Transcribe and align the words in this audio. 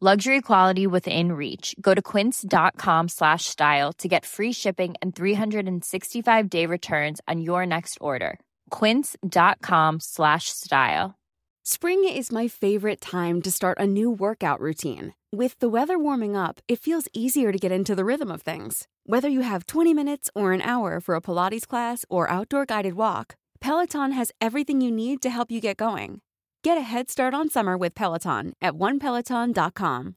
Luxury 0.00 0.40
quality 0.40 0.86
within 0.86 1.32
reach. 1.32 1.74
Go 1.80 1.92
to 1.92 2.00
quince.com 2.00 3.08
slash 3.08 3.46
style 3.46 3.92
to 3.94 4.06
get 4.06 4.24
free 4.24 4.52
shipping 4.52 4.94
and 5.02 5.12
365 5.12 6.48
day 6.48 6.66
returns 6.66 7.20
on 7.26 7.40
your 7.40 7.66
next 7.66 7.98
order. 8.00 8.38
Quince.com 8.70 9.98
slash 9.98 10.50
style. 10.50 11.16
Spring 11.64 12.04
is 12.04 12.30
my 12.30 12.46
favorite 12.46 13.00
time 13.00 13.42
to 13.42 13.50
start 13.50 13.80
a 13.80 13.88
new 13.88 14.08
workout 14.08 14.60
routine. 14.60 15.14
With 15.32 15.58
the 15.58 15.68
weather 15.68 15.98
warming 15.98 16.36
up, 16.36 16.60
it 16.68 16.78
feels 16.78 17.08
easier 17.12 17.50
to 17.50 17.58
get 17.58 17.72
into 17.72 17.96
the 17.96 18.04
rhythm 18.04 18.30
of 18.30 18.42
things. 18.42 18.86
Whether 19.04 19.28
you 19.28 19.40
have 19.40 19.66
20 19.66 19.94
minutes 19.94 20.30
or 20.32 20.52
an 20.52 20.62
hour 20.62 21.00
for 21.00 21.16
a 21.16 21.20
Pilates 21.20 21.66
class 21.66 22.04
or 22.08 22.30
outdoor 22.30 22.66
guided 22.66 22.94
walk, 22.94 23.34
Peloton 23.60 24.12
has 24.12 24.30
everything 24.40 24.80
you 24.80 24.92
need 24.92 25.20
to 25.22 25.28
help 25.28 25.50
you 25.50 25.60
get 25.60 25.76
going. 25.76 26.20
Get 26.68 26.76
a 26.76 26.82
head 26.82 27.08
start 27.08 27.32
on 27.32 27.48
summer 27.48 27.78
with 27.78 27.94
Peloton 27.94 28.52
at 28.60 28.72
onepeloton.com. 28.72 30.12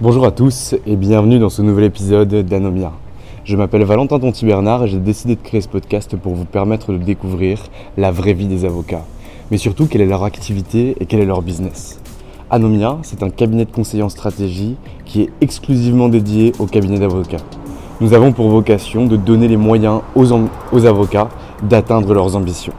Bonjour 0.00 0.26
à 0.26 0.32
tous 0.32 0.74
et 0.84 0.96
bienvenue 0.96 1.38
dans 1.38 1.50
ce 1.50 1.62
nouvel 1.62 1.84
épisode 1.84 2.34
d'Anomia. 2.34 2.90
Je 3.44 3.54
m'appelle 3.54 3.84
Valentin 3.84 4.18
Tonti 4.18 4.44
Bernard 4.44 4.82
et 4.82 4.88
j'ai 4.88 4.98
décidé 4.98 5.36
de 5.36 5.40
créer 5.40 5.60
ce 5.60 5.68
podcast 5.68 6.16
pour 6.16 6.34
vous 6.34 6.46
permettre 6.46 6.92
de 6.92 6.98
découvrir 6.98 7.60
la 7.96 8.10
vraie 8.10 8.32
vie 8.32 8.48
des 8.48 8.64
avocats, 8.64 9.04
mais 9.52 9.56
surtout 9.56 9.86
quelle 9.86 10.00
est 10.00 10.06
leur 10.06 10.24
activité 10.24 10.96
et 10.98 11.06
quel 11.06 11.20
est 11.20 11.24
leur 11.24 11.40
business. 11.40 12.00
Anomia, 12.50 12.98
c'est 13.02 13.22
un 13.22 13.30
cabinet 13.30 13.66
de 13.66 13.70
conseil 13.70 14.02
en 14.02 14.08
stratégie 14.08 14.74
qui 15.04 15.22
est 15.22 15.30
exclusivement 15.40 16.08
dédié 16.08 16.54
au 16.58 16.66
cabinet 16.66 16.98
d'avocats. 16.98 17.46
Nous 18.00 18.14
avons 18.14 18.32
pour 18.32 18.48
vocation 18.48 19.06
de 19.06 19.14
donner 19.14 19.46
les 19.46 19.56
moyens 19.56 20.00
aux, 20.16 20.26
aux 20.72 20.86
avocats 20.86 21.28
d'atteindre 21.62 22.12
leurs 22.14 22.34
ambitions. 22.34 22.74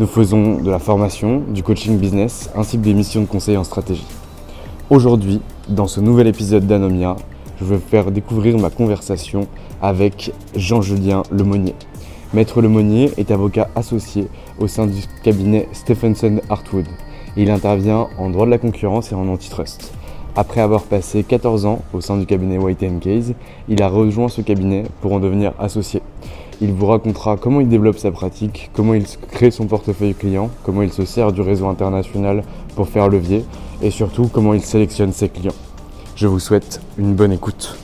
Nous 0.00 0.08
faisons 0.08 0.56
de 0.60 0.72
la 0.72 0.80
formation, 0.80 1.40
du 1.46 1.62
coaching 1.62 1.98
business 1.98 2.50
ainsi 2.56 2.78
que 2.78 2.82
des 2.82 2.94
missions 2.94 3.20
de 3.20 3.26
conseil 3.26 3.56
en 3.56 3.62
stratégie. 3.62 4.04
Aujourd'hui, 4.90 5.40
dans 5.68 5.86
ce 5.86 6.00
nouvel 6.00 6.26
épisode 6.26 6.66
d'Anomia, 6.66 7.14
je 7.60 7.64
vais 7.64 7.78
faire 7.78 8.10
découvrir 8.10 8.58
ma 8.58 8.70
conversation 8.70 9.46
avec 9.80 10.32
Jean-Julien 10.56 11.22
Lemonnier. 11.30 11.76
Maître 12.32 12.60
Lemonnier 12.60 13.12
est 13.18 13.30
avocat 13.30 13.68
associé 13.76 14.26
au 14.58 14.66
sein 14.66 14.88
du 14.88 15.00
cabinet 15.22 15.68
Stephenson 15.72 16.40
Hartwood. 16.50 16.86
Il 17.36 17.48
intervient 17.48 18.08
en 18.18 18.30
droit 18.30 18.46
de 18.46 18.50
la 18.50 18.58
concurrence 18.58 19.12
et 19.12 19.14
en 19.14 19.28
antitrust. 19.28 19.92
Après 20.34 20.60
avoir 20.60 20.82
passé 20.82 21.22
14 21.22 21.66
ans 21.66 21.82
au 21.92 22.00
sein 22.00 22.16
du 22.16 22.26
cabinet 22.26 22.58
White 22.58 22.84
Case, 23.00 23.34
il 23.68 23.80
a 23.80 23.88
rejoint 23.88 24.26
ce 24.26 24.40
cabinet 24.40 24.82
pour 25.00 25.12
en 25.12 25.20
devenir 25.20 25.52
associé. 25.60 26.02
Il 26.60 26.72
vous 26.72 26.86
racontera 26.86 27.36
comment 27.36 27.60
il 27.60 27.68
développe 27.68 27.98
sa 27.98 28.12
pratique, 28.12 28.70
comment 28.72 28.94
il 28.94 29.04
crée 29.32 29.50
son 29.50 29.66
portefeuille 29.66 30.14
client, 30.14 30.50
comment 30.62 30.82
il 30.82 30.92
se 30.92 31.04
sert 31.04 31.32
du 31.32 31.40
réseau 31.40 31.66
international 31.66 32.44
pour 32.76 32.88
faire 32.88 33.08
levier 33.08 33.44
et 33.82 33.90
surtout 33.90 34.28
comment 34.28 34.54
il 34.54 34.62
sélectionne 34.62 35.12
ses 35.12 35.28
clients. 35.28 35.54
Je 36.14 36.28
vous 36.28 36.38
souhaite 36.38 36.80
une 36.96 37.14
bonne 37.14 37.32
écoute. 37.32 37.76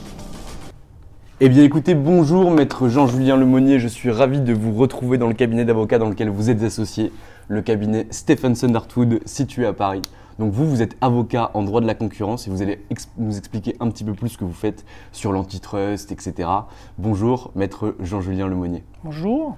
Eh 1.41 1.49
bien 1.49 1.63
écoutez, 1.63 1.95
bonjour 1.95 2.51
maître 2.51 2.87
Jean-Julien 2.87 3.35
Lemonnier, 3.35 3.79
je 3.79 3.87
suis 3.87 4.11
ravi 4.11 4.39
de 4.39 4.53
vous 4.53 4.73
retrouver 4.73 5.17
dans 5.17 5.27
le 5.27 5.33
cabinet 5.33 5.65
d'avocats 5.65 5.97
dans 5.97 6.09
lequel 6.09 6.29
vous 6.29 6.49
êtes 6.49 6.63
associé, 6.63 7.11
le 7.47 7.61
cabinet 7.61 8.07
Stephenson 8.11 8.73
Hartwood 8.73 9.19
situé 9.25 9.65
à 9.65 9.73
Paris. 9.73 10.03
Donc 10.41 10.53
vous, 10.53 10.67
vous 10.67 10.81
êtes 10.81 10.97
avocat 11.01 11.51
en 11.53 11.61
droit 11.61 11.81
de 11.81 11.85
la 11.85 11.93
concurrence 11.93 12.47
et 12.47 12.49
vous 12.49 12.63
allez 12.63 12.83
nous 13.19 13.37
expliquer 13.37 13.75
un 13.79 13.91
petit 13.91 14.03
peu 14.03 14.15
plus 14.15 14.29
ce 14.29 14.37
que 14.39 14.43
vous 14.43 14.51
faites 14.51 14.83
sur 15.11 15.31
l'antitrust, 15.31 16.11
etc. 16.11 16.49
Bonjour 16.97 17.51
maître 17.53 17.95
Jean-Julien 17.99 18.47
Lemonnier. 18.47 18.83
Bonjour. 19.03 19.55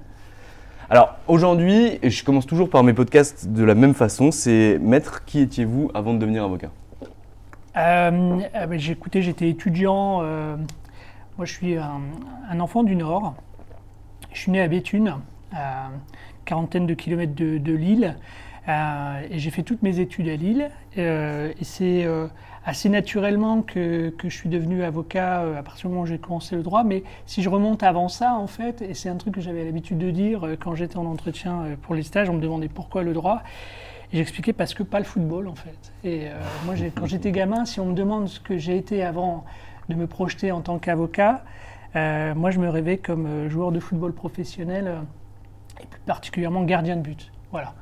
Alors 0.90 1.16
aujourd'hui, 1.30 2.00
je 2.04 2.24
commence 2.26 2.46
toujours 2.46 2.70
par 2.70 2.84
mes 2.84 2.92
podcasts 2.92 3.48
de 3.48 3.64
la 3.64 3.76
même 3.76 3.94
façon, 3.94 4.32
c'est 4.32 4.78
maître, 4.82 5.24
qui 5.24 5.40
étiez-vous 5.40 5.90
avant 5.94 6.14
de 6.16 6.20
devenir 6.20 6.44
avocat? 6.44 6.72
Euh, 7.78 8.42
euh, 8.54 8.68
ben, 8.68 8.78
j'étais 8.78 9.48
étudiant. 9.48 10.20
euh, 10.22 10.58
moi, 11.38 11.46
je 11.46 11.54
suis 11.54 11.78
un, 11.78 12.02
un 12.50 12.60
enfant 12.60 12.84
du 12.84 12.98
Nord. 12.98 13.36
Je 14.34 14.40
suis 14.42 14.52
né 14.52 14.60
à 14.60 14.68
Béthune, 14.68 15.16
à 15.56 15.92
quarantaine 16.44 16.88
de 16.88 16.94
kilomètres 16.94 17.36
de, 17.36 17.58
de 17.58 17.74
Lille. 17.74 18.18
Euh, 18.68 19.22
et 19.30 19.40
j'ai 19.40 19.52
fait 19.52 19.64
toutes 19.64 19.82
mes 19.82 20.00
études 20.00 20.30
à 20.30 20.36
Lille. 20.36 20.70
Euh, 20.98 21.52
et 21.60 21.64
c'est 21.64 22.06
euh, 22.06 22.28
assez 22.66 22.90
naturellement 22.90 23.62
que, 23.62 24.14
je 24.24 24.30
suis 24.30 24.50
devenu 24.50 24.84
avocat 24.84 25.42
à 25.58 25.64
partir 25.64 25.90
du 25.90 25.94
moment 25.94 26.04
où 26.04 26.08
j'ai 26.08 26.18
commencé 26.18 26.56
le 26.56 26.64
droit. 26.64 26.84
Mais 26.84 27.04
si 27.26 27.42
je 27.42 27.50
remonte 27.50 27.84
avant 27.84 28.08
ça, 28.08 28.36
en 28.36 28.48
fait, 28.48 28.82
et 28.82 28.94
c'est 28.94 29.10
un 29.10 29.18
truc 29.18 29.36
que 29.36 29.42
j'avais 29.42 29.66
l'habitude 29.66 29.98
de 29.98 30.12
dire 30.12 30.48
quand 30.60 30.76
j'étais 30.76 30.98
en 30.98 31.06
entretien 31.06 31.78
pour 31.82 31.96
les 31.96 32.04
stages, 32.04 32.30
on 32.30 32.34
me 32.34 32.42
demandait 32.42 32.70
pourquoi 32.70 33.04
le 33.04 33.14
droit. 33.14 33.44
Et 34.12 34.18
j'expliquais 34.18 34.54
parce 34.54 34.76
que 34.76 34.84
pas 34.84 35.00
le 35.00 35.06
football 35.06 35.48
en 35.48 35.56
fait. 35.56 35.92
Et 36.04 36.28
moi, 36.66 36.76
quand 36.96 37.08
j'étais 37.08 37.32
gamin, 37.32 37.66
si 37.66 37.80
on 37.80 37.88
me 37.88 37.94
demande 37.94 38.30
ce 38.30 38.40
que 38.40 38.58
j'ai 38.58 38.78
été 38.78 39.04
avant 39.04 39.44
de 39.90 39.96
me 39.96 40.08
projeter 40.08 40.52
en 40.52 40.62
tant 40.62 40.78
qu'avocat, 40.78 41.44
moi 41.96 42.52
je 42.52 42.60
me 42.60 42.70
rêvais 42.70 42.98
comme 42.98 43.50
joueur 43.50 43.72
de 43.72 43.80
football 43.80 44.14
professionnel 44.14 45.00
et 45.82 45.86
plus 45.88 46.00
particulièrement 46.02 46.64
gardien 46.64 46.96
de 46.96 47.02
but. 47.02 47.32
Voilà. 47.52 47.74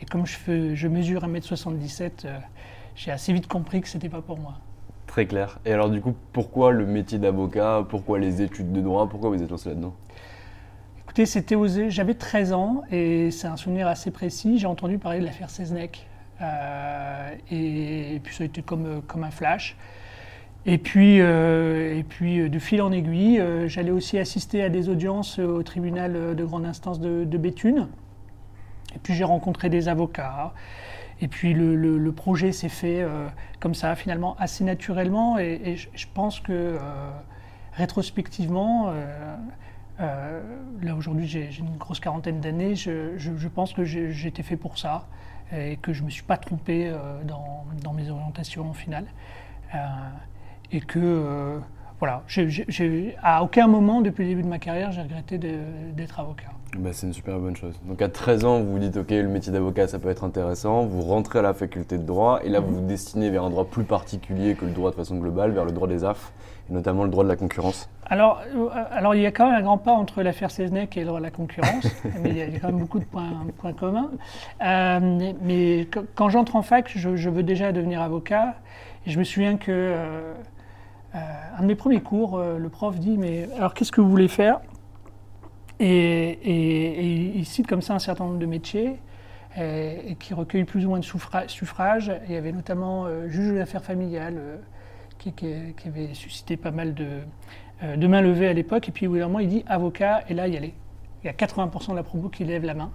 Et 0.00 0.04
comme 0.06 0.26
je, 0.26 0.36
fais, 0.36 0.76
je 0.76 0.88
mesure 0.88 1.22
1m77, 1.22 2.10
euh, 2.24 2.38
j'ai 2.94 3.10
assez 3.10 3.32
vite 3.32 3.46
compris 3.46 3.80
que 3.80 3.88
c'était 3.88 4.08
pas 4.08 4.22
pour 4.22 4.38
moi. 4.38 4.54
Très 5.06 5.26
clair. 5.26 5.58
Et 5.64 5.72
alors 5.72 5.90
du 5.90 6.00
coup, 6.00 6.14
pourquoi 6.32 6.72
le 6.72 6.86
métier 6.86 7.18
d'avocat? 7.18 7.84
Pourquoi 7.88 8.18
les 8.18 8.42
études 8.42 8.72
de 8.72 8.80
droit? 8.80 9.08
Pourquoi 9.08 9.30
vous 9.30 9.42
êtes 9.42 9.50
lancé 9.50 9.70
là-dedans? 9.70 9.94
Écoutez, 11.02 11.26
c'était 11.26 11.56
osé. 11.56 11.90
J'avais 11.90 12.14
13 12.14 12.52
ans 12.52 12.82
et 12.92 13.32
c'est 13.32 13.48
un 13.48 13.56
souvenir 13.56 13.88
assez 13.88 14.12
précis. 14.12 14.58
J'ai 14.58 14.68
entendu 14.68 14.98
parler 14.98 15.18
de 15.18 15.24
l'affaire 15.24 15.50
Seznec. 15.50 16.06
Euh, 16.40 17.34
et, 17.50 18.14
et 18.14 18.20
puis 18.20 18.34
ça 18.34 18.44
a 18.44 18.46
été 18.46 18.62
comme, 18.62 18.86
euh, 18.86 19.00
comme 19.06 19.24
un 19.24 19.30
flash. 19.30 19.76
Et 20.66 20.78
puis, 20.78 21.20
euh, 21.20 21.98
et 21.98 22.02
puis 22.02 22.48
de 22.48 22.58
fil 22.58 22.82
en 22.82 22.92
aiguille, 22.92 23.40
euh, 23.40 23.66
j'allais 23.66 23.90
aussi 23.90 24.18
assister 24.18 24.62
à 24.62 24.68
des 24.68 24.88
audiences 24.88 25.38
au 25.38 25.62
tribunal 25.62 26.36
de 26.36 26.44
grande 26.44 26.66
instance 26.66 27.00
de, 27.00 27.24
de 27.24 27.38
Béthune. 27.38 27.88
Et 28.94 28.98
puis 28.98 29.14
j'ai 29.14 29.24
rencontré 29.24 29.68
des 29.68 29.88
avocats. 29.88 30.52
Et 31.22 31.28
puis 31.28 31.52
le, 31.52 32.12
projet 32.12 32.52
s'est 32.52 32.68
fait 32.68 33.02
euh, 33.02 33.28
comme 33.60 33.74
ça, 33.74 33.94
finalement, 33.94 34.36
assez 34.38 34.64
naturellement. 34.64 35.38
Et, 35.38 35.76
je, 35.76 36.06
pense 36.12 36.40
que 36.40 36.52
euh, 36.52 36.78
rétrospectivement, 37.74 38.92
euh, 40.00 40.40
là 40.82 40.94
aujourd'hui 40.96 41.26
j'ai 41.26 41.50
une 41.58 41.76
grosse 41.76 42.00
quarantaine 42.00 42.40
d'années, 42.40 42.74
je, 42.74 43.48
pense 43.48 43.74
que 43.74 43.82
été 44.26 44.42
fait 44.42 44.56
pour 44.56 44.78
ça 44.78 45.06
et 45.52 45.76
que 45.76 45.92
je 45.92 46.00
ne 46.00 46.06
me 46.06 46.10
suis 46.10 46.22
pas 46.22 46.36
trompé 46.36 46.92
dans, 47.24 47.92
mes 47.92 48.08
orientations 48.08 48.72
finales. 48.72 49.06
Euh, 49.74 49.78
et 50.72 50.80
que, 50.80 51.60
voilà, 51.98 52.22
à 53.22 53.42
aucun 53.42 53.66
moment 53.66 54.00
depuis 54.00 54.22
le 54.22 54.28
début 54.30 54.42
de 54.42 54.48
ma 54.48 54.58
carrière, 54.58 54.92
j'ai 54.92 55.02
regretté 55.02 55.38
d'être 55.38 56.20
avocat. 56.20 56.52
Bah, 56.78 56.90
c'est 56.92 57.06
une 57.08 57.12
super 57.12 57.38
bonne 57.40 57.56
chose. 57.56 57.74
Donc 57.84 58.00
à 58.00 58.08
13 58.08 58.44
ans, 58.44 58.60
vous 58.60 58.72
vous 58.72 58.78
dites, 58.78 58.96
ok, 58.96 59.10
le 59.10 59.26
métier 59.28 59.52
d'avocat, 59.52 59.88
ça 59.88 59.98
peut 59.98 60.08
être 60.08 60.22
intéressant. 60.22 60.86
Vous 60.86 61.02
rentrez 61.02 61.40
à 61.40 61.42
la 61.42 61.52
faculté 61.52 61.98
de 61.98 62.04
droit 62.04 62.40
et 62.44 62.48
là, 62.48 62.60
vous 62.60 62.76
vous 62.76 62.86
destinez 62.86 63.28
vers 63.30 63.44
un 63.44 63.50
droit 63.50 63.64
plus 63.64 63.82
particulier 63.82 64.54
que 64.54 64.64
le 64.64 64.70
droit 64.70 64.90
de 64.92 64.96
façon 64.96 65.16
globale, 65.16 65.50
vers 65.50 65.64
le 65.64 65.72
droit 65.72 65.88
des 65.88 66.04
AF, 66.04 66.32
et 66.70 66.72
notamment 66.72 67.02
le 67.02 67.10
droit 67.10 67.24
de 67.24 67.28
la 67.28 67.34
concurrence. 67.34 67.88
Alors, 68.06 68.40
euh, 68.56 68.68
alors, 68.92 69.16
il 69.16 69.20
y 69.22 69.26
a 69.26 69.32
quand 69.32 69.46
même 69.46 69.56
un 69.56 69.62
grand 69.62 69.78
pas 69.78 69.92
entre 69.92 70.22
l'affaire 70.22 70.52
Seznec 70.52 70.96
et 70.96 71.00
le 71.00 71.06
droit 71.06 71.18
de 71.18 71.24
la 71.24 71.30
concurrence, 71.32 71.86
mais 72.22 72.30
il 72.30 72.36
y, 72.36 72.42
a, 72.42 72.46
quand 72.60 72.68
même 72.68 72.78
beaucoup 72.78 73.00
de 73.00 73.04
points, 73.04 73.32
points 73.58 73.72
communs. 73.72 74.10
Euh, 74.64 75.00
mais- 75.00 75.34
mais 75.42 75.88
qu- 75.90 76.06
quand 76.14 76.28
j'entre 76.28 76.54
en 76.54 76.62
fac, 76.62 76.88
je, 76.94 77.16
je 77.16 77.30
veux 77.30 77.42
déjà 77.42 77.72
devenir 77.72 78.00
avocat. 78.00 78.54
Et 79.06 79.10
je 79.10 79.18
me 79.18 79.24
souviens 79.24 79.56
que 79.56 79.70
euh, 79.72 80.32
un 81.14 81.62
de 81.62 81.66
mes 81.66 81.74
premiers 81.74 82.00
cours, 82.00 82.38
le 82.40 82.68
prof 82.68 82.96
dit 83.00 83.16
Mais 83.18 83.48
alors, 83.56 83.74
qu'est-ce 83.74 83.90
que 83.90 84.00
vous 84.00 84.10
voulez 84.10 84.28
faire? 84.28 84.60
Et, 85.80 87.36
il 87.36 87.44
cite 87.46 87.66
comme 87.66 87.82
ça 87.82 87.94
un 87.94 87.98
certain 87.98 88.24
nombre 88.24 88.38
de 88.38 88.46
métiers 88.46 88.96
et, 89.56 90.16
qui 90.20 90.34
recueillent 90.34 90.64
plus 90.64 90.86
ou 90.86 90.90
moins 90.90 91.00
de 91.00 91.04
suffrages. 91.04 92.12
il 92.28 92.34
y 92.34 92.36
avait 92.36 92.52
notamment 92.52 93.06
juge 93.28 93.54
d'affaires 93.54 93.82
familiales 93.82 94.60
qui, 95.20 95.88
avait 95.88 96.14
suscité 96.14 96.56
pas 96.56 96.70
mal 96.70 96.94
de, 96.94 98.06
mains 98.06 98.22
levées 98.22 98.48
à 98.48 98.52
l'époque. 98.52 98.88
Et 98.88 98.92
puis, 98.92 99.06
au 99.06 99.10
bout 99.10 99.18
d'un 99.18 99.26
moment, 99.26 99.38
il 99.40 99.48
dit 99.48 99.64
avocat, 99.66 100.22
et 100.28 100.34
là, 100.34 100.48
il 100.48 100.54
y 100.54 100.56
allait. 100.56 100.74
Il 101.22 101.26
y 101.26 101.30
a 101.30 101.32
80% 101.32 101.90
de 101.90 101.96
la 101.96 102.02
promo 102.02 102.28
qui 102.28 102.44
lève 102.44 102.64
la 102.64 102.74
main. 102.74 102.90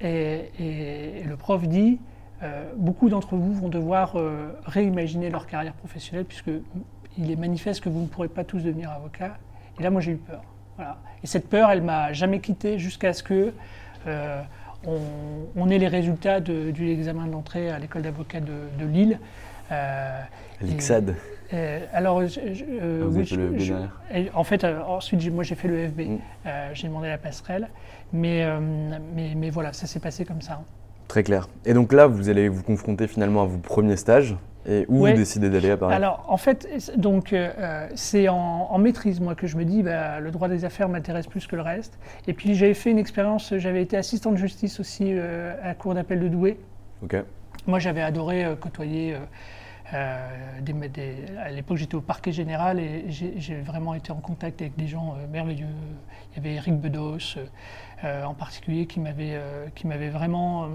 Et, 0.00 1.22
le 1.24 1.36
prof 1.36 1.66
dit 1.68 2.00
euh, 2.42 2.72
beaucoup 2.76 3.08
d'entre 3.08 3.36
vous 3.36 3.54
vont 3.54 3.68
devoir 3.68 4.16
euh, 4.16 4.52
réimaginer 4.64 5.30
leur 5.30 5.46
carrière 5.46 5.74
professionnelle, 5.74 6.24
puisqu'il 6.24 7.30
est 7.30 7.36
manifeste 7.36 7.82
que 7.82 7.88
vous 7.88 8.00
ne 8.00 8.06
pourrez 8.06 8.28
pas 8.28 8.44
tous 8.44 8.62
devenir 8.64 8.90
avocat. 8.90 9.36
Et 9.78 9.82
là, 9.82 9.90
moi, 9.90 10.00
j'ai 10.00 10.12
eu 10.12 10.16
peur. 10.16 10.42
Voilà. 10.76 10.98
Et 11.22 11.26
cette 11.26 11.48
peur, 11.48 11.70
elle 11.70 11.82
m'a 11.82 12.12
jamais 12.12 12.40
quitté 12.40 12.78
jusqu'à 12.78 13.12
ce 13.12 13.22
que 13.22 13.52
euh, 14.06 14.42
on, 15.56 15.68
ait 15.70 15.78
les 15.78 15.88
résultats 15.88 16.40
de, 16.40 16.70
de 16.70 16.78
l'examen 16.80 17.26
d'entrée 17.26 17.70
à 17.70 17.78
l'école 17.78 18.02
d'avocat 18.02 18.40
de, 18.40 18.52
de, 18.78 18.86
Lille. 18.86 19.18
L'IXAD. 20.60 21.14
alors, 21.92 22.22
en 24.34 24.44
fait, 24.44 24.64
ensuite, 24.64 25.32
moi, 25.32 25.44
j'ai 25.44 25.54
fait 25.54 25.68
le 25.68 25.88
FB. 25.88 26.00
Mm. 26.00 26.18
j'ai 26.74 26.88
demandé 26.88 27.08
la 27.08 27.18
passerelle. 27.18 27.68
Mais, 28.12 28.44
euh, 28.44 28.60
mais, 29.14 29.34
mais, 29.34 29.50
voilà, 29.50 29.72
ça 29.72 29.86
s'est 29.86 30.00
passé 30.00 30.24
comme 30.24 30.42
ça. 30.42 30.60
Très 31.08 31.22
clair. 31.22 31.48
Et 31.64 31.74
donc 31.74 31.92
là, 31.92 32.06
vous 32.06 32.28
allez 32.28 32.48
vous 32.48 32.62
confronter 32.62 33.06
finalement 33.06 33.42
à 33.42 33.46
vos 33.46 33.58
premiers 33.58 33.96
stages. 33.96 34.36
Et 34.66 34.84
où 34.88 34.98
vous 35.06 35.12
décidez 35.12 35.50
d'aller 35.50 35.70
à 35.70 35.76
Paris 35.76 35.94
Alors, 35.94 36.24
en 36.28 36.36
fait, 36.36 36.92
donc 36.96 37.32
euh, 37.32 37.88
c'est 37.94 38.28
en, 38.28 38.78
maîtrise, 38.78 39.20
moi, 39.20 39.34
que 39.34 39.46
je 39.46 39.56
me 39.56 39.64
dis, 39.64 39.82
bah, 39.82 40.20
le 40.20 40.30
droit 40.30 40.48
des 40.48 40.64
affaires 40.64 40.88
m'intéresse 40.88 41.26
plus 41.26 41.46
que 41.46 41.56
le 41.56 41.62
reste. 41.62 41.98
Et 42.26 42.32
puis, 42.32 42.54
j'avais 42.54 42.74
fait 42.74 42.90
une 42.90 42.98
expérience, 42.98 43.54
j'avais 43.56 43.82
été 43.82 43.96
assistant 43.96 44.30
de 44.30 44.36
justice 44.36 44.80
aussi 44.80 45.06
euh, 45.08 45.54
à 45.62 45.68
la 45.68 45.74
Cour 45.74 45.94
d'appel 45.94 46.20
de 46.20 46.28
Douai. 46.28 46.58
Ok. 47.02 47.16
Moi, 47.66 47.78
j'avais 47.78 48.02
adoré 48.02 48.46
côtoyer 48.60 49.16
euh, 49.94 50.60
à 51.38 51.50
l'époque, 51.50 51.76
j'étais 51.76 51.94
au 51.94 52.00
parquet 52.00 52.32
général 52.32 52.78
et 52.80 53.04
j'ai 53.08 53.60
vraiment 53.60 53.94
été 53.94 54.10
en 54.10 54.20
contact 54.20 54.62
avec 54.62 54.76
des 54.76 54.86
gens 54.86 55.14
euh, 55.16 55.26
merveilleux. 55.30 55.66
Il 56.30 56.36
y 56.36 56.40
avait 56.40 56.56
Eric 56.56 56.80
Bedos, 56.80 57.36
euh, 58.04 58.24
en 58.24 58.34
particulier, 58.34 58.86
qui 58.86 59.00
m'avait 59.00 60.08
vraiment 60.08 60.68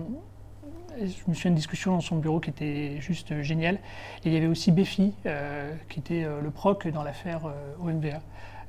je 0.99 1.29
me 1.29 1.33
souviens 1.33 1.51
d'une 1.51 1.55
discussion 1.55 1.91
dans 1.94 2.01
son 2.01 2.17
bureau 2.17 2.39
qui 2.39 2.49
était 2.49 2.99
juste 2.99 3.41
géniale. 3.41 3.75
Et 4.23 4.29
il 4.29 4.33
y 4.33 4.38
avait 4.38 4.47
aussi 4.47 4.71
Béfi, 4.71 5.13
qui 5.89 5.99
était 5.99 6.25
le 6.41 6.51
proc 6.51 6.88
dans 6.88 7.03
l'affaire 7.03 7.41
OMVA. 7.83 8.19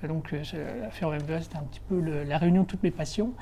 Donc 0.06 0.32
l'affaire 0.32 1.08
OMVA, 1.08 1.40
c'était 1.40 1.56
un 1.56 1.62
petit 1.62 1.80
peu 1.88 2.00
la 2.00 2.38
réunion 2.38 2.62
de 2.62 2.66
toutes 2.66 2.82
mes 2.82 2.90
passions. 2.90 3.32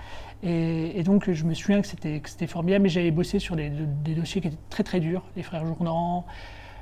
Et, 0.42 1.02
donc 1.02 1.30
je 1.30 1.44
me 1.44 1.54
souviens 1.54 1.80
que 1.82 1.86
c'était 1.86 2.46
formidable, 2.46 2.84
mais 2.84 2.88
j'avais 2.88 3.10
bossé 3.10 3.38
sur 3.38 3.56
des, 3.56 3.70
dossiers 3.70 4.40
qui 4.40 4.48
étaient 4.48 4.56
très 4.70 4.82
très 4.82 5.00
durs, 5.00 5.22
les 5.36 5.42
frères 5.42 5.66
Journant, 5.66 6.24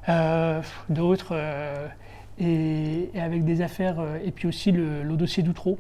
euh, 0.09 0.61
d'autres, 0.89 1.33
euh, 1.33 1.89
et, 2.39 3.11
avec 3.15 3.45
des 3.45 3.63
affaires, 3.63 4.01
euh, 4.01 4.19
et 4.23 4.33
puis 4.33 4.47
aussi 4.47 4.71
le, 4.71 5.03
dossier 5.17 5.43
d'Outreau. 5.43 5.79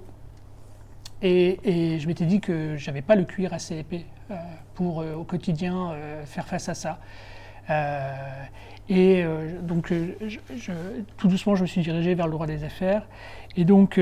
Et, 1.22 1.58
je 1.98 2.06
m'étais 2.06 2.26
dit 2.26 2.40
que 2.40 2.76
j'avais 2.76 3.02
pas 3.02 3.16
le 3.16 3.24
cuir 3.24 3.52
assez 3.52 3.78
épais 3.78 4.04
pour 4.74 4.98
au 4.98 5.24
quotidien 5.24 5.94
faire 6.24 6.46
face 6.46 6.68
à 6.68 6.74
ça. 6.74 6.98
et 8.88 9.24
donc, 9.62 9.92
tout 11.16 11.28
doucement, 11.28 11.54
je 11.54 11.62
me 11.62 11.66
suis 11.66 11.82
dirigé 11.82 12.14
vers 12.14 12.26
le 12.26 12.32
droit 12.32 12.46
des 12.46 12.64
affaires. 12.64 13.06
Et 13.56 13.64
donc, 13.64 14.00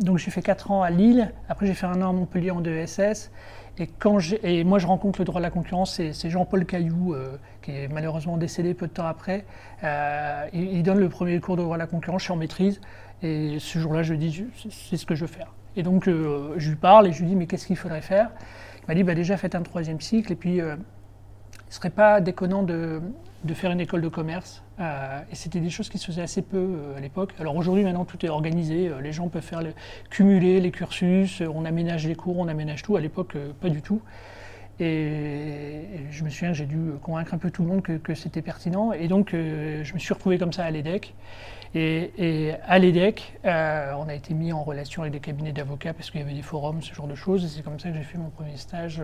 donc 0.00 0.18
j'ai 0.18 0.30
fait 0.30 0.42
4 0.42 0.70
ans 0.70 0.82
à 0.82 0.90
Lille. 0.90 1.32
Après, 1.48 1.66
j'ai 1.66 1.74
fait 1.74 1.86
un 1.86 2.00
an 2.02 2.10
à 2.10 2.12
Montpellier 2.12 2.50
en 2.50 2.62
2SS. 2.62 3.30
Et, 3.78 3.86
quand 3.86 4.18
et 4.42 4.64
moi, 4.64 4.78
je 4.78 4.86
rencontre 4.86 5.20
le 5.20 5.24
droit 5.24 5.40
de 5.40 5.44
la 5.44 5.50
concurrence, 5.50 6.00
c'est 6.12 6.30
Jean-Paul 6.30 6.64
Caillou, 6.66 7.14
euh, 7.14 7.36
qui 7.62 7.70
est 7.70 7.88
malheureusement 7.88 8.36
décédé 8.36 8.74
peu 8.74 8.88
de 8.88 8.92
temps 8.92 9.06
après. 9.06 9.44
Euh, 9.84 10.46
il, 10.52 10.82
donne 10.82 10.98
le 10.98 11.08
premier 11.08 11.38
cours 11.38 11.56
de 11.56 11.62
droit 11.62 11.76
de 11.76 11.82
la 11.82 11.86
concurrence, 11.86 12.22
je 12.22 12.24
suis 12.24 12.32
en 12.32 12.36
maîtrise. 12.36 12.80
Et 13.22 13.58
ce 13.60 13.78
jour-là, 13.78 14.02
je 14.02 14.14
dis, 14.14 14.44
c'est 14.70 14.96
ce 14.96 15.06
que 15.06 15.14
je 15.14 15.22
veux 15.22 15.32
faire. 15.32 15.52
Et 15.76 15.84
donc, 15.84 16.08
euh, 16.08 16.54
je 16.56 16.70
lui 16.70 16.76
parle 16.76 17.06
et 17.06 17.12
je 17.12 17.20
lui 17.20 17.28
dis, 17.28 17.36
mais 17.36 17.46
qu'est-ce 17.46 17.66
qu'il 17.66 17.76
faudrait 17.76 18.00
faire? 18.00 18.30
M'a 18.88 18.94
dit, 18.94 19.04
bah, 19.04 19.14
déjà, 19.14 19.36
faites 19.36 19.54
un 19.54 19.62
troisième 19.62 20.00
cycle. 20.00 20.32
Et 20.32 20.36
puis, 20.36 20.56
il 20.56 20.64
ne 20.64 20.76
serait 21.70 21.90
pas 21.90 22.20
déconnant 22.20 22.62
de, 22.62 23.00
de 23.44 23.54
faire 23.54 23.70
une 23.70 23.80
école 23.80 24.00
de 24.00 24.08
commerce. 24.08 24.62
Euh, 24.80 25.20
et 25.30 25.34
c'était 25.34 25.60
des 25.60 25.70
choses 25.70 25.88
qui 25.88 25.98
se 25.98 26.06
faisaient 26.06 26.22
assez 26.22 26.42
peu 26.42 26.56
euh, 26.56 26.96
à 26.96 27.00
l'époque. 27.00 27.34
Alors 27.38 27.56
aujourd'hui, 27.56 27.84
maintenant, 27.84 28.04
tout 28.04 28.24
est 28.24 28.28
organisé. 28.28 28.88
Euh, 28.88 29.00
les 29.00 29.12
gens 29.12 29.28
peuvent 29.28 29.42
faire 29.42 29.62
le, 29.62 29.72
cumuler 30.10 30.60
les 30.60 30.70
cursus, 30.70 31.42
on 31.42 31.64
aménage 31.64 32.06
les 32.06 32.14
cours, 32.14 32.38
on 32.38 32.48
aménage 32.48 32.82
tout. 32.82 32.96
À 32.96 33.00
l'époque, 33.00 33.36
pas 33.60 33.68
du 33.68 33.82
tout. 33.82 34.00
Et, 34.80 35.82
je 36.10 36.24
me 36.24 36.30
souviens 36.30 36.50
que 36.50 36.58
j'ai 36.58 36.66
dû 36.66 36.78
convaincre 37.02 37.34
un 37.34 37.38
peu 37.38 37.50
tout 37.50 37.62
le 37.62 37.68
monde 37.68 37.82
que, 37.82 38.14
c'était 38.14 38.42
pertinent. 38.42 38.92
Et 38.92 39.08
donc, 39.08 39.30
je 39.32 39.92
me 39.92 39.98
suis 39.98 40.14
retrouvé 40.14 40.38
comme 40.38 40.52
ça 40.52 40.64
à 40.64 40.70
l'EDEC. 40.70 41.14
Et, 41.74 42.12
et, 42.18 42.54
à 42.66 42.78
l'EDEC, 42.78 43.38
on 43.44 44.08
a 44.08 44.14
été 44.14 44.34
mis 44.34 44.52
en 44.52 44.62
relation 44.62 45.02
avec 45.02 45.12
des 45.12 45.20
cabinets 45.20 45.52
d'avocats 45.52 45.92
parce 45.92 46.10
qu'il 46.10 46.20
y 46.20 46.24
avait 46.24 46.34
des 46.34 46.42
forums, 46.42 46.82
ce 46.82 46.94
genre 46.94 47.08
de 47.08 47.14
choses. 47.14 47.44
Et 47.44 47.48
c'est 47.48 47.62
comme 47.62 47.78
ça 47.78 47.90
que 47.90 47.94
j'ai 47.96 48.02
fait 48.02 48.18
mon 48.18 48.30
premier 48.30 48.56
stage. 48.56 49.02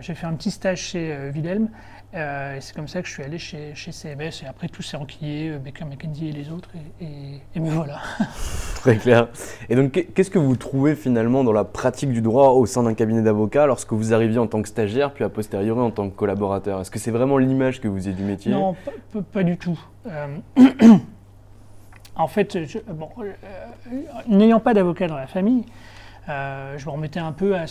j'ai 0.00 0.14
fait 0.14 0.26
un 0.26 0.34
petit 0.34 0.50
stage 0.50 0.80
chez 0.80 1.30
Wilhelm 1.34 1.68
euh, 2.14 2.56
et 2.56 2.60
c'est 2.60 2.76
comme 2.76 2.86
ça 2.86 3.02
que 3.02 3.08
je 3.08 3.12
suis 3.12 3.24
allé 3.24 3.38
chez, 3.38 3.74
chez 3.74 3.90
CMS 3.90 4.44
et 4.44 4.46
après 4.48 4.68
tout 4.68 4.82
s'est 4.82 4.96
enquillé, 4.96 5.50
euh, 5.50 5.58
Baker 5.58 5.84
McKenzie 5.84 6.28
et 6.28 6.32
les 6.32 6.48
autres 6.48 6.68
et, 7.00 7.40
et, 7.56 7.60
me 7.60 7.68
voilà. 7.68 7.98
Très 8.76 8.96
clair. 8.96 9.28
Et 9.68 9.74
donc 9.74 10.06
qu'est-ce 10.14 10.30
que 10.30 10.38
vous 10.38 10.54
trouvez 10.54 10.94
finalement 10.94 11.42
dans 11.42 11.52
la 11.52 11.64
pratique 11.64 12.12
du 12.12 12.20
droit 12.20 12.50
au 12.50 12.66
sein 12.66 12.84
d'un 12.84 12.94
cabinet 12.94 13.22
d'avocats 13.22 13.66
lorsque 13.66 13.92
vous 13.92 14.14
arriviez 14.14 14.38
en 14.38 14.46
tant 14.46 14.62
que 14.62 14.68
stagiaire 14.68 15.12
puis 15.12 15.24
a 15.24 15.28
posteriori 15.28 15.80
en 15.80 15.90
tant 15.90 16.08
que 16.08 16.14
collaborateur? 16.14 16.80
Est-ce 16.80 16.90
que 16.92 17.00
c'est 17.00 17.10
vraiment 17.10 17.36
l'image 17.36 17.80
que 17.80 17.88
vous 17.88 18.06
avez 18.06 18.16
du 18.16 18.22
métier? 18.22 18.52
Non, 18.52 18.76
pas, 19.32 19.42
du 19.42 19.56
tout. 19.56 19.80
Euh, 20.06 20.36
en 22.16 22.28
fait, 22.28 22.56
bon, 22.88 23.08
n'ayant 24.28 24.60
pas 24.60 24.74
d'avocat 24.74 25.08
dans 25.08 25.16
la 25.16 25.26
famille, 25.26 25.64
euh, 26.28 26.78
je 26.78 26.86
me 26.86 26.90
remettais 26.90 27.20
un 27.20 27.32
peu 27.32 27.56
à, 27.56 27.64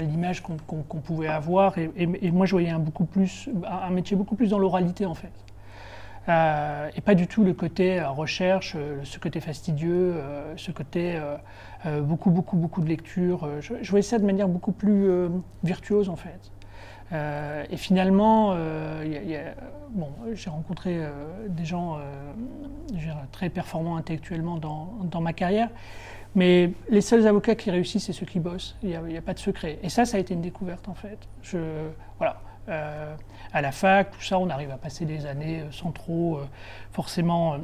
l'image 0.00 0.42
qu'on 0.42 1.00
pouvait 1.00 1.28
avoir 1.28 1.76
et, 1.78 2.30
moi 2.30 2.46
je 2.46 2.52
voyais 2.52 2.70
un, 2.70 2.78
beaucoup 2.78 3.04
plus, 3.04 3.48
un 3.68 3.90
métier 3.90 4.16
beaucoup 4.16 4.36
plus 4.36 4.50
dans 4.50 4.58
l'oralité 4.58 5.06
en 5.06 5.14
fait. 5.14 5.32
Euh, 6.28 6.90
et 6.94 7.00
pas 7.00 7.14
du 7.14 7.26
tout 7.26 7.42
le 7.42 7.54
côté 7.54 7.98
euh, 7.98 8.10
recherche, 8.10 8.76
ce 9.02 9.18
côté 9.18 9.40
fastidieux, 9.40 10.14
ce 10.56 10.70
côté 10.70 11.18
beaucoup, 11.84 12.30
beaucoup, 12.30 12.56
beaucoup 12.56 12.82
de 12.82 12.88
lecture. 12.88 13.48
Je, 13.60 13.90
voyais 13.90 14.02
ça 14.02 14.18
de 14.18 14.26
manière 14.26 14.48
beaucoup 14.48 14.72
plus 14.72 15.08
virtuose 15.64 16.08
en 16.08 16.16
fait. 16.16 16.52
Et 17.12 17.76
finalement, 17.76 18.54
bon, 19.90 20.08
j'ai 20.32 20.50
rencontré 20.50 21.00
des 21.48 21.64
gens 21.64 21.98
très 23.32 23.48
performants 23.48 23.96
intellectuellement 23.96 24.58
dans, 24.58 25.20
ma 25.20 25.32
carrière. 25.32 25.68
Mais 26.36 26.72
les 26.88 27.00
seuls 27.00 27.26
avocats 27.26 27.56
qui 27.56 27.70
réussissent, 27.70 28.06
c'est 28.06 28.12
ceux 28.12 28.26
qui 28.26 28.38
bossent. 28.38 28.76
Il 28.82 28.96
n'y 29.00 29.16
a, 29.16 29.22
pas 29.22 29.34
de 29.34 29.40
secret. 29.40 29.78
Et 29.82 29.88
ça, 29.88 30.04
ça 30.04 30.16
a 30.16 30.20
été 30.20 30.34
une 30.34 30.42
découverte, 30.42 30.88
en 30.88 30.94
fait. 30.94 31.18
Voilà. 32.18 32.40
Euh, 32.68 33.14
à 33.52 33.62
la 33.62 33.72
fac, 33.72 34.10
tout 34.12 34.22
ça, 34.22 34.38
on 34.38 34.48
arrive 34.48 34.70
à 34.70 34.76
passer 34.76 35.04
des 35.04 35.26
années 35.26 35.60
euh, 35.60 35.72
sans 35.72 35.90
trop 35.90 36.36
euh, 36.36 36.46
forcément 36.92 37.56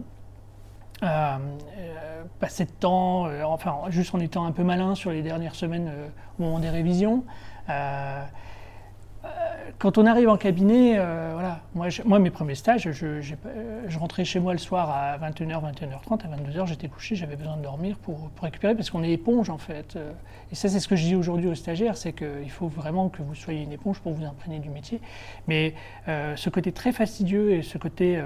passer 2.41 2.65
de 2.65 2.71
temps, 2.71 3.29
enfin, 3.45 3.83
juste 3.91 4.15
en 4.15 4.19
étant 4.19 4.47
un 4.47 4.53
peu 4.53 4.63
malin 4.63 4.95
sur 4.95 5.11
les 5.11 5.21
dernières 5.21 5.55
semaines 5.55 5.93
au 6.39 6.43
moment 6.43 6.59
des 6.59 6.71
révisions 6.71 7.23
quand 9.79 9.99
on 9.99 10.07
arrive 10.07 10.29
en 10.29 10.37
cabinet, 10.37 10.95
euh, 10.99 11.33
voilà, 11.35 11.61
moi, 11.75 12.19
mes 12.19 12.31
premiers 12.31 12.55
stages, 12.55 12.91
je, 12.93 13.21
je, 13.21 13.99
rentrais 13.99 14.25
chez 14.25 14.41
moi 14.41 14.53
le 14.53 14.59
soir 14.59 14.91
à 14.91 15.19
21h, 15.19 15.61
21h30, 15.61 16.23
à 16.25 16.37
22h, 16.37 16.67
j'étais 16.67 16.89
couché, 16.89 17.15
j'avais 17.15 17.37
besoin 17.37 17.57
de 17.57 17.63
dormir 17.63 17.99
pour, 17.99 18.31
récupérer, 18.41 18.75
parce 18.75 18.91
qu'on 18.91 19.03
est 19.03 19.13
éponge 19.13 19.51
en 19.51 19.59
fait. 19.59 19.97
Euh, 19.97 20.13
et 20.51 20.55
ça, 20.55 20.69
c'est 20.69 20.81
ce 20.81 20.89
que 20.89 20.97
je 20.97 21.05
dis 21.05 21.15
aujourd'hui 21.15 21.49
aux 21.49 21.55
stagiaires, 21.55 21.97
c'est 21.97 22.13
qu'il 22.13 22.51
faut 22.51 22.69
vraiment 22.69 23.09
que 23.11 23.23
vous 23.23 23.35
soyez 23.35 23.63
une 23.63 23.73
éponge 23.73 24.01
pour 24.01 24.13
vous 24.13 24.25
imprégner 24.25 24.61
du 24.61 24.71
métier. 24.71 25.01
Mais 25.47 25.75
euh, 26.09 26.37
ce 26.37 26.49
côté 26.49 26.73
très 26.73 26.93
fastidieux 26.93 27.53
et 27.53 27.63
ce 27.63 27.79
côté 27.79 28.21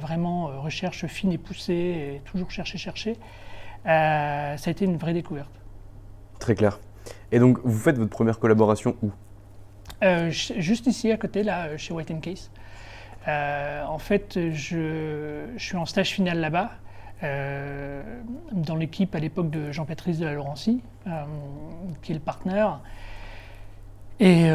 vraiment 0.00 0.46
recherche 0.62 1.04
fine 1.06 1.32
et 1.32 1.38
poussée, 1.38 2.22
toujours 2.24 2.50
chercher, 2.50 2.78
chercher, 2.78 3.18
ça 3.84 4.54
a 4.54 4.70
été 4.70 4.86
une 4.86 4.96
vraie 4.96 5.12
découverte. 5.12 5.50
Très 6.38 6.54
clair. 6.54 6.78
Et 7.30 7.38
donc, 7.38 7.58
vous 7.62 7.78
faites 7.78 7.98
votre 7.98 8.10
première 8.10 8.38
collaboration 8.38 8.96
où? 9.02 9.10
Euh, 10.02 10.30
juste 10.30 10.86
ici 10.86 11.10
à 11.10 11.16
côté, 11.16 11.42
là, 11.42 11.76
chez 11.76 11.92
White 11.92 12.20
Case. 12.20 12.50
Euh, 13.28 13.84
en 13.84 13.98
fait, 13.98 14.38
je, 14.52 15.46
suis 15.56 15.76
en 15.76 15.86
stage 15.86 16.10
final 16.10 16.38
là-bas, 16.38 16.70
euh, 17.22 18.02
dans 18.52 18.76
l'équipe 18.76 19.14
à 19.14 19.18
l'époque 19.18 19.50
de 19.50 19.72
Jean-Patrice 19.72 20.18
de 20.18 20.26
la 20.26 20.34
Laurencie, 20.34 20.82
qui 22.02 22.12
est 22.12 22.14
le 22.14 22.20
partenaire. 22.20 22.80
Et 24.20 24.46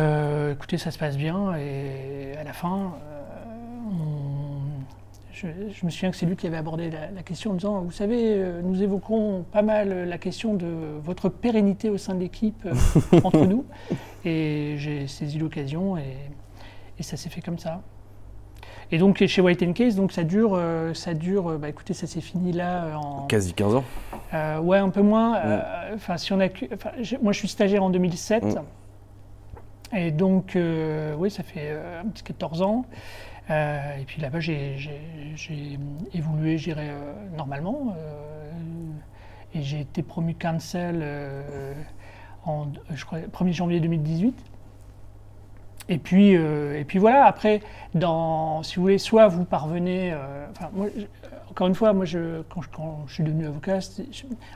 écoutez, 0.52 0.78
ça 0.78 0.92
se 0.92 0.98
passe 0.98 1.18
bien. 1.18 1.56
Et 1.56 2.36
à 2.38 2.44
la 2.44 2.54
fin, 2.54 2.94
je, 5.34 5.48
me 5.86 5.90
souviens 5.90 6.12
que 6.12 6.18
c'est 6.18 6.26
lui 6.26 6.36
qui 6.36 6.48
avait 6.48 6.58
abordé 6.58 6.90
la, 6.90 7.24
question 7.24 7.52
en 7.52 7.54
disant, 7.56 7.82
vous 7.82 7.92
savez, 7.92 8.44
nous 8.64 8.82
évoquons 8.84 9.46
pas 9.52 9.62
mal 9.62 10.08
la 10.08 10.18
question 10.18 10.54
de 10.54 10.68
votre 11.04 11.30
pérennité 11.30 11.90
au 11.90 11.98
sein 11.98 12.16
de 12.16 12.20
l'équipe 12.20 12.68
entre 13.24 13.46
nous. 13.46 13.66
Et 14.26 14.76
j'ai 14.78 15.08
saisi 15.08 15.40
l'occasion 15.40 15.98
et, 15.98 16.16
et 17.00 17.04
ça 17.04 17.18
s'est 17.18 17.30
fait 17.30 17.42
comme 17.42 17.58
ça. 17.58 17.82
Et 18.94 18.98
donc 18.98 19.26
chez 19.26 19.42
White 19.42 19.74
Case, 19.74 19.96
donc 19.96 20.12
ça 20.12 20.24
dure, 20.24 20.52
euh, 20.54 20.94
ça 20.94 21.14
dure. 21.14 21.58
Bah 21.58 21.70
écoutez, 21.70 21.94
ça 21.94 22.08
s'est 22.08 22.20
fini 22.20 22.52
là 22.52 22.84
euh, 22.84 22.96
en 22.96 23.26
quasi 23.28 23.54
15 23.54 23.76
ans. 23.76 23.84
Euh, 24.34 24.60
ouais, 24.60 24.80
un 24.80 24.90
peu 24.90 25.02
moins. 25.02 25.40
Enfin, 25.96 26.18
si 26.18 26.34
on 26.34 26.42
a, 26.42 26.48
moi 27.22 27.32
je 27.32 27.38
suis 27.38 27.48
stagiaire 27.48 27.84
en 27.84 27.90
2007. 27.90 28.44
Mm. 28.44 28.62
Et 29.94 30.12
donc, 30.12 30.58
oui, 31.18 31.30
ça 31.32 31.44
fait 31.44 31.72
un 31.72 32.08
petit 32.08 32.24
14 32.24 32.62
ans. 32.62 32.86
Et 33.52 34.06
puis 34.06 34.22
là-bas, 34.22 34.40
j'ai 34.40 34.78
évolué, 36.14 36.58
je 36.58 36.64
dirais, 36.66 36.92
normalement. 37.36 37.96
et 39.54 39.62
j'ai 39.62 39.82
été 39.82 40.04
promu 40.04 40.36
cancel 40.36 41.04
en, 42.46 42.68
je 42.94 43.06
crois, 43.06 43.20
1er 43.20 43.54
janvier 43.54 43.80
2018. 43.80 44.52
Et 45.90 45.98
puis, 45.98 46.36
euh, 46.36 46.80
et 46.80 46.86
puis 46.86 47.00
voilà, 47.00 47.26
après, 47.26 47.62
dans, 47.96 48.64
si 48.64 48.76
vous 48.76 48.84
voulez, 48.84 48.98
soit 48.98 49.28
vous 49.28 49.44
parvenez. 49.44 50.14
Euh, 50.14 50.48
encore 51.50 51.68
une 51.68 51.76
fois, 51.76 51.92
moi, 51.92 52.06
je, 52.06 52.44
quand, 52.44 52.62
je, 53.08 53.14
suis 53.14 53.24
devenu 53.24 53.46
avocat, 53.46 53.80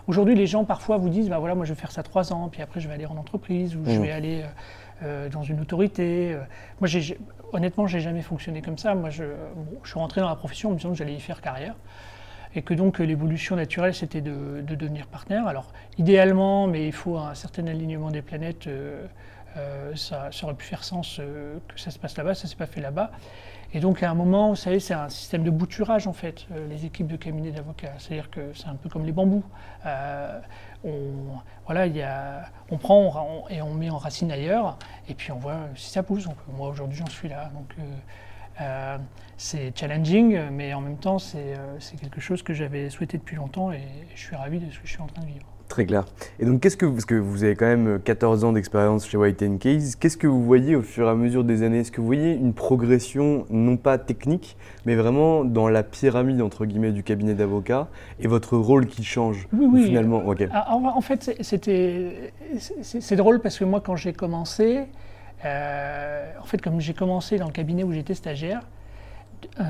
aujourd'hui, 0.07 0.35
les 0.35 0.47
gens 0.47 0.63
parfois 0.63 0.95
vous 0.97 1.09
disent 1.09 1.27
bah 1.27 1.39
voilà, 1.39 1.53
moi, 1.55 1.65
je 1.65 1.73
vais 1.73 1.79
faire 1.79 1.91
ça 1.91 2.03
trois 2.03 2.31
ans, 2.31 2.47
puis 2.49 2.61
après, 2.61 2.79
je 2.79 2.87
vais 2.87 2.93
aller 2.93 3.05
en 3.05 3.17
entreprise 3.17 3.75
ou 3.75 3.83
je 3.85 3.99
mmh. 3.99 4.01
vais 4.01 4.11
aller 4.11 4.43
euh, 5.03 5.27
dans 5.27 5.43
une 5.43 5.59
autorité. 5.59 6.37
Moi, 6.79 6.87
j'ai, 6.87 7.17
honnêtement, 7.55 7.87
j'ai 7.87 7.99
jamais 7.99 8.21
fonctionné 8.21 8.61
comme 8.61 8.77
ça. 8.77 8.95
Moi, 8.95 9.09
je, 9.09 9.23
suis 9.83 9.99
rentré 9.99 10.21
dans 10.21 10.29
la 10.29 10.35
profession 10.35 10.69
en 10.69 10.71
me 10.73 10.77
disant 10.77 10.89
que 10.89 10.95
j'allais 10.95 11.15
y 11.15 11.19
faire 11.19 11.41
carrière. 11.41 11.75
Et 12.57 12.61
que 12.61 12.73
donc 12.73 12.99
l'évolution 12.99 13.55
naturelle, 13.55 13.93
c'était 13.93 14.21
de, 14.21 14.61
de, 14.61 14.75
devenir 14.75 15.07
partenaire. 15.07 15.47
Alors, 15.47 15.73
idéalement, 15.97 16.67
mais 16.67 16.85
il 16.85 16.93
faut 16.93 17.17
un 17.17 17.33
certain 17.33 17.67
alignement 17.67 18.11
des 18.11 18.21
planètes. 18.21 18.67
Euh, 18.67 19.05
ça, 19.95 20.29
aurait 20.43 20.53
pu 20.53 20.65
faire 20.65 20.83
sens 20.83 21.17
euh, 21.19 21.57
que 21.67 21.79
ça 21.79 21.91
se 21.91 21.99
passe 21.99 22.17
là-bas, 22.17 22.35
ça 22.35 22.47
s'est 22.47 22.55
pas 22.55 22.65
fait 22.65 22.81
là-bas. 22.81 23.11
Et 23.73 23.79
donc 23.79 24.03
à 24.03 24.09
un 24.09 24.13
moment, 24.13 24.49
vous 24.49 24.55
savez, 24.55 24.79
c'est 24.79 24.93
un 24.93 25.09
système 25.09 25.43
de 25.43 25.49
bouturage 25.49 26.07
en 26.07 26.13
fait, 26.13 26.45
euh, 26.51 26.67
les 26.67 26.85
équipes 26.85 27.07
de 27.07 27.17
cabinet 27.17 27.51
d'avocats. 27.51 27.93
C'est-à-dire 27.97 28.29
que 28.29 28.53
c'est 28.53 28.67
un 28.67 28.75
peu 28.75 28.89
comme 28.89 29.05
les 29.05 29.11
bambous. 29.11 29.43
on, 30.83 30.91
voilà, 31.65 31.87
y 31.87 32.01
a, 32.01 32.45
on 32.69 32.77
prend 32.77 33.47
et 33.49 33.61
on 33.61 33.73
met 33.73 33.89
en 33.89 33.97
racine 33.97 34.31
ailleurs, 34.31 34.77
et 35.09 35.13
puis 35.13 35.31
on 35.31 35.39
voit 35.39 35.59
si 35.75 35.89
ça 35.89 36.03
pousse. 36.03 36.25
Donc, 36.25 36.37
moi 36.55 36.69
aujourd'hui 36.69 36.97
j'en 36.97 37.07
suis 37.07 37.29
là. 37.29 37.49
Donc 37.53 37.75
c'est 39.37 39.77
challenging, 39.77 40.49
mais 40.51 40.73
en 40.73 40.81
même 40.81 40.97
temps 40.97 41.19
c'est 41.19 41.55
quelque 41.99 42.21
chose 42.21 42.43
que 42.43 42.53
j'avais 42.53 42.89
souhaité 42.89 43.17
depuis 43.17 43.35
longtemps 43.35 43.71
et 43.71 43.83
je 44.15 44.21
suis 44.21 44.35
ravi 44.35 44.59
de 44.59 44.71
ce 44.71 44.79
que 44.79 44.87
je 44.87 44.91
suis 44.91 45.01
en 45.01 45.07
train 45.07 45.21
de 45.21 45.27
vivre. 45.27 45.54
Très 45.67 45.85
clair. 45.85 46.05
Et 46.39 46.45
donc, 46.45 46.61
qu'est-ce 46.61 46.77
que, 46.77 46.85
parce 46.85 47.05
que 47.05 47.15
vous 47.15 47.43
avez 47.43 47.55
quand 47.55 47.65
même 47.65 47.99
14 48.03 48.43
ans 48.43 48.53
d'expérience 48.53 49.07
chez 49.07 49.17
White 49.17 49.43
Case, 49.59 49.95
qu'est-ce 49.95 50.15
que 50.15 50.27
vous 50.27 50.43
voyez 50.43 50.75
au 50.75 50.81
fur 50.81 51.07
et 51.07 51.09
à 51.09 51.15
mesure 51.15 51.43
des 51.43 51.63
années? 51.63 51.79
Est-ce 51.79 51.91
que 51.91 52.01
vous 52.01 52.05
voyez 52.07 52.33
une 52.33 52.53
progression, 52.53 53.45
non 53.49 53.75
pas 53.75 53.97
technique, 53.97 54.57
mais 54.85 54.95
vraiment 54.95 55.43
dans 55.43 55.67
la 55.67 55.81
pyramide, 55.81 56.41
entre 56.41 56.65
guillemets, 56.65 56.91
du 56.91 57.01
cabinet 57.03 57.33
d'avocats 57.33 57.87
et 58.19 58.27
votre 58.27 58.57
rôle 58.57 58.85
qui 58.85 59.03
change 59.03 59.47
oui, 59.53 59.67
oui. 59.71 59.85
finalement? 59.85 60.21
Ah, 60.51 60.75
En 60.75 61.01
fait, 61.01 61.35
c'était, 61.41 62.31
c'est 62.81 63.15
drôle 63.15 63.41
parce 63.41 63.57
que 63.57 63.65
moi, 63.65 63.81
quand 63.81 63.95
j'ai 63.95 64.13
commencé, 64.13 64.83
euh, 65.45 66.31
en 66.41 66.45
fait, 66.45 66.61
comme 66.61 66.79
j'ai 66.79 66.93
commencé 66.93 67.37
dans 67.37 67.47
le 67.47 67.51
cabinet 67.51 67.83
où 67.83 67.91
j'étais 67.91 68.13
stagiaire, 68.13 68.61
euh, 69.59 69.63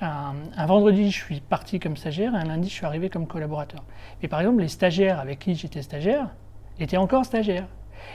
un, 0.00 0.66
vendredi, 0.66 1.10
je 1.10 1.16
suis 1.16 1.40
parti 1.40 1.80
comme 1.80 1.96
stagiaire 1.96 2.34
et 2.34 2.38
un 2.38 2.44
lundi, 2.44 2.68
je 2.68 2.74
suis 2.74 2.86
arrivé 2.86 3.10
comme 3.10 3.26
collaborateur. 3.26 3.84
Mais 4.22 4.28
par 4.28 4.40
exemple, 4.40 4.60
les 4.60 4.68
stagiaires 4.68 5.18
avec 5.18 5.40
qui 5.40 5.54
j'étais 5.54 5.82
stagiaire 5.82 6.28
étaient 6.78 6.96
encore 6.96 7.24
stagiaires. 7.24 7.66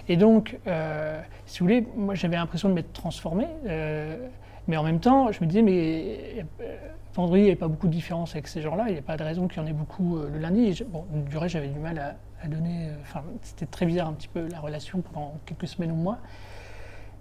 Et 0.08 0.16
donc, 0.16 0.58
euh, 0.68 1.22
si 1.46 1.60
vous 1.60 1.66
voulez, 1.66 1.86
moi 1.96 2.16
j'avais 2.16 2.38
l'impression 2.38 2.70
de 2.70 2.74
m'être 2.74 2.94
transformé, 2.94 3.48
euh, 3.68 4.30
mais 4.68 4.78
en 4.78 4.84
même 4.84 5.02
temps, 5.02 5.32
je 5.32 5.42
me 5.42 5.46
disais, 5.46 5.62
mais 5.62 6.46
euh, 6.62 6.78
vendredi, 7.14 7.42
il 7.42 7.44
n'y 7.44 7.50
avait 7.50 7.60
pas 7.60 7.68
beaucoup 7.68 7.88
de 7.88 7.94
différence 7.94 8.32
avec 8.32 8.48
ces 8.48 8.62
gens-là, 8.62 8.86
il 8.88 8.94
n'y 8.94 9.00
a 9.00 9.04
pas 9.04 9.18
de 9.18 9.24
raison 9.24 9.48
qu'il 9.50 9.62
y 9.62 9.66
en 9.66 9.68
ait 9.68 9.74
beaucoup 9.74 10.18
le 10.18 10.40
lundi. 10.40 10.84
bon, 10.88 11.06
du 11.12 11.38
reste, 11.38 11.54
j'avais 11.54 11.68
du 11.68 11.80
mal 11.80 12.00
à, 12.00 12.16
à 12.42 12.48
donner. 12.48 12.92
Enfin, 13.02 13.24
c'était 13.42 13.66
très 13.66 13.86
bizarre 13.86 14.08
un 14.08 14.14
petit 14.14 14.30
peu 14.30 14.48
la 14.50 14.62
relation 14.62 15.02
pendant 15.02 15.34
quelques 15.46 15.68
semaines 15.68 15.92
ou 15.92 15.96
mois. 15.96 16.20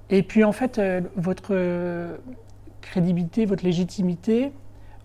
Et 0.08 0.22
puis 0.22 0.44
en 0.44 0.52
fait, 0.52 0.80
votre 1.16 1.54
crédibilité, 2.82 3.46
votre 3.46 3.64
légitimité, 3.64 4.52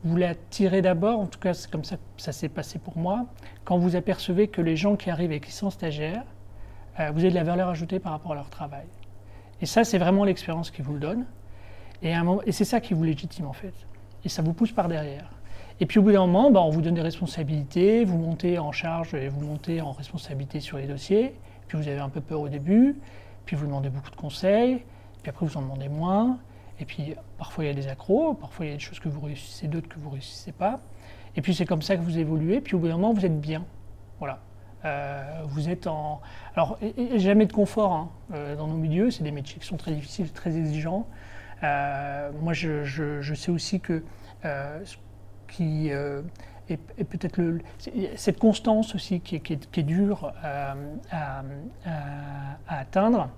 vous 0.03 0.17
la 0.17 0.35
tirez 0.35 0.81
d'abord, 0.81 1.19
en 1.19 1.25
tout 1.25 1.39
cas 1.39 1.53
c'est 1.53 1.71
comme 1.71 1.83
ça 1.83 1.95
que 1.95 2.01
ça 2.17 2.31
s'est 2.31 2.49
passé 2.49 2.79
pour 2.79 2.97
moi, 2.97 3.25
quand 3.63 3.77
vous 3.77 3.95
apercevez 3.95 4.47
que 4.47 4.61
les 4.61 4.75
gens 4.75 4.95
qui 4.95 5.09
arrivent 5.09 5.31
et 5.31 5.39
qui 5.39 5.51
sont 5.51 5.69
stagiaires, 5.69 6.25
euh, 6.99 7.11
vous 7.11 7.19
avez 7.19 7.29
de 7.29 7.35
la 7.35 7.43
valeur 7.43 7.69
ajoutée 7.69 7.99
par 7.99 8.11
rapport 8.11 8.33
à 8.33 8.35
leur 8.35 8.49
travail. 8.49 8.85
Et 9.61 9.65
ça, 9.65 9.83
c'est 9.83 9.97
vraiment 9.97 10.23
l'expérience 10.23 10.71
qui 10.71 10.81
vous 10.81 10.93
le 10.93 10.99
donne. 10.99 11.25
Et, 12.03 12.13
c'est 12.51 12.65
ça 12.65 12.79
qui 12.79 12.93
vous 12.93 13.03
légitime 13.03 13.47
en 13.47 13.53
fait. 13.53 13.73
Et 14.23 14.29
ça 14.29 14.41
vous 14.41 14.53
pousse 14.53 14.71
par 14.71 14.87
derrière. 14.87 15.31
Et 15.79 15.85
puis 15.85 15.99
au 15.99 16.03
bout 16.03 16.11
d'un 16.11 16.25
moment, 16.25 16.51
bah, 16.51 16.61
on 16.61 16.69
vous 16.69 16.81
donne 16.81 16.95
des 16.95 17.01
responsabilités, 17.01 18.03
vous 18.03 18.17
montez 18.17 18.59
en 18.59 18.71
charge 18.71 19.13
et 19.13 19.29
vous 19.29 19.41
montez 19.41 19.81
en 19.81 19.91
responsabilité 19.91 20.59
sur 20.59 20.77
les 20.77 20.85
dossiers. 20.85 21.35
Puis 21.67 21.77
vous 21.77 21.87
avez 21.87 21.99
un 21.99 22.09
peu 22.09 22.21
peur 22.21 22.41
au 22.41 22.49
début, 22.49 22.95
puis 23.45 23.55
vous 23.55 23.65
demandez 23.65 23.89
beaucoup 23.89 24.09
de 24.09 24.15
conseils, 24.15 24.83
puis 25.21 25.29
après 25.29 25.45
vous 25.45 25.57
en 25.57 25.61
demandez 25.61 25.89
moins. 25.89 26.37
Et 26.79 26.85
puis 26.85 27.15
parfois 27.37 27.63
il 27.63 27.67
y 27.67 27.69
a 27.71 27.73
des 27.73 27.87
accros, 27.87 28.33
parfois 28.33 28.65
il 28.65 28.69
y 28.69 28.71
a 28.71 28.75
des 28.75 28.83
choses 28.83 28.99
que 28.99 29.09
vous 29.09 29.21
réussissez, 29.21 29.67
d'autres 29.67 29.87
que 29.87 29.99
vous 29.99 30.09
ne 30.09 30.13
réussissez 30.13 30.51
pas. 30.51 30.79
Et 31.35 31.41
puis 31.41 31.53
c'est 31.53 31.65
comme 31.65 31.81
ça 31.81 31.95
que 31.95 32.01
vous 32.01 32.17
évoluez, 32.17 32.61
puis 32.61 32.75
au 32.75 32.79
bout 32.79 32.87
d'un 32.87 32.97
moment 32.97 33.13
vous 33.13 33.25
êtes 33.25 33.39
bien. 33.39 33.65
Voilà. 34.19 34.39
Euh, 34.85 35.41
vous 35.45 35.69
êtes 35.69 35.87
en. 35.87 36.21
Alors, 36.55 36.77
jamais 37.15 37.45
de 37.45 37.53
confort 37.53 37.93
hein, 37.93 38.09
euh, 38.33 38.55
dans 38.55 38.67
nos 38.67 38.77
milieux, 38.77 39.11
c'est 39.11 39.23
des 39.23 39.31
métiers 39.31 39.59
qui 39.59 39.67
sont 39.67 39.77
très 39.77 39.91
difficiles, 39.91 40.31
très 40.31 40.55
exigeants. 40.55 41.07
Euh, 41.63 42.31
moi, 42.41 42.53
je, 42.53 42.83
je, 42.83 43.33
sais 43.33 43.51
aussi 43.51 43.79
que 43.79 44.03
ce 44.43 44.95
qui 45.47 45.89
est, 45.89 46.77
peut-être 47.03 47.41
cette 48.15 48.37
constance 48.37 48.93
aussi 48.93 49.19
qui 49.19 49.37
est, 49.37 49.39
qui 49.39 49.79
est, 49.79 49.83
dure 49.83 50.31
à, 50.43 50.75
à, 51.11 51.43
à 52.67 52.79
atteindre. 52.79 53.29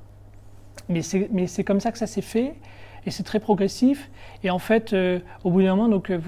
Mais 0.89 1.01
c'est 1.01 1.63
comme 1.63 1.79
ça 1.79 1.91
que 1.91 1.97
ça 1.97 2.07
s'est 2.07 2.21
fait 2.21 2.55
et 3.05 3.11
c'est 3.11 3.23
très 3.23 3.39
progressif. 3.39 4.09
Et 4.43 4.49
en 4.49 4.59
fait, 4.59 4.93
euh, 4.93 5.19
au 5.43 5.51
bout 5.51 5.61
d'un 5.61 5.75
moment, 5.75 5.89
donc, 5.89 6.09
euh, 6.09 6.19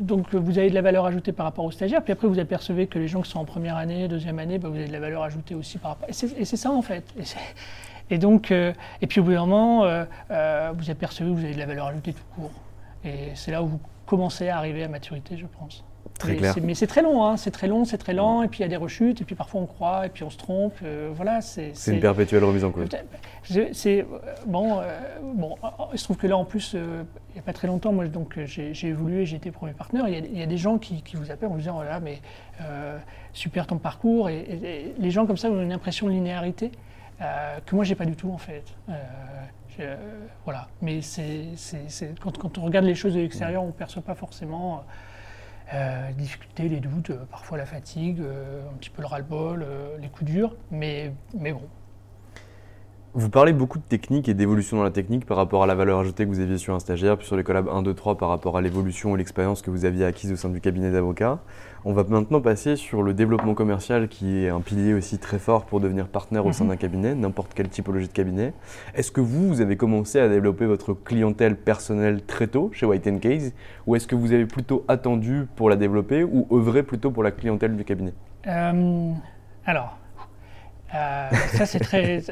donc, 0.00 0.34
vous 0.34 0.58
avez 0.58 0.70
de 0.70 0.74
la 0.74 0.82
valeur 0.82 1.06
ajoutée 1.06 1.32
par 1.32 1.46
rapport 1.46 1.64
aux 1.64 1.70
stagiaires, 1.70 2.02
puis 2.02 2.12
après 2.12 2.28
vous 2.28 2.38
apercevez 2.38 2.86
que 2.86 2.98
les 2.98 3.08
gens 3.08 3.22
qui 3.22 3.30
sont 3.30 3.38
en 3.38 3.44
première 3.44 3.76
année, 3.76 4.08
deuxième 4.08 4.38
année, 4.38 4.58
bah, 4.58 4.68
vous 4.68 4.76
avez 4.76 4.88
de 4.88 4.92
la 4.92 5.00
valeur 5.00 5.22
ajoutée 5.22 5.54
aussi 5.54 5.78
par 5.78 5.92
rapport. 5.92 6.08
Et 6.08 6.12
c'est 6.12 6.56
ça 6.56 6.70
en 6.70 6.82
fait. 6.82 7.04
Et, 8.10 8.18
donc, 8.18 8.50
euh, 8.50 8.72
et 9.00 9.06
puis 9.06 9.20
au 9.20 9.24
bout 9.24 9.32
d'un 9.32 9.46
moment, 9.46 9.80
vous 10.28 10.90
apercevez 10.90 11.30
que 11.30 11.34
vous 11.34 11.44
avez 11.44 11.54
de 11.54 11.58
la 11.58 11.66
valeur 11.66 11.86
ajoutée 11.86 12.12
tout 12.12 12.24
court. 12.34 12.52
Et 13.04 13.30
c'est 13.34 13.50
là 13.50 13.62
où 13.62 13.66
vous 13.66 13.80
commencez 14.06 14.48
à 14.48 14.58
arriver 14.58 14.82
à 14.84 14.88
maturité, 14.88 15.36
je 15.36 15.46
pense. 15.58 15.84
Très 16.18 16.36
clair. 16.36 16.54
Mais 16.62 16.74
c'est 16.74 16.86
très 16.86 17.02
long, 17.02 17.24
hein, 17.24 17.36
c'est 17.36 17.50
très 17.50 17.66
long, 17.66 17.84
c'est 17.84 17.98
très 17.98 18.14
lent, 18.14 18.42
et 18.42 18.48
puis 18.48 18.60
il 18.60 18.62
y 18.62 18.64
a 18.64 18.68
des 18.68 18.76
rechutes, 18.76 19.20
et 19.20 19.24
puis 19.24 19.34
parfois 19.34 19.60
on 19.60 19.66
croit, 19.66 20.06
et 20.06 20.08
puis 20.08 20.22
on 20.22 20.30
se 20.30 20.36
trompe. 20.36 20.74
Euh, 20.84 21.10
voilà, 21.14 21.40
c'est. 21.40 21.72
une 21.88 22.00
perpétuelle 22.00 22.44
remise 22.44 22.64
en 22.64 22.70
cause. 22.70 22.88
C'est 23.72 24.00
euh, 24.00 24.04
bon, 24.46 24.78
euh, 24.78 24.98
bon. 25.22 25.56
Il 25.92 25.98
se 25.98 26.04
trouve 26.04 26.16
que 26.16 26.26
là 26.26 26.36
en 26.36 26.44
plus, 26.44 26.74
il 26.74 27.34
n'y 27.34 27.40
a 27.40 27.42
pas 27.42 27.52
très 27.52 27.66
longtemps, 27.66 27.92
moi 27.92 28.06
donc 28.06 28.38
j'ai 28.44 28.86
évolué, 28.86 29.26
j'ai 29.26 29.36
été 29.36 29.50
premier 29.50 29.72
partenaire. 29.72 30.08
Il 30.08 30.38
y, 30.38 30.42
a 30.42 30.46
des 30.46 30.56
gens 30.56 30.78
qui, 30.78 31.02
vous 31.14 31.30
appellent 31.30 31.48
en 31.48 31.52
vous 31.52 31.58
disant 31.58 31.74
voilà, 31.74 31.98
mais 31.98 32.20
super 33.32 33.66
ton 33.66 33.78
parcours, 33.78 34.28
et, 34.28 34.94
les 34.96 35.10
gens 35.10 35.26
comme 35.26 35.36
ça 35.36 35.50
ont 35.50 35.60
une 35.60 35.72
impression 35.72 36.06
de 36.06 36.12
linéarité 36.12 36.70
que 37.66 37.74
moi 37.74 37.84
j'ai 37.84 37.94
pas 37.94 38.06
du 38.06 38.14
tout 38.14 38.30
en 38.30 38.38
fait. 38.38 38.64
voilà, 40.44 40.68
mais 40.80 41.02
c'est 41.02 41.48
quand, 42.20 42.38
quand, 42.38 42.58
on 42.58 42.62
regarde 42.62 42.86
les 42.86 42.94
choses 42.94 43.14
de 43.14 43.20
l'extérieur, 43.20 43.64
on 43.64 43.68
ne 43.68 43.72
perçoit 43.72 44.02
pas 44.02 44.14
forcément 44.14 44.84
euh, 45.72 46.08
les 46.08 46.14
difficultés, 46.14 46.68
les 46.68 46.80
doutes, 46.80 47.10
euh, 47.10 47.24
parfois 47.26 47.56
la 47.58 47.66
fatigue, 47.66 48.20
euh, 48.20 48.68
un 48.68 48.74
petit 48.74 48.90
peu 48.90 49.02
le 49.02 49.08
ras-le-bol, 49.08 49.66
les 49.98 50.08
coups 50.08 50.30
durs, 50.30 50.56
mais, 50.70 51.14
mais 51.32 51.52
bon. 51.52 51.70
Vous 53.16 53.30
parlez 53.30 53.52
beaucoup 53.52 53.78
de 53.78 53.84
technique 53.84 54.28
et 54.28 54.34
d'évolution 54.34 54.78
dans 54.78 54.82
la 54.82 54.90
technique 54.90 55.24
par 55.24 55.36
rapport 55.36 55.62
à 55.62 55.68
la 55.68 55.76
valeur 55.76 56.00
ajoutée 56.00 56.24
que 56.24 56.30
vous 56.30 56.40
aviez 56.40 56.58
sur 56.58 56.74
un 56.74 56.80
stagiaire, 56.80 57.16
puis 57.16 57.24
sur 57.24 57.36
les 57.36 57.44
collabs 57.44 57.68
1, 57.68 57.82
2, 57.82 57.94
3 57.94 58.18
par 58.18 58.28
rapport 58.28 58.56
à 58.56 58.60
l'évolution 58.60 59.14
et 59.14 59.18
l'expérience 59.18 59.62
que 59.62 59.70
vous 59.70 59.84
aviez 59.84 60.04
acquise 60.04 60.32
au 60.32 60.36
sein 60.36 60.48
du 60.48 60.60
cabinet 60.60 60.90
d'avocats. 60.90 61.38
On 61.84 61.92
va 61.92 62.02
maintenant 62.02 62.40
passer 62.40 62.74
sur 62.74 63.04
le 63.04 63.14
développement 63.14 63.54
commercial 63.54 64.08
qui 64.08 64.38
est 64.38 64.48
un 64.48 64.60
pilier 64.60 64.94
aussi 64.94 65.18
très 65.18 65.38
fort 65.38 65.64
pour 65.64 65.78
devenir 65.78 66.08
partenaire 66.08 66.44
au 66.44 66.50
sein 66.50 66.64
mhm. 66.64 66.70
d'un 66.70 66.76
cabinet, 66.76 67.14
n'importe 67.14 67.54
quelle 67.54 67.68
typologie 67.68 68.08
de 68.08 68.12
cabinet. 68.12 68.52
Est-ce 68.96 69.12
que 69.12 69.20
vous, 69.20 69.46
vous 69.46 69.60
avez 69.60 69.76
commencé 69.76 70.18
à 70.18 70.28
développer 70.28 70.66
votre 70.66 70.92
clientèle 70.92 71.54
personnelle 71.56 72.20
très 72.24 72.48
tôt 72.48 72.70
chez 72.72 72.84
White 72.84 73.20
Case 73.20 73.52
ou 73.86 73.94
est-ce 73.94 74.08
que 74.08 74.16
vous 74.16 74.32
avez 74.32 74.46
plutôt 74.46 74.84
attendu 74.88 75.46
pour 75.54 75.70
la 75.70 75.76
développer 75.76 76.24
ou 76.24 76.48
œuvré 76.50 76.82
plutôt 76.82 77.12
pour 77.12 77.22
la 77.22 77.30
clientèle 77.30 77.76
du 77.76 77.84
cabinet? 77.84 78.12
Euh, 78.48 79.12
Alors, 79.66 79.98
euh, 80.94 81.30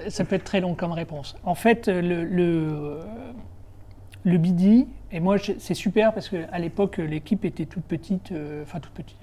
ça, 0.08 0.24
peut 0.24 0.34
être 0.36 0.44
très 0.44 0.60
long 0.60 0.74
comme 0.74 0.92
réponse. 0.92 1.36
En 1.44 1.54
fait, 1.54 1.88
le, 1.88 2.24
le 4.24 4.38
BD, 4.38 4.86
et 5.10 5.20
moi 5.20 5.36
c'est 5.38 5.74
super 5.74 6.12
parce 6.14 6.28
qu'à 6.28 6.58
l'époque 6.58 6.98
l'équipe 6.98 7.44
était 7.44 7.66
toute 7.66 7.84
petite, 7.84 8.32
enfin 8.62 8.80
toute 8.80 8.92
petite. 8.92 9.18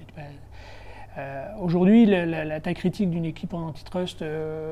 Aujourd'hui, 1.60 2.05
la, 2.05 2.62
taille 2.62 2.75
critique 2.75 3.10
d'une 3.10 3.25
équipe 3.25 3.53
en 3.53 3.67
antitrust, 3.67 4.24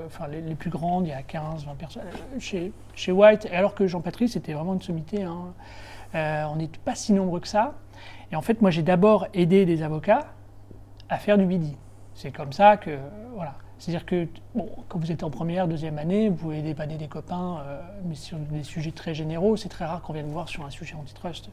enfin 0.06 0.28
les, 0.28 0.56
plus 0.56 0.70
grandes, 0.70 1.06
il 1.06 1.10
y 1.10 1.14
a 1.14 1.22
15, 1.22 1.66
20 1.66 1.76
personnes. 1.76 2.04
Chez, 2.40 3.12
White, 3.12 3.48
alors 3.52 3.76
que 3.76 3.88
Jean-Patrice 3.88 4.34
c'était 4.34 4.54
vraiment 4.54 4.74
une 4.74 4.82
sommité, 4.82 5.24
hein, 5.24 5.54
on 6.14 6.56
n'était 6.56 6.80
pas 6.84 6.96
si 6.96 7.14
nombreux 7.14 7.40
que 7.40 7.48
ça. 7.48 7.74
Et 8.32 8.36
en 8.36 8.42
fait, 8.42 8.62
moi 8.62 8.72
j'ai 8.72 8.84
d'abord 8.84 9.28
aidé 9.34 9.66
des 9.66 9.82
avocats 9.82 10.28
à 11.10 11.18
faire 11.18 11.38
du 11.38 11.46
BD. 11.46 11.76
C'est 12.14 12.32
comme 12.32 12.52
ça 12.52 12.78
que, 12.78 12.98
voilà. 13.36 13.54
C'est-à-dire 13.80 14.06
que 14.06 14.28
bon, 14.56 14.70
quand 14.90 15.00
vous 15.00 15.12
êtes 15.12 15.24
en 15.24 15.30
première, 15.30 15.68
deuxième 15.68 15.98
année, 15.98 16.30
vous 16.30 16.36
pouvez 16.36 16.62
dépanner 16.62 16.96
des 16.98 17.08
copains, 17.08 17.60
euh, 17.60 17.80
mais 18.06 18.16
sur 18.16 18.38
des 18.38 18.64
sujets 18.64 18.92
très 18.92 19.14
généraux, 19.14 19.56
c'est 19.56 19.70
très 19.70 19.86
rare 19.86 20.02
qu'on 20.02 20.14
vienne 20.14 20.28
voir 20.28 20.50
sur 20.50 20.66
un 20.66 20.70
sujet 20.70 20.96
antitrust. 20.96 21.50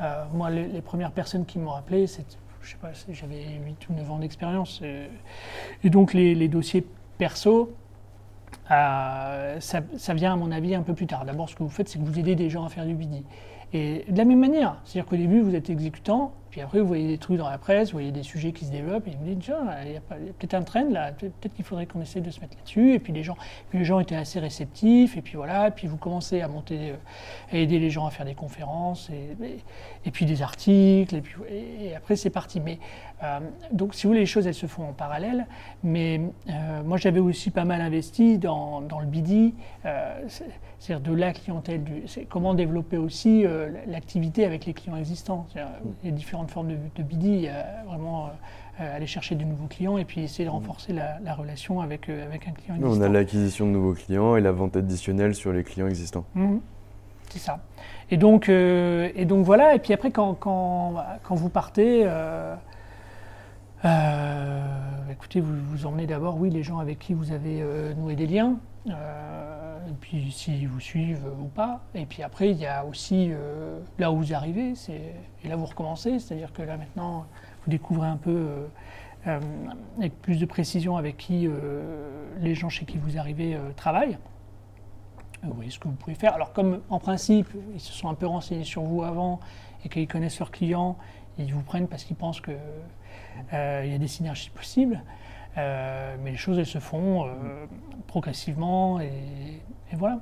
Euh, 0.00 0.24
moi, 0.32 0.50
les, 0.50 0.80
premières 0.80 1.12
personnes 1.12 1.44
qui 1.44 1.58
m'ont 1.58 1.70
rappelé, 1.70 2.06
c'est, 2.06 2.24
je 2.62 2.70
sais 2.70 2.76
pas, 2.76 2.92
j'avais 3.10 3.44
8 3.64 3.88
ou 3.90 3.92
9 3.94 4.10
ans 4.10 4.18
d'expérience. 4.18 4.80
Et, 4.82 5.90
donc 5.90 6.14
les, 6.14 6.48
dossiers 6.48 6.86
perso, 7.18 7.74
euh, 8.70 9.60
ça, 9.60 9.80
ça, 9.96 10.14
vient 10.14 10.32
à 10.32 10.36
mon 10.36 10.50
avis 10.50 10.74
un 10.74 10.82
peu 10.82 10.94
plus 10.94 11.06
tard. 11.06 11.26
D'abord, 11.26 11.50
ce 11.50 11.56
que 11.56 11.62
vous 11.62 11.68
faites, 11.68 11.88
c'est 11.88 11.98
que 11.98 12.04
vous 12.04 12.18
aidez 12.18 12.34
des 12.34 12.48
gens 12.48 12.64
à 12.64 12.70
faire 12.70 12.86
du 12.86 12.94
BD. 12.94 13.24
Et 13.74 14.06
de 14.08 14.16
la 14.16 14.24
même 14.24 14.38
manière, 14.38 14.76
c'est-à-dire 14.84 15.08
qu'au 15.08 15.16
début, 15.16 15.40
vous 15.40 15.54
êtes 15.54 15.68
exécutant, 15.68 16.32
puis 16.58 16.64
après, 16.64 16.80
vous 16.80 16.88
voyez 16.88 17.06
des 17.06 17.18
trucs 17.18 17.38
dans 17.38 17.48
la 17.48 17.56
presse, 17.56 17.90
vous 17.90 17.98
voyez 17.98 18.10
des 18.10 18.24
sujets 18.24 18.50
qui 18.50 18.64
se 18.64 18.72
développent, 18.72 19.06
et 19.06 19.12
vous 19.12 19.24
dites, 19.24 19.46
il 19.46 19.92
y 19.92 19.96
a, 19.96 20.00
peut-être 20.00 20.54
un 20.54 20.62
trend 20.62 20.88
là, 20.90 21.12
peut-être 21.12 21.54
qu'il 21.54 21.64
faudrait 21.64 21.86
qu'on 21.86 22.00
essaie 22.00 22.20
de 22.20 22.32
se 22.32 22.40
mettre 22.40 22.56
là-dessus. 22.56 22.94
Et 22.94 22.98
puis 22.98 23.12
les 23.12 23.22
gens, 23.22 23.36
puis 23.70 23.78
les 23.78 23.84
gens 23.84 24.00
étaient 24.00 24.16
assez 24.16 24.40
réceptifs, 24.40 25.16
et 25.16 25.22
puis 25.22 25.36
voilà, 25.36 25.68
et 25.68 25.70
puis 25.70 25.86
vous 25.86 25.98
commencez 25.98 26.40
à 26.40 26.48
monter, 26.48 26.90
euh, 26.90 26.94
à 27.52 27.58
aider 27.58 27.78
les 27.78 27.90
gens 27.90 28.06
à 28.06 28.10
faire 28.10 28.26
des 28.26 28.34
conférences, 28.34 29.08
puis 30.10 30.26
des 30.26 30.42
articles, 30.42 31.14
et 31.14 31.20
puis 31.20 31.34
et, 31.50 31.94
après 31.94 32.16
c'est 32.16 32.30
parti. 32.30 32.60
Mais 32.60 32.78
euh, 33.22 33.40
donc, 33.72 33.94
si 33.94 34.04
vous 34.04 34.10
voulez, 34.10 34.20
les 34.20 34.26
choses 34.26 34.46
elles 34.46 34.54
se 34.54 34.66
font 34.66 34.84
en 34.88 34.92
parallèle. 34.92 35.46
Mais 35.82 36.20
euh, 36.48 36.82
moi, 36.84 36.96
j'avais 36.96 37.20
aussi 37.20 37.50
pas 37.50 37.64
mal 37.64 37.80
investi 37.80 38.38
dans, 38.38 38.80
dans 38.80 39.00
le 39.00 39.06
BD, 39.06 39.54
c'est-à-dire 40.28 41.00
de 41.00 41.14
la 41.14 41.32
clientèle, 41.32 41.82
du, 41.84 42.02
comment 42.28 42.54
développer 42.54 42.96
aussi 42.96 43.44
l'activité 43.86 44.44
avec 44.44 44.66
les 44.66 44.74
clients 44.74 44.96
existants. 44.96 45.46
Y 46.04 46.08
a 46.08 46.10
différentes 46.10 46.50
formes 46.50 46.68
de, 46.68 46.76
de 46.96 47.02
BD, 47.02 47.50
vraiment 47.86 48.30
euh, 48.80 48.94
aller 48.94 49.08
chercher 49.08 49.34
de 49.34 49.42
nouveaux 49.42 49.66
clients 49.66 49.98
et 49.98 50.04
puis 50.04 50.20
essayer 50.20 50.44
de 50.44 50.50
renforcer 50.50 50.92
la, 50.92 51.34
relation 51.34 51.80
avec, 51.80 52.08
euh, 52.08 52.24
avec 52.24 52.46
un 52.46 52.52
client 52.52 52.76
existant. 52.76 52.96
On 52.96 53.00
a 53.00 53.08
l'acquisition 53.08 53.66
de 53.66 53.72
nouveaux 53.72 53.94
clients 53.94 54.36
et 54.36 54.40
la 54.40 54.52
vente 54.52 54.76
additionnelle 54.76 55.34
sur 55.34 55.52
les 55.52 55.64
clients 55.64 55.88
existants. 55.88 56.24
Mhm. 56.36 56.60
C'est 57.30 57.38
ça. 57.38 57.60
Et 58.10 58.16
donc, 58.16 58.48
euh, 58.48 59.10
et 59.14 59.24
donc 59.24 59.44
voilà, 59.44 59.74
et 59.74 59.78
puis 59.78 59.92
après 59.92 60.10
quand, 60.10 60.34
quand, 60.34 60.94
quand 61.22 61.34
vous 61.34 61.50
partez, 61.50 62.08
écoutez, 65.10 65.40
vous 65.40 65.54
vous 65.70 65.86
emmenez 65.86 66.06
d'abord, 66.06 66.38
oui, 66.38 66.50
les 66.50 66.62
gens 66.62 66.78
avec 66.78 66.98
qui 66.98 67.14
vous 67.14 67.32
avez 67.32 67.62
noué 67.96 68.16
des 68.16 68.26
liens, 68.26 68.56
et 68.86 69.92
puis 70.00 70.32
s'ils 70.32 70.68
vous 70.68 70.80
suivent 70.80 71.26
ou 71.40 71.48
pas. 71.48 71.80
Et 71.94 72.06
puis 72.06 72.22
après, 72.22 72.50
il 72.50 72.56
y 72.56 72.66
a 72.66 72.84
aussi 72.84 73.30
là 73.98 74.10
où 74.10 74.16
vous 74.16 74.32
arrivez, 74.32 74.72
et 75.44 75.48
là 75.48 75.56
vous 75.56 75.66
recommencez, 75.66 76.18
c'est-à-dire 76.18 76.52
que 76.52 76.62
là 76.62 76.76
maintenant, 76.78 77.26
vous 77.64 77.70
découvrez 77.70 78.08
un 78.08 78.16
peu 78.16 78.30
euh, 78.30 78.66
euh, 79.26 79.40
avec 79.98 80.20
plus 80.22 80.38
de 80.38 80.46
précision 80.46 80.96
avec 80.96 81.16
qui 81.16 81.46
euh, 81.46 82.24
les 82.40 82.54
gens 82.54 82.68
chez 82.68 82.86
qui 82.86 82.98
vous 82.98 83.18
arrivez 83.18 83.58
travaillent. 83.76 84.18
Vous 85.42 85.52
voyez 85.54 85.70
ce 85.70 85.78
que 85.78 85.88
vous 85.88 85.94
pouvez 85.94 86.14
faire. 86.14 86.34
Alors 86.34 86.52
comme 86.52 86.82
en 86.90 86.98
principe, 86.98 87.48
ils 87.74 87.80
se 87.80 87.92
sont 87.92 88.08
un 88.08 88.14
peu 88.14 88.26
renseignés 88.26 88.64
sur 88.64 88.82
vous 88.82 89.02
avant 89.02 89.40
et 89.84 89.88
qu'ils 89.88 90.08
connaissent 90.08 90.38
leurs 90.38 90.50
clients, 90.50 90.96
ils 91.38 91.54
vous 91.54 91.62
prennent 91.62 91.86
parce 91.86 92.04
qu'ils 92.04 92.16
pensent 92.16 92.40
qu'il 92.40 92.56
y 93.52 93.54
a 93.54 93.98
des 93.98 94.08
synergies 94.08 94.50
possibles. 94.50 95.00
Mais 96.22 96.30
les 96.30 96.36
choses, 96.36 96.58
elles 96.58 96.66
se 96.66 96.78
font 96.78 97.26
progressivement 98.06 99.00
et, 99.00 99.06
et, 99.92 99.96
voilà. 99.96 100.18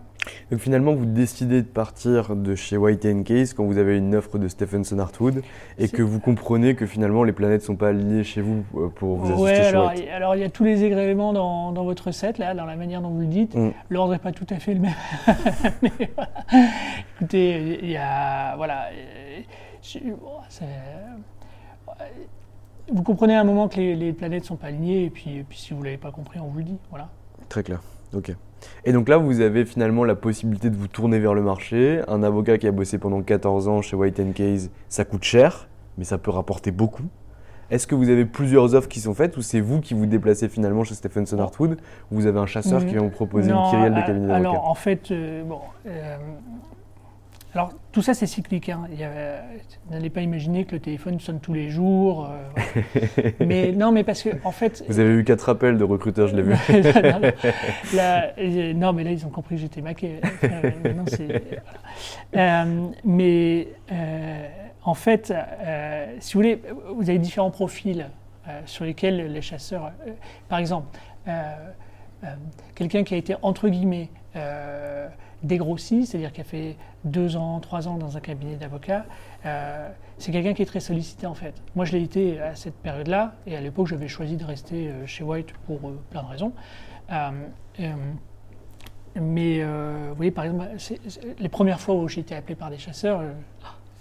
Donc 0.50 0.60
finalement, 0.60 0.92
vous 0.92 1.06
décidez 1.06 1.62
de 1.62 1.66
partir 1.66 2.34
de 2.36 2.54
chez 2.54 2.76
White 2.76 3.24
Case 3.24 3.52
quand 3.52 3.64
vous 3.64 3.78
avez 3.78 3.96
une 3.96 4.14
offre 4.14 4.38
de 4.38 4.48
Stephenson 4.48 4.98
Hartwood 4.98 5.42
et 5.78 5.88
que 5.88 6.02
vous 6.02 6.20
comprenez 6.20 6.74
que 6.74 6.86
finalement 6.86 7.24
les 7.24 7.32
planètes 7.32 7.62
ne 7.62 7.66
sont 7.66 7.76
pas 7.76 7.88
alignées 7.88 8.24
chez 8.24 8.40
vous 8.40 8.64
euh, 8.74 8.88
pour 8.88 9.16
vous 9.16 9.44
assister 9.44 9.62
chez 9.62 9.68
alors, 9.68 9.90
White. 9.90 10.08
alors 10.12 10.34
il 10.34 10.40
y 10.40 10.44
a 10.44 10.50
tous 10.50 10.64
les 10.64 10.84
agréments 10.84 11.32
dans, 11.32 11.72
dans, 11.72 11.84
votre 11.84 12.08
recette, 12.08 12.38
là, 12.38 12.54
dans 12.54 12.64
la 12.64 12.76
manière 12.76 13.02
dont 13.02 13.10
vous 13.10 13.20
le 13.20 13.26
dites. 13.26 13.54
Mm. 13.54 13.70
L'ordre 13.90 14.12
n'est 14.12 14.18
pas 14.18 14.32
tout 14.32 14.46
à 14.50 14.56
fait 14.56 14.74
le 14.74 14.80
même. 14.80 14.94
Mais 15.82 15.90
Écoutez, 17.16 17.78
il 17.82 17.90
y 17.90 17.96
a. 17.96 18.56
Voilà. 18.56 18.88
Vous 22.92 23.02
comprenez 23.02 23.34
à 23.34 23.40
un 23.40 23.44
moment 23.44 23.68
que 23.68 23.80
les, 23.80 24.12
planètes 24.12 24.42
ne 24.42 24.46
sont 24.46 24.56
pas 24.56 24.68
alignées 24.68 25.04
et 25.04 25.10
puis, 25.10 25.38
et 25.38 25.44
puis 25.48 25.58
si 25.58 25.74
vous 25.74 25.80
ne 25.80 25.84
l'avez 25.84 25.96
pas 25.96 26.10
compris, 26.10 26.38
on 26.40 26.46
vous 26.46 26.58
le 26.58 26.64
dit. 26.64 26.78
Voilà. 26.90 27.08
Très 27.48 27.62
clair. 27.62 27.80
Ok. 28.14 28.32
Et 28.84 28.92
donc 28.92 29.08
là, 29.08 29.18
vous 29.18 29.40
avez 29.40 29.64
finalement 29.64 30.04
la 30.04 30.14
possibilité 30.14 30.70
de 30.70 30.76
vous 30.76 30.88
tourner 30.88 31.18
vers 31.18 31.34
le 31.34 31.42
marché. 31.42 32.00
Un 32.08 32.22
avocat 32.22 32.58
qui 32.58 32.66
a 32.66 32.72
bossé 32.72 32.98
pendant 32.98 33.22
14 33.22 33.68
ans 33.68 33.82
chez 33.82 33.96
White 33.96 34.34
Case, 34.34 34.70
ça 34.88 35.04
coûte 35.04 35.24
cher, 35.24 35.68
mais 35.98 36.04
ça 36.04 36.18
peut 36.18 36.30
rapporter 36.30 36.70
beaucoup. 36.70 37.04
Est-ce 37.70 37.88
que 37.88 37.96
vous 37.96 38.08
avez 38.08 38.24
plusieurs 38.24 38.74
offres 38.74 38.88
qui 38.88 39.00
sont 39.00 39.14
faites 39.14 39.36
ou 39.36 39.42
c'est 39.42 39.60
vous 39.60 39.80
qui 39.80 39.94
vous 39.94 40.06
déplacez 40.06 40.48
finalement 40.48 40.84
chez 40.84 40.94
Stephenson 40.94 41.38
Hartwood? 41.38 41.78
Ou 42.12 42.14
vous 42.14 42.26
avez 42.26 42.38
un 42.38 42.46
chasseur 42.46 42.80
qui 42.80 42.92
vient 42.92 43.02
vous 43.02 43.10
proposer 43.10 43.50
une 43.50 43.62
kyrielle 43.70 43.94
de 43.94 44.00
cabinet 44.00 44.28
d'avocat 44.28 44.48
Alors 44.50 44.68
en 44.70 44.74
fait, 44.74 45.10
euh, 45.10 45.42
bon, 45.42 45.58
euh, 45.86 46.16
alors, 47.56 47.72
tout 47.90 48.02
ça, 48.02 48.12
c'est 48.12 48.26
cyclique. 48.26 48.68
Hein. 48.68 48.86
N'allez 49.90 50.10
pas 50.10 50.20
imaginer 50.20 50.66
que 50.66 50.72
le 50.72 50.80
téléphone 50.80 51.18
sonne 51.20 51.40
tous 51.40 51.54
les 51.54 51.70
jours. 51.70 52.30
Euh, 52.30 53.30
mais 53.40 53.72
non, 53.72 53.92
mais 53.92 54.04
parce 54.04 54.22
que, 54.22 54.28
en 54.44 54.50
fait. 54.50 54.84
Vous 54.86 55.00
avez 55.00 55.14
eu 55.14 55.24
quatre 55.24 55.48
appels 55.48 55.78
de 55.78 55.84
recruteurs, 55.84 56.28
je 56.28 56.36
l'ai 56.36 56.42
vu. 56.42 56.52
non, 58.74 58.92
mais 58.92 59.04
là, 59.04 59.10
ils 59.10 59.24
ont 59.24 59.30
compris 59.30 59.54
que 59.54 59.62
j'étais 59.62 59.80
maqué. 59.80 60.20
Euh, 62.36 62.88
mais 63.04 63.68
euh, 63.90 64.48
en 64.84 64.94
fait, 64.94 65.32
si 66.18 66.34
vous 66.34 66.40
voulez, 66.40 66.60
vous 66.94 67.08
avez 67.08 67.18
différents 67.18 67.50
profils 67.50 68.06
sur 68.66 68.84
lesquels 68.84 69.32
les 69.32 69.40
chasseurs. 69.40 69.92
par 70.50 70.58
exemple, 70.58 70.88
quelqu'un 72.74 73.02
qui 73.02 73.14
a 73.14 73.16
été, 73.16 73.34
entre 73.40 73.70
guillemets, 73.70 74.10
dégrossi, 75.46 76.06
c'est-à-dire 76.06 76.32
qui 76.32 76.40
a 76.40 76.44
fait 76.44 76.76
deux 77.04 77.36
ans, 77.36 77.60
trois 77.60 77.88
ans 77.88 77.96
dans 77.96 78.16
un 78.16 78.20
cabinet 78.20 78.56
d'avocat, 78.56 79.06
euh, 79.44 79.88
c'est 80.18 80.32
quelqu'un 80.32 80.54
qui 80.54 80.62
est 80.62 80.66
très 80.66 80.80
sollicité 80.80 81.26
en 81.26 81.34
fait. 81.34 81.54
Moi 81.74 81.84
je 81.84 81.92
l'ai 81.92 82.02
été 82.02 82.40
à 82.40 82.54
cette 82.54 82.74
période-là, 82.74 83.34
et 83.46 83.56
à 83.56 83.60
l'époque 83.60 83.86
j'avais 83.86 84.08
choisi 84.08 84.36
de 84.36 84.44
rester 84.44 84.88
euh, 84.88 85.06
chez 85.06 85.24
White 85.24 85.52
pour 85.66 85.88
euh, 85.88 85.98
plein 86.10 86.22
de 86.22 86.28
raisons. 86.28 86.52
mais 89.18 89.64
vous 89.64 90.14
voyez, 90.14 90.30
par 90.30 90.44
exemple, 90.44 90.66
les 91.38 91.48
premières 91.48 91.80
fois 91.80 91.94
où 91.94 92.08
j'ai 92.08 92.20
été 92.20 92.34
appelé 92.34 92.54
par 92.54 92.70
des 92.70 92.78
chasseurs, 92.78 93.22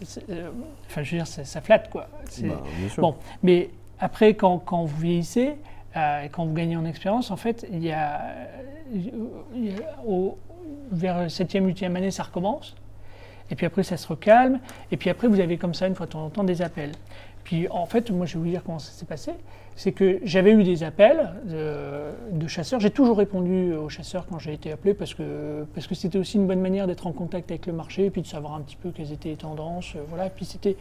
enfin 0.01 1.03
je 1.03 1.11
veux 1.11 1.17
dire, 1.17 1.27
ça, 1.27 1.61
flatte 1.61 1.89
quoi. 1.89 2.07
Bah, 2.41 2.63
bon, 2.97 3.15
mais 3.43 3.69
après 3.99 4.33
quand, 4.33 4.59
quand 4.59 4.83
vous 4.83 4.99
vieillissez, 4.99 5.55
et 5.95 6.29
quand 6.29 6.45
vous 6.45 6.53
gagnez 6.53 6.75
en 6.75 6.83
expérience, 6.83 7.31
en 7.31 7.37
fait, 7.37 7.65
il 7.71 7.81
y 7.81 7.91
a, 7.91 8.19
il 8.93 9.65
y 9.65 9.81
a 9.81 10.03
au, 10.05 10.37
vers 10.91 11.27
7e, 11.27 11.65
8e 11.65 11.95
année, 11.95 12.11
ça 12.11 12.23
recommence. 12.23 12.75
Et 13.51 13.55
puis 13.55 13.65
après, 13.65 13.83
ça 13.83 13.97
se 13.97 14.07
recalme. 14.07 14.59
Et 14.91 14.97
puis 14.97 15.09
après, 15.09 15.27
vous 15.27 15.39
avez 15.39 15.57
comme 15.57 15.73
ça, 15.73 15.87
une 15.87 15.95
fois 15.95 16.05
de 16.05 16.11
temps 16.11 16.25
en 16.25 16.29
temps, 16.29 16.43
des 16.43 16.61
appels. 16.61 16.91
Puis 17.43 17.67
en 17.69 17.85
fait, 17.85 18.09
moi, 18.09 18.25
je 18.25 18.33
vais 18.33 18.39
vous 18.39 18.49
dire 18.49 18.63
comment 18.63 18.79
ça 18.79 18.91
s'est 18.91 19.05
passé. 19.05 19.31
C'est 19.75 19.91
que 19.91 20.19
j'avais 20.23 20.51
eu 20.51 20.63
des 20.63 20.83
appels 20.83 21.31
de, 21.45 22.47
chasseurs. 22.47 22.79
J'ai 22.79 22.89
toujours 22.89 23.17
répondu 23.17 23.73
aux 23.73 23.89
chasseurs 23.89 24.25
quand 24.25 24.39
j'ai 24.39 24.53
été 24.53 24.71
appelé 24.71 24.93
parce 24.93 25.13
que 25.13 25.65
parce 25.73 25.85
que 25.85 25.95
c'était 25.95 26.17
aussi 26.17 26.37
une 26.37 26.47
bonne 26.47 26.61
manière 26.61 26.87
d'être 26.87 27.07
en 27.07 27.11
contact 27.11 27.51
avec 27.51 27.65
le 27.65 27.73
marché 27.73 28.05
et 28.05 28.09
puis 28.09 28.21
de 28.21 28.27
savoir 28.27 28.53
un 28.53 28.61
petit 28.61 28.77
peu 28.77 28.91
quelles 28.91 29.11
étaient 29.11 29.29
les 29.29 29.35
tendances. 29.35 29.95
Euh, 29.95 29.99
voilà. 30.07 30.29
Puis 30.29 30.45
c'était 30.45 30.77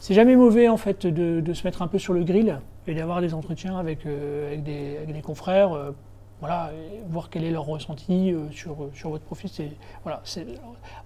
c'est 0.00 0.14
jamais 0.14 0.36
mauvais 0.36 0.68
en 0.68 0.76
fait 0.76 1.06
de, 1.06 1.52
se 1.52 1.66
mettre 1.66 1.82
un 1.82 1.88
peu 1.88 1.98
sur 1.98 2.12
le 2.12 2.24
grill 2.24 2.60
et 2.86 2.94
d'avoir 2.94 3.20
des 3.20 3.34
entretiens 3.34 3.76
avec, 3.78 4.06
euh, 4.06 4.48
avec, 4.48 4.62
des, 4.62 5.22
confrères 5.22 5.72
euh, 5.72 5.90
voilà, 6.40 6.70
voir 7.08 7.30
quel 7.30 7.44
est 7.44 7.50
leur 7.50 7.64
ressenti 7.64 8.32
euh, 8.32 8.50
sur, 8.50 8.72
euh, 8.72 8.90
sur 8.94 9.10
votre 9.10 9.24
profil. 9.24 9.48
C'est, 9.50 9.70
voilà, 10.02 10.22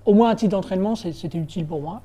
au 0.04 0.14
moins 0.14 0.30
un 0.30 0.34
titre 0.34 0.52
d'entraînement, 0.52 0.96
c'était 0.96 1.38
utile 1.38 1.66
pour 1.66 1.80
moi. 1.80 2.02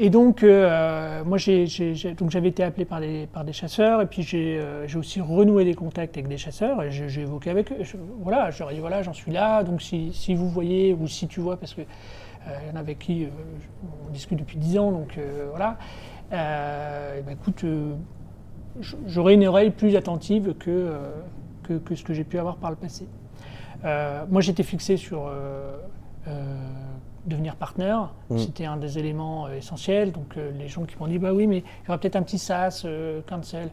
Et 0.00 0.10
donc, 0.10 0.44
euh, 0.44 1.24
moi, 1.24 1.38
j'ai, 1.38 1.66
j'avais 1.66 2.48
été 2.48 2.62
appelé 2.62 2.84
par 2.84 3.00
des, 3.00 3.26
par 3.26 3.44
des 3.44 3.52
chasseurs, 3.52 4.00
et 4.00 4.06
puis 4.06 4.22
j'ai, 4.22 4.60
aussi 4.96 5.20
renoué 5.20 5.64
des 5.64 5.74
contacts 5.74 6.16
avec 6.16 6.28
des 6.28 6.36
chasseurs, 6.36 6.82
et 6.84 6.90
j'ai, 6.90 7.22
évoqué 7.22 7.50
avec 7.50 7.72
eux. 7.72 7.78
voilà, 8.20 8.52
je 8.52 8.60
leur 8.60 8.70
ai 8.70 8.74
dit, 8.74 8.80
voilà, 8.80 9.02
j'en 9.02 9.12
suis 9.12 9.32
là, 9.32 9.64
donc 9.64 9.82
si, 9.82 10.12
si, 10.12 10.36
vous 10.36 10.48
voyez, 10.48 10.94
ou 10.94 11.08
si 11.08 11.26
tu 11.26 11.40
vois, 11.40 11.56
parce 11.56 11.74
qu'il 11.74 11.84
y 11.84 12.72
en 12.72 12.76
a 12.76 12.78
avec 12.78 13.00
qui 13.00 13.26
on 14.06 14.12
discute 14.12 14.38
depuis 14.38 14.58
10 14.58 14.78
ans, 14.78 14.92
donc 14.92 15.18
voilà, 15.50 15.78
ben, 16.30 17.32
écoute, 17.32 17.64
j'aurais 19.04 19.34
une 19.34 19.48
oreille 19.48 19.70
plus 19.70 19.96
attentive 19.96 20.54
que 20.60 20.92
que, 21.76 21.94
ce 21.94 22.02
que 22.04 22.14
j'ai 22.14 22.24
pu 22.24 22.38
avoir 22.38 22.56
par 22.56 22.70
le 22.70 22.76
passé. 22.76 23.06
Euh, 23.84 24.24
moi, 24.30 24.40
j'étais 24.40 24.62
fixé 24.62 24.96
sur 24.96 25.26
euh, 25.28 25.76
euh, 26.26 26.56
devenir 27.26 27.56
partenaire. 27.56 28.12
Mm. 28.30 28.38
C'était 28.38 28.64
un 28.64 28.76
des 28.76 28.98
éléments 28.98 29.48
essentiels. 29.48 30.12
Donc 30.12 30.36
les 30.36 30.68
gens 30.68 30.84
qui 30.84 30.96
m'ont 30.98 31.06
dit, 31.08 31.18
bah 31.18 31.32
oui, 31.32 31.46
mais 31.46 31.58
il 31.58 31.86
y 31.86 31.88
aura 31.88 31.98
peut-être 31.98 32.16
un 32.16 32.22
petit 32.22 32.38
SaaS, 32.38 32.84
cancel. 33.28 33.70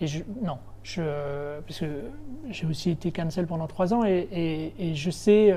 Et 0.00 0.06
je, 0.06 0.22
non, 0.42 0.58
je, 0.82 1.02
parce 1.66 1.80
que 1.80 1.86
j'ai 2.48 2.66
aussi 2.66 2.90
été 2.90 3.10
cancel 3.12 3.46
pendant 3.46 3.66
trois 3.66 3.92
ans 3.92 4.04
et, 4.04 4.28
et- 4.32 4.90
et 4.90 4.94
je, 4.94 5.10
sais, 5.10 5.54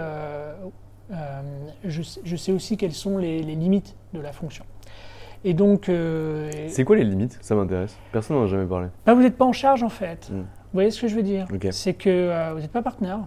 je, 1.84 2.02
sais- 2.02 2.22
je 2.24 2.36
sais 2.36 2.52
aussi 2.52 2.78
quelles 2.78 2.94
sont 2.94 3.18
les, 3.18 3.42
les 3.42 3.56
limites 3.56 3.96
de 4.14 4.20
la 4.20 4.32
fonction. 4.34 4.66
Et 5.46 5.54
donc, 5.54 5.90
C'est 6.68 6.84
quoi 6.86 6.96
les 6.96 7.04
limites? 7.04 7.38
Ça 7.42 7.56
m'intéresse. 7.56 7.98
Personne 8.12 8.38
n'en 8.38 8.44
a 8.44 8.48
jamais 8.48 8.66
parlé. 8.66 8.88
bah, 9.06 9.14
vous 9.14 9.22
n'êtes 9.22 9.38
pas 9.38 9.46
en 9.46 9.52
charge 9.54 9.84
en 9.84 9.90
fait. 9.90 10.30
Mm. 10.32 10.44
Vous 10.74 10.78
voyez 10.78 10.90
ce 10.90 11.02
que 11.02 11.08
je 11.08 11.16
veux 11.16 11.22
dire. 11.22 11.46
C'est 11.72 11.94
que 11.94 12.10
euh, 12.10 12.54
vous 12.56 12.60
n'êtes 12.60 12.72
pas 12.72 12.82
partenaire. 12.82 13.20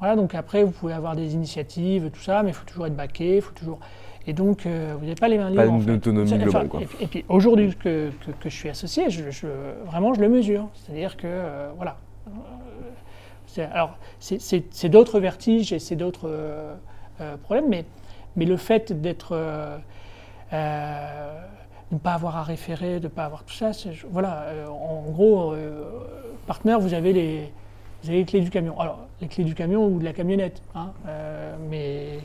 Voilà, 0.00 0.16
donc 0.16 0.34
après 0.34 0.64
vous 0.64 0.72
pouvez 0.72 0.92
avoir 0.92 1.14
des 1.14 1.32
initiatives, 1.34 2.10
tout 2.10 2.20
ça, 2.20 2.42
mais 2.42 2.50
il 2.50 2.52
faut 2.52 2.64
toujours 2.66 2.86
être 2.88 2.96
baqué, 2.96 3.36
il 3.36 3.42
faut 3.42 3.52
toujours. 3.54 3.78
Et 4.26 4.32
donc 4.32 4.66
euh, 4.66 4.94
vous 4.98 5.04
n'avez 5.04 5.14
pas 5.14 5.28
les 5.28 5.38
mains 5.38 5.50
libres. 5.50 5.62
Pas 5.62 5.68
en 5.70 5.78
fait. 5.78 5.86
d'autonomie 5.86 6.28
C'est- 6.28 6.38
globale, 6.38 6.68
quoi. 6.68 6.80
Et, 7.00 7.06
puis- 7.06 7.24
aujourd'hui 7.28 7.76
que, 7.76 8.10
que- 8.26 8.32
que 8.32 8.48
je 8.48 8.54
suis 8.56 8.68
associé, 8.68 9.08
je, 9.08 9.30
je- 9.30 9.46
vraiment 9.86 10.14
je 10.14 10.20
le 10.20 10.28
mesure. 10.28 10.68
C'est-à-dire 10.74 11.16
que 11.16 11.28
euh, 11.28 11.70
voilà. 11.76 11.96
Alors 13.72 13.96
c'est- 14.18 14.88
d'autres 14.88 15.20
vertiges 15.20 15.72
et 15.72 15.78
c'est 15.78 15.94
d'autres 15.94 16.28
euh, 16.28 16.74
problèmes, 17.44 17.68
mais, 17.68 17.84
mais 18.34 18.46
le 18.46 18.56
fait 18.56 18.92
d'être 19.00 19.36
de 20.50 21.94
ne 21.94 21.98
pas 22.00 22.14
avoir 22.14 22.36
à 22.36 22.42
référer, 22.42 22.98
de 22.98 23.04
ne 23.04 23.08
pas 23.08 23.24
avoir 23.26 23.44
tout 23.44 23.54
ça, 23.54 23.70
voilà, 24.10 24.46
en 24.68 25.02
gros, 25.12 25.54
partenaire, 26.44 26.80
vous 26.80 26.94
avez, 26.94 27.12
les, 27.12 28.24
clés 28.24 28.40
du 28.40 28.50
camion. 28.50 28.78
Alors, 28.80 29.00
les 29.20 29.28
clés 29.28 29.44
du 29.44 29.54
camion 29.54 29.86
ou 29.86 29.98
de 29.98 30.04
la 30.04 30.12
camionnette, 30.12 30.62
hein, 30.74 30.92
euh, 31.08 31.56
mais, 31.68 32.20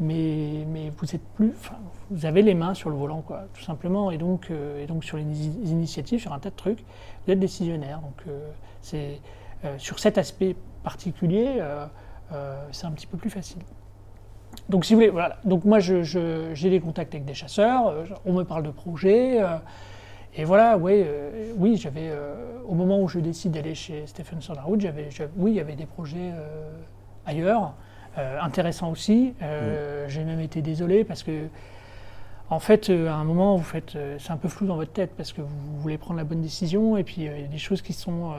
vous 0.00 1.14
êtes 1.14 1.22
plus, 1.34 1.52
vous 2.10 2.26
avez 2.26 2.42
les 2.42 2.54
mains 2.54 2.74
sur 2.74 2.90
le 2.90 2.96
volant, 2.96 3.24
tout 3.54 3.62
simplement, 3.62 4.10
et 4.10 4.18
donc, 4.18 4.48
euh, 4.50 4.84
sur 5.00 5.16
les 5.16 5.22
ini- 5.22 5.70
initiatives, 5.70 6.20
sur 6.20 6.32
un 6.32 6.38
tas 6.38 6.50
de 6.50 6.56
trucs, 6.56 6.80
vous 7.26 7.32
êtes 7.32 7.38
décisionnaire. 7.40 8.00
Donc, 8.00 8.24
euh, 8.28 9.16
sur 9.78 9.98
cet 9.98 10.18
aspect 10.18 10.56
particulier, 10.82 11.62
c'est 12.72 12.86
un 12.86 12.90
petit 12.90 13.06
peu 13.06 13.16
plus 13.16 13.30
facile. 13.30 13.62
Donc, 14.68 14.84
si 14.84 14.94
vous 14.94 15.00
voulez, 15.00 15.10
voilà. 15.10 15.38
Donc, 15.44 15.64
moi, 15.64 15.78
je- 15.78 16.02
je- 16.02 16.50
j'ai 16.54 16.68
des 16.68 16.80
contacts 16.80 17.14
avec 17.14 17.24
des 17.24 17.34
chasseurs, 17.34 17.94
on 18.26 18.32
me 18.32 18.42
parle 18.42 18.64
de 18.64 18.70
projets. 18.70 19.40
Et 20.34 20.44
voilà, 20.44 20.78
ouais, 20.78 21.04
euh, 21.06 21.52
oui, 21.56 21.76
j'avais, 21.76 22.08
euh, 22.10 22.34
au 22.66 22.74
moment 22.74 23.00
où 23.00 23.08
je 23.08 23.18
décide 23.18 23.52
d'aller 23.52 23.74
chez 23.74 24.06
Stephen 24.06 24.40
Soderwood, 24.40 24.80
j'avais, 24.80 25.08
oui, 25.36 25.52
il 25.52 25.56
y 25.56 25.60
avait 25.60 25.76
des 25.76 25.84
projets 25.84 26.32
euh, 26.32 26.72
ailleurs, 27.26 27.74
intéressants 28.42 28.90
aussi. 28.90 29.32
J'ai 30.08 30.24
même 30.24 30.40
été 30.40 30.60
désolé 30.60 31.02
parce 31.02 31.22
que, 31.22 31.46
en 32.50 32.58
fait, 32.58 32.90
à 32.90 33.14
un 33.14 33.24
moment, 33.24 33.56
vous 33.56 33.64
faites, 33.64 33.96
c'est 34.18 34.30
un 34.30 34.36
peu 34.36 34.48
flou 34.48 34.66
dans 34.66 34.76
votre 34.76 34.92
tête 34.92 35.12
parce 35.16 35.32
que 35.32 35.40
vous, 35.40 35.80
voulez 35.80 35.96
prendre 35.96 36.18
la 36.18 36.24
bonne 36.24 36.42
décision 36.42 36.98
et 36.98 37.04
puis 37.04 37.22
il 37.22 37.24
y 37.24 37.44
a 37.44 37.48
des 37.48 37.56
choses 37.56 37.80
qui 37.80 37.94
sont, 37.94 38.34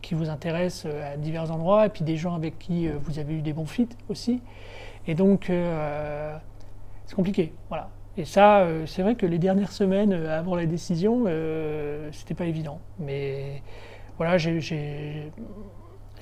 qui 0.00 0.14
vous 0.14 0.30
intéressent 0.30 0.90
à 0.90 1.18
divers 1.18 1.50
endroits 1.52 1.84
et 1.84 1.88
puis 1.90 2.04
des 2.04 2.16
gens 2.16 2.34
avec 2.34 2.58
qui 2.58 2.88
vous 2.88 3.18
avez 3.18 3.34
eu 3.34 3.42
des 3.42 3.52
bons 3.52 3.66
fits 3.66 3.86
aussi. 4.08 4.40
Et 5.06 5.14
donc, 5.14 5.52
c'est 7.04 7.14
compliqué, 7.14 7.52
voilà. 7.68 7.90
Et 8.16 8.24
ça, 8.24 8.60
euh, 8.60 8.86
c'est 8.86 9.02
vrai 9.02 9.14
que 9.14 9.26
les 9.26 9.38
dernières 9.38 9.72
semaines 9.72 10.12
euh, 10.12 10.38
avant 10.38 10.56
la 10.56 10.66
décision, 10.66 11.24
euh, 11.26 12.08
c'était 12.12 12.34
pas 12.34 12.46
évident. 12.46 12.80
Mais 12.98 13.62
voilà, 14.18 14.38
ce, 14.38 14.48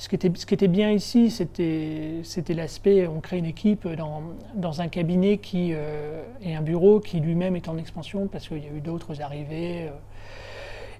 qui 0.09 0.14
était, 0.14 0.31
ce 0.35 0.46
qui 0.46 0.55
était 0.55 0.68
bien 0.68 0.90
ici, 0.90 1.31
c'était, 1.31 2.22
l'aspect, 2.55 3.07
on 3.07 3.20
crée 3.20 3.38
une 3.38 3.46
équipe 3.46 3.88
dans, 3.88 4.22
dans 4.55 4.81
un 4.81 4.88
cabinet 4.88 5.38
qui, 5.38 5.72
et 6.42 6.55
un 6.55 6.62
bureau 6.62 7.01
qui 7.01 7.18
lui-même 7.20 7.57
est 7.57 7.68
en 7.68 7.77
expansion 7.79 8.29
parce 8.29 8.46
qu'il 8.46 8.62
y 8.62 8.68
a 8.68 8.70
eu 8.70 8.81
d'autres 8.81 9.20
arrivées. 9.20 9.90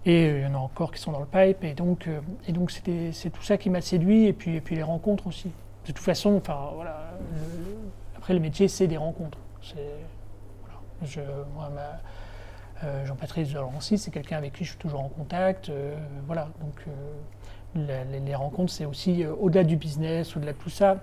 et 0.07 0.25
il 0.25 0.43
y 0.43 0.47
en 0.47 0.55
a 0.55 0.59
encore 0.59 0.91
qui 0.91 1.01
sont 1.01 1.13
dans 1.13 1.21
le 1.21 1.27
pipe. 1.27 1.63
Et 1.63 1.75
donc, 1.75 2.09
et 2.49 2.53
donc 2.53 2.73
c'est 2.73 3.31
tout 3.31 3.43
ça 3.43 3.57
qui 3.59 3.71
m'a 3.71 3.83
séduit. 3.83 4.27
Et 4.27 4.33
puis, 4.33 4.57
et 4.57 4.61
puis 4.61 4.75
les 4.75 4.83
rencontres 4.83 5.29
aussi. 5.29 5.51
De 5.87 5.93
toute 5.93 5.99
façon, 5.99 6.35
enfin, 6.37 6.73
voilà, 6.75 7.13
après 8.17 8.35
le 8.35 8.41
métier, 8.41 8.67
c'est 8.67 8.89
des 8.89 8.97
rencontres. 8.97 9.39
Je, 11.03 11.21
moi, 11.55 11.71
euh, 12.85 13.05
Jean-Patrice 13.07 13.49
c'est 13.81 14.11
quelqu'un 14.11 14.37
avec 14.37 14.53
qui 14.53 14.65
je 14.65 14.71
suis 14.71 14.79
toujours 14.79 15.01
en 15.01 15.09
contact. 15.09 15.69
euh, 15.69 15.97
voilà, 16.27 16.49
donc 16.61 16.85
euh, 16.87 18.05
les, 18.25 18.35
rencontres, 18.35 18.73
c'est 18.73 18.85
aussi 18.85 19.25
euh, 19.25 19.33
au-delà 19.35 19.65
du 19.65 19.77
business, 19.77 20.37
au-delà 20.37 20.53
de 20.53 20.59
tout 20.59 20.71
ça. 20.71 20.99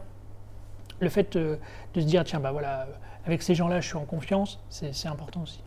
Le 0.99 1.09
fait 1.09 1.35
de 1.37 1.59
se 1.95 2.05
dire, 2.05 2.23
tiens, 2.23 2.39
bah 2.39 2.51
voilà, 2.51 2.87
avec 3.25 3.41
ces 3.41 3.53
gens-là, 3.53 3.81
je 3.81 3.87
suis 3.87 3.97
en 3.97 4.05
confiance, 4.05 4.59
c'est 4.69 5.07
important 5.07 5.41
aussi. 5.41 5.61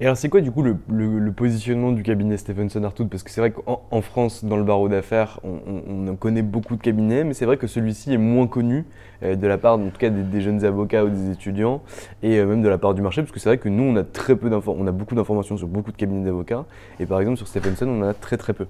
Et 0.00 0.04
alors, 0.04 0.16
c'est 0.16 0.28
quoi 0.28 0.40
du 0.42 0.50
coup 0.50 0.62
le, 0.62 0.76
le- 0.90 1.18
le 1.18 1.32
positionnement 1.32 1.92
du 1.92 2.02
cabinet 2.02 2.36
Stephenson 2.36 2.82
Artout 2.84 3.06
Parce 3.06 3.22
que 3.22 3.30
c'est 3.30 3.40
vrai 3.40 3.52
qu'en 3.52 3.82
en 3.90 4.02
France, 4.02 4.44
dans 4.44 4.56
le 4.58 4.64
barreau 4.64 4.88
d'affaires, 4.88 5.40
on, 5.44 5.58
on- 5.66 6.08
on 6.08 6.16
connaît 6.16 6.42
beaucoup 6.42 6.76
de 6.76 6.82
cabinets, 6.82 7.24
mais 7.24 7.32
c'est 7.32 7.46
vrai 7.46 7.56
que 7.56 7.66
celui-ci 7.66 8.12
est 8.12 8.18
moins 8.18 8.46
connu 8.46 8.84
euh, 9.22 9.34
de 9.34 9.46
la 9.46 9.56
part, 9.58 9.74
en 9.78 9.88
tout 9.88 9.98
cas, 9.98 10.10
des, 10.10 10.22
des 10.22 10.40
jeunes 10.42 10.64
avocats 10.64 11.04
ou 11.04 11.08
des 11.08 11.30
étudiants, 11.30 11.82
et 12.22 12.38
euh, 12.38 12.46
même 12.46 12.60
de 12.62 12.68
la 12.68 12.76
part 12.78 12.92
du 12.94 13.00
marché, 13.00 13.22
parce 13.22 13.32
que 13.32 13.40
c'est 13.40 13.48
vrai 13.48 13.58
que 13.58 13.68
nous, 13.70 13.84
on 13.84 13.96
a 13.96 14.02
très 14.04 14.36
peu 14.36 14.50
d'infos, 14.50 14.76
on 14.78 14.86
a 14.86 14.92
beaucoup 14.92 15.14
d'informations 15.14 15.56
sur 15.56 15.68
beaucoup 15.68 15.92
de 15.92 15.96
cabinets 15.96 16.24
d'avocats, 16.26 16.66
et 17.00 17.06
par 17.06 17.20
exemple 17.20 17.38
sur 17.38 17.48
Stephenson, 17.48 17.86
on 17.88 18.02
en 18.02 18.08
a 18.08 18.14
très 18.14 18.36
très 18.36 18.52
peu. 18.52 18.66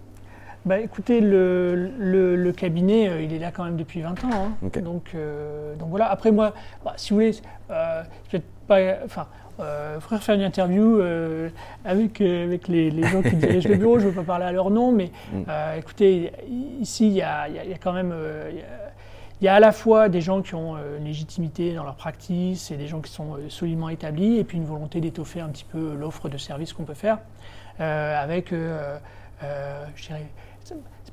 Bah 0.65 0.79
écoutez, 0.79 1.21
le, 1.21 1.91
le- 1.99 2.37
le 2.37 2.53
cabinet, 2.53 3.09
euh, 3.09 3.21
il 3.23 3.33
est 3.33 3.41
là 3.41 3.51
quand 3.51 3.65
même 3.65 3.77
depuis 3.77 4.01
20 4.01 4.23
ans. 4.25 4.31
hein. 4.63 4.69
Donc, 4.81 5.11
euh, 5.17 5.75
donc 5.75 5.89
voilà, 5.91 6.09
après 6.09 6.31
moi, 6.31 6.53
bah, 6.85 6.93
si 6.97 7.11
vous 7.11 7.17
voulez, 7.17 7.33
euh, 7.71 8.03
je 8.31 8.37
vais 8.37 8.43
pas, 8.69 8.79
enfin, 9.05 9.27
euh, 9.61 10.01
faudrait 10.01 10.19
faire 10.25 10.35
une 10.35 10.43
interview 10.43 10.99
euh, 11.01 11.49
avec, 11.85 12.21
euh, 12.21 12.45
avec 12.45 12.69
les, 12.69 12.91
les 12.91 13.03
gens 13.07 13.23
qui 13.23 13.37
dirigent 13.37 13.69
le 13.69 13.77
bureau, 13.77 13.99
je 13.99 14.07
ne 14.07 14.11
veux 14.11 14.17
pas 14.17 14.27
parler 14.27 14.45
à 14.47 14.53
leur 14.53 14.71
nom, 14.71 14.93
mais 14.93 15.11
Mm. 15.33 15.43
euh, 15.49 15.77
écoutez, 15.77 16.33
ici, 16.81 17.07
il 17.09 17.13
y 17.13 17.17
y 17.17 17.23
a- 17.23 17.49
il 17.49 17.71
y 17.71 17.75
a 17.75 17.79
quand 17.79 17.93
même... 17.93 18.15
il 19.41 19.45
y 19.45 19.49
a- 19.49 19.55
à 19.55 19.61
la 19.61 19.73
fois 19.73 20.09
des 20.09 20.21
gens 20.21 20.41
qui 20.43 20.55
ont 20.55 20.77
une 20.99 21.05
légitimité 21.05 21.75
dans 21.75 21.85
leur 21.85 21.97
practice 21.97 22.71
et 22.71 22.77
des 22.77 22.87
gens 22.87 23.01
qui 23.01 23.11
sont 23.13 23.37
solidement 23.49 23.89
établis, 23.89 24.39
et 24.39 24.45
puis 24.45 24.57
une 24.59 24.65
volonté 24.65 25.01
d'étoffer 25.01 25.41
un 25.41 25.49
petit 25.49 25.65
peu 25.65 25.95
l'offre 25.99 26.29
de 26.29 26.39
services 26.39 26.73
qu'on 26.73 26.85
peut 26.85 26.95
faire, 26.95 27.19
avec, 27.79 28.51
je 28.53 30.07
dirais, 30.07 30.27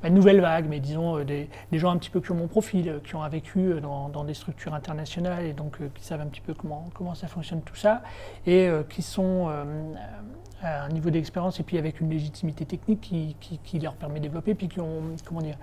pas 0.00 0.08
une 0.08 0.14
nouvelle 0.14 0.40
vague, 0.40 0.66
mais 0.68 0.80
disons 0.80 1.18
euh, 1.18 1.24
des, 1.24 1.48
des 1.72 1.78
gens 1.78 1.90
un 1.90 1.96
petit 1.98 2.10
peu 2.10 2.20
qui 2.20 2.30
ont 2.32 2.36
mon 2.36 2.48
profil, 2.48 2.88
euh, 2.88 2.98
qui 3.04 3.14
ont 3.16 3.28
vécu 3.28 3.58
euh, 3.60 3.80
dans, 3.80 4.08
dans 4.08 4.24
des 4.24 4.34
structures 4.34 4.74
internationales 4.74 5.44
et 5.44 5.52
donc 5.52 5.78
qui 5.94 6.04
savent 6.04 6.20
un 6.20 6.26
petit 6.26 6.40
peu 6.40 6.54
comment, 6.54 6.86
comment 6.94 7.14
ça 7.14 7.26
fonctionne 7.28 7.62
tout 7.62 7.76
ça, 7.76 8.02
et 8.46 8.68
qui 8.88 9.02
sont 9.02 9.48
à 10.62 10.84
un 10.84 10.88
niveau 10.90 11.10
d'expérience 11.10 11.58
et 11.60 11.62
puis 11.62 11.78
avec 11.78 12.00
une 12.00 12.10
légitimité 12.10 12.64
technique 12.66 13.00
qui, 13.00 13.36
qui- 13.40 13.58
qui 13.58 13.78
leur 13.78 13.94
permet 13.94 14.18
de 14.20 14.24
développer, 14.24 14.54
puis 14.54 14.68
qui 14.68 14.80
ont, 14.80 15.02
comment 15.24 15.40
dire, 15.40 15.56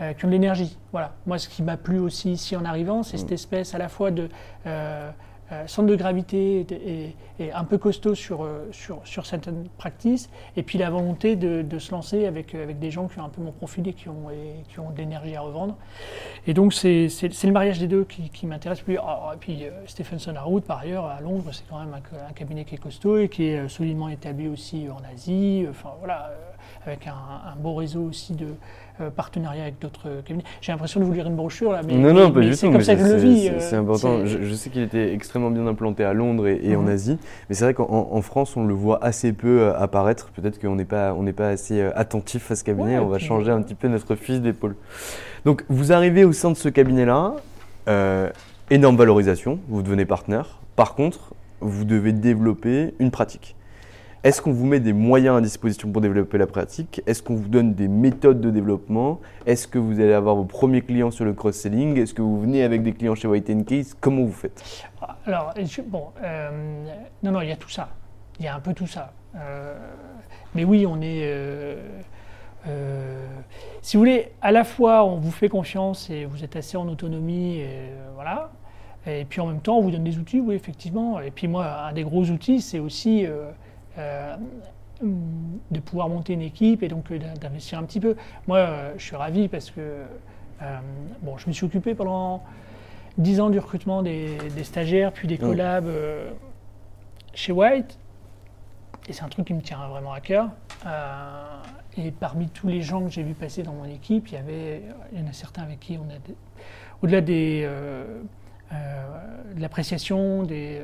euh, 0.00 0.12
qui 0.12 0.24
ont 0.24 0.28
de 0.28 0.32
l'énergie. 0.32 0.76
Voilà. 0.92 1.14
Moi, 1.26 1.38
ce 1.38 1.48
qui 1.48 1.62
m'a 1.62 1.76
plu 1.76 1.98
aussi 1.98 2.32
ici 2.32 2.54
en 2.56 2.64
arrivant, 2.64 3.02
c'est 3.02 3.16
cette 3.16 3.32
espèce 3.32 3.74
à 3.74 3.78
la 3.78 3.88
fois 3.88 4.10
de 4.10 4.28
euh, 4.66 5.10
euh, 5.52 5.64
centre 5.68 5.88
de 5.88 5.94
gravité 5.94 6.66
et, 7.38 7.52
un 7.52 7.62
peu 7.62 7.78
costaud 7.78 8.16
sur, 8.16 8.42
euh, 8.42 8.66
sur, 8.72 9.00
sur 9.04 9.26
certaines 9.26 9.68
practices, 9.78 10.28
et 10.56 10.64
puis 10.64 10.76
la 10.76 10.90
volonté 10.90 11.36
de, 11.36 11.78
se 11.78 11.92
lancer 11.92 12.26
avec, 12.26 12.54
euh, 12.54 12.64
avec 12.64 12.80
des 12.80 12.90
gens 12.90 13.06
qui 13.06 13.20
ont 13.20 13.24
un 13.24 13.28
peu 13.28 13.42
mon 13.42 13.52
profil 13.52 13.86
et 13.86 13.92
qui 13.92 14.08
ont, 14.08 14.28
et 14.30 14.64
qui 14.68 14.80
ont 14.80 14.90
de 14.90 14.96
l'énergie 14.96 15.36
à 15.36 15.42
revendre. 15.42 15.76
Et 16.48 16.54
donc, 16.54 16.72
c'est 16.72 17.08
le 17.08 17.52
mariage 17.52 17.78
des 17.78 17.86
deux 17.86 18.04
qui, 18.04 18.28
qui 18.30 18.46
m'intéresse. 18.46 18.80
Puis, 18.80 18.96
oh, 18.98 19.32
et 19.34 19.36
puis 19.36 19.64
Stephenson 19.86 20.34
Harwood, 20.34 20.64
par 20.64 20.80
ailleurs, 20.80 21.06
à 21.06 21.20
Londres, 21.20 21.50
c'est 21.52 21.64
quand 21.68 21.78
même 21.78 21.94
un, 21.94 22.32
cabinet 22.32 22.64
qui 22.64 22.74
est 22.74 22.78
costaud 22.78 23.18
et 23.18 23.28
qui 23.28 23.44
est 23.44 23.68
solidement 23.68 24.08
établi 24.08 24.48
aussi 24.48 24.88
en 24.90 25.02
Asie. 25.12 25.64
Enfin, 25.70 25.90
voilà, 26.00 26.32
avec 26.84 27.06
un 27.06 27.54
beau 27.56 27.74
réseau 27.74 28.02
aussi 28.02 28.32
de 28.32 28.48
euh, 29.00 29.10
partenariats 29.10 29.62
avec 29.62 29.78
d'autres 29.80 30.08
cabinets. 30.24 30.44
J'ai 30.60 30.72
l'impression 30.72 31.00
de 31.00 31.04
vous 31.04 31.12
lire 31.12 31.26
une 31.26 31.36
brochure 31.36 31.72
là, 31.72 31.80
mais, 31.86 31.94
non, 31.94 32.12
non, 32.12 32.26
mais- 32.28 32.32
pas 32.32 32.40
mais 32.40 32.46
du 32.46 32.54
c'est 32.54 32.66
tout, 32.66 32.72
comme 32.72 32.78
mais 32.78 32.84
ça 32.84 32.94
que 32.96 33.04
je 33.04 33.12
le 33.12 33.16
vis. 33.16 33.50
c'est- 33.58 33.74
euh, 33.74 33.80
important. 33.80 34.24
Je, 34.26 34.42
je 34.42 34.54
sais 34.54 34.70
qu'il 34.70 34.82
était 34.82 35.12
extrêmement 35.12 35.50
bien 35.50 35.66
implanté 35.66 36.04
à 36.04 36.12
Londres 36.12 36.46
et, 36.46 36.60
et 36.62 36.76
en 36.76 36.82
Mhm. 36.82 36.88
Asie, 36.88 37.18
mais 37.48 37.54
c'est 37.54 37.64
vrai 37.64 37.74
qu'en 37.74 38.08
en 38.10 38.22
France, 38.22 38.56
on 38.56 38.64
le 38.64 38.74
voit 38.74 39.02
assez 39.04 39.32
peu 39.32 39.60
euh, 39.62 39.78
apparaître. 39.78 40.30
Peut-être 40.30 40.60
qu'on 40.60 40.74
n'est 40.76 40.84
pas, 40.84 41.14
on 41.14 41.22
n'est 41.22 41.32
pas 41.32 41.48
assez 41.48 41.80
attentif 41.80 42.50
à 42.50 42.56
ce 42.56 42.64
cabinet. 42.64 42.98
Ouais, 42.98 43.04
on 43.04 43.08
va 43.08 43.16
puis- 43.18 43.26
changer 43.26 43.50
un 43.50 43.62
petit 43.62 43.74
peu 43.74 43.88
notre 43.88 44.14
fusil 44.14 44.40
d'épaule. 44.40 44.76
Donc, 45.44 45.64
vous 45.68 45.92
arrivez 45.92 46.24
au 46.24 46.32
sein 46.32 46.50
de 46.50 46.56
ce 46.56 46.68
cabinet-là, 46.68 47.34
euh, 47.88 48.30
énorme 48.70 48.96
valorisation, 48.96 49.58
vous 49.68 49.82
devenez 49.82 50.04
partenaire. 50.04 50.58
Par 50.74 50.94
contre, 50.94 51.34
vous 51.60 51.84
devez 51.84 52.12
développer 52.12 52.94
une 52.98 53.10
pratique. 53.10 53.55
Est-ce 54.26 54.42
qu'on 54.42 54.50
vous 54.50 54.66
met 54.66 54.80
des 54.80 54.92
moyens 54.92 55.38
à 55.38 55.40
disposition 55.40 55.92
pour 55.92 56.02
développer 56.02 56.36
la 56.36 56.48
pratique? 56.48 57.00
Est-ce 57.06 57.22
qu'on 57.22 57.36
vous 57.36 57.46
donne 57.46 57.74
des 57.74 57.86
méthodes 57.86 58.40
de 58.40 58.50
développement? 58.50 59.20
Est-ce 59.46 59.68
que 59.68 59.78
vous 59.78 60.00
allez 60.00 60.14
avoir 60.14 60.34
vos 60.34 60.42
premiers 60.42 60.82
clients 60.82 61.12
sur 61.12 61.24
le 61.24 61.32
cross-selling? 61.32 61.96
Est-ce 61.96 62.12
que 62.12 62.22
vous 62.22 62.40
venez 62.40 62.64
avec 62.64 62.82
des 62.82 62.92
clients 62.92 63.14
chez 63.14 63.28
White 63.28 63.64
Case 63.64 63.94
Comment 64.00 64.24
vous 64.24 64.32
faites? 64.32 64.88
Alors, 65.26 65.54
bon, 65.86 66.06
euh, 66.24 66.50
non, 67.22 67.30
non, 67.30 67.40
il 67.40 67.50
y 67.50 67.52
a 67.52 67.56
tout 67.56 67.68
ça. 67.68 67.90
Il 68.40 68.46
y 68.46 68.48
a 68.48 68.56
un 68.56 68.58
peu 68.58 68.74
tout 68.74 68.88
ça. 68.88 69.12
Euh, 69.36 69.76
mais 70.56 70.64
oui, 70.64 70.86
on 70.88 71.00
est. 71.00 71.20
euh, 71.22 71.76
si 73.82 73.96
vous 73.96 74.00
voulez, 74.00 74.32
à 74.42 74.50
la 74.50 74.64
fois, 74.64 75.04
on 75.04 75.18
vous 75.18 75.30
fait 75.30 75.48
confiance 75.48 76.10
et 76.10 76.24
vous 76.24 76.42
êtes 76.42 76.56
assez 76.56 76.76
en 76.76 76.88
autonomie, 76.88 77.58
et, 77.58 77.92
voilà. 78.16 78.50
Et 79.06 79.24
puis 79.24 79.40
en 79.40 79.46
même 79.46 79.60
temps, 79.60 79.78
on 79.78 79.82
vous 79.82 79.92
donne 79.92 80.02
des 80.02 80.18
outils, 80.18 80.40
oui, 80.40 80.56
effectivement. 80.56 81.20
Et 81.20 81.30
puis 81.30 81.46
moi, 81.46 81.82
un 81.84 81.92
des 81.92 82.02
gros 82.02 82.24
outils, 82.24 82.60
c'est 82.60 82.80
aussi 82.80 83.24
de 83.98 85.80
pouvoir 85.80 86.08
monter 86.08 86.32
une 86.32 86.42
équipe 86.42 86.82
et 86.82 86.88
donc 86.88 87.12
d'investir 87.12 87.78
un 87.78 87.84
petit 87.84 88.00
peu. 88.00 88.16
Moi, 88.46 88.66
je 88.96 89.04
suis 89.04 89.16
ravi 89.16 89.48
parce 89.48 89.70
que 89.70 90.02
bon, 91.22 91.36
je 91.36 91.46
me 91.48 91.52
suis 91.52 91.66
occupé 91.66 91.94
pendant 91.94 92.42
10 93.18 93.40
ans 93.40 93.50
du 93.50 93.58
recrutement 93.58 94.02
des, 94.02 94.38
stagiaires, 94.62 95.12
puis 95.12 95.28
des 95.28 95.38
collabs 95.38 95.90
chez 97.34 97.52
White. 97.52 97.98
Et 99.08 99.12
c'est 99.12 99.22
un 99.22 99.28
truc 99.28 99.46
qui 99.46 99.54
me 99.54 99.62
tient 99.62 99.86
vraiment 99.88 100.12
à 100.12 100.20
cœur. 100.20 100.48
Et 101.98 102.10
parmi 102.10 102.48
tous 102.48 102.68
les 102.68 102.82
gens 102.82 103.04
que 103.04 103.10
j'ai 103.10 103.22
vu 103.22 103.32
passer 103.32 103.62
dans 103.62 103.72
mon 103.72 103.86
équipe, 103.86 104.28
il 104.28 104.34
y, 104.34 104.36
avait, 104.36 104.82
il 105.12 105.20
y 105.20 105.22
en 105.22 105.26
a 105.26 105.32
certains 105.32 105.62
avec 105.62 105.80
qui 105.80 105.98
on 105.98 106.04
a, 106.10 106.18
au-delà 107.02 107.22
des, 107.22 107.62
euh, 107.64 108.20
euh, 108.72 109.54
de 109.54 109.60
l'appréciation 109.60 110.42
des, 110.42 110.82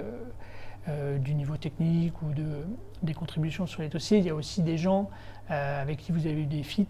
euh, 0.88 1.18
du 1.18 1.34
niveau 1.34 1.56
technique 1.56 2.20
ou 2.22 2.32
de, 2.32 2.66
des 3.02 3.14
contributions 3.14 3.66
sur 3.66 3.82
les 3.82 3.88
dossiers, 3.88 4.18
il 4.18 4.24
y 4.24 4.30
a 4.30 4.34
aussi 4.34 4.62
des 4.62 4.78
gens 4.78 5.10
avec 5.48 5.98
qui 5.98 6.12
vous 6.12 6.26
avez 6.26 6.40
eu 6.40 6.46
des 6.46 6.62
fits 6.62 6.86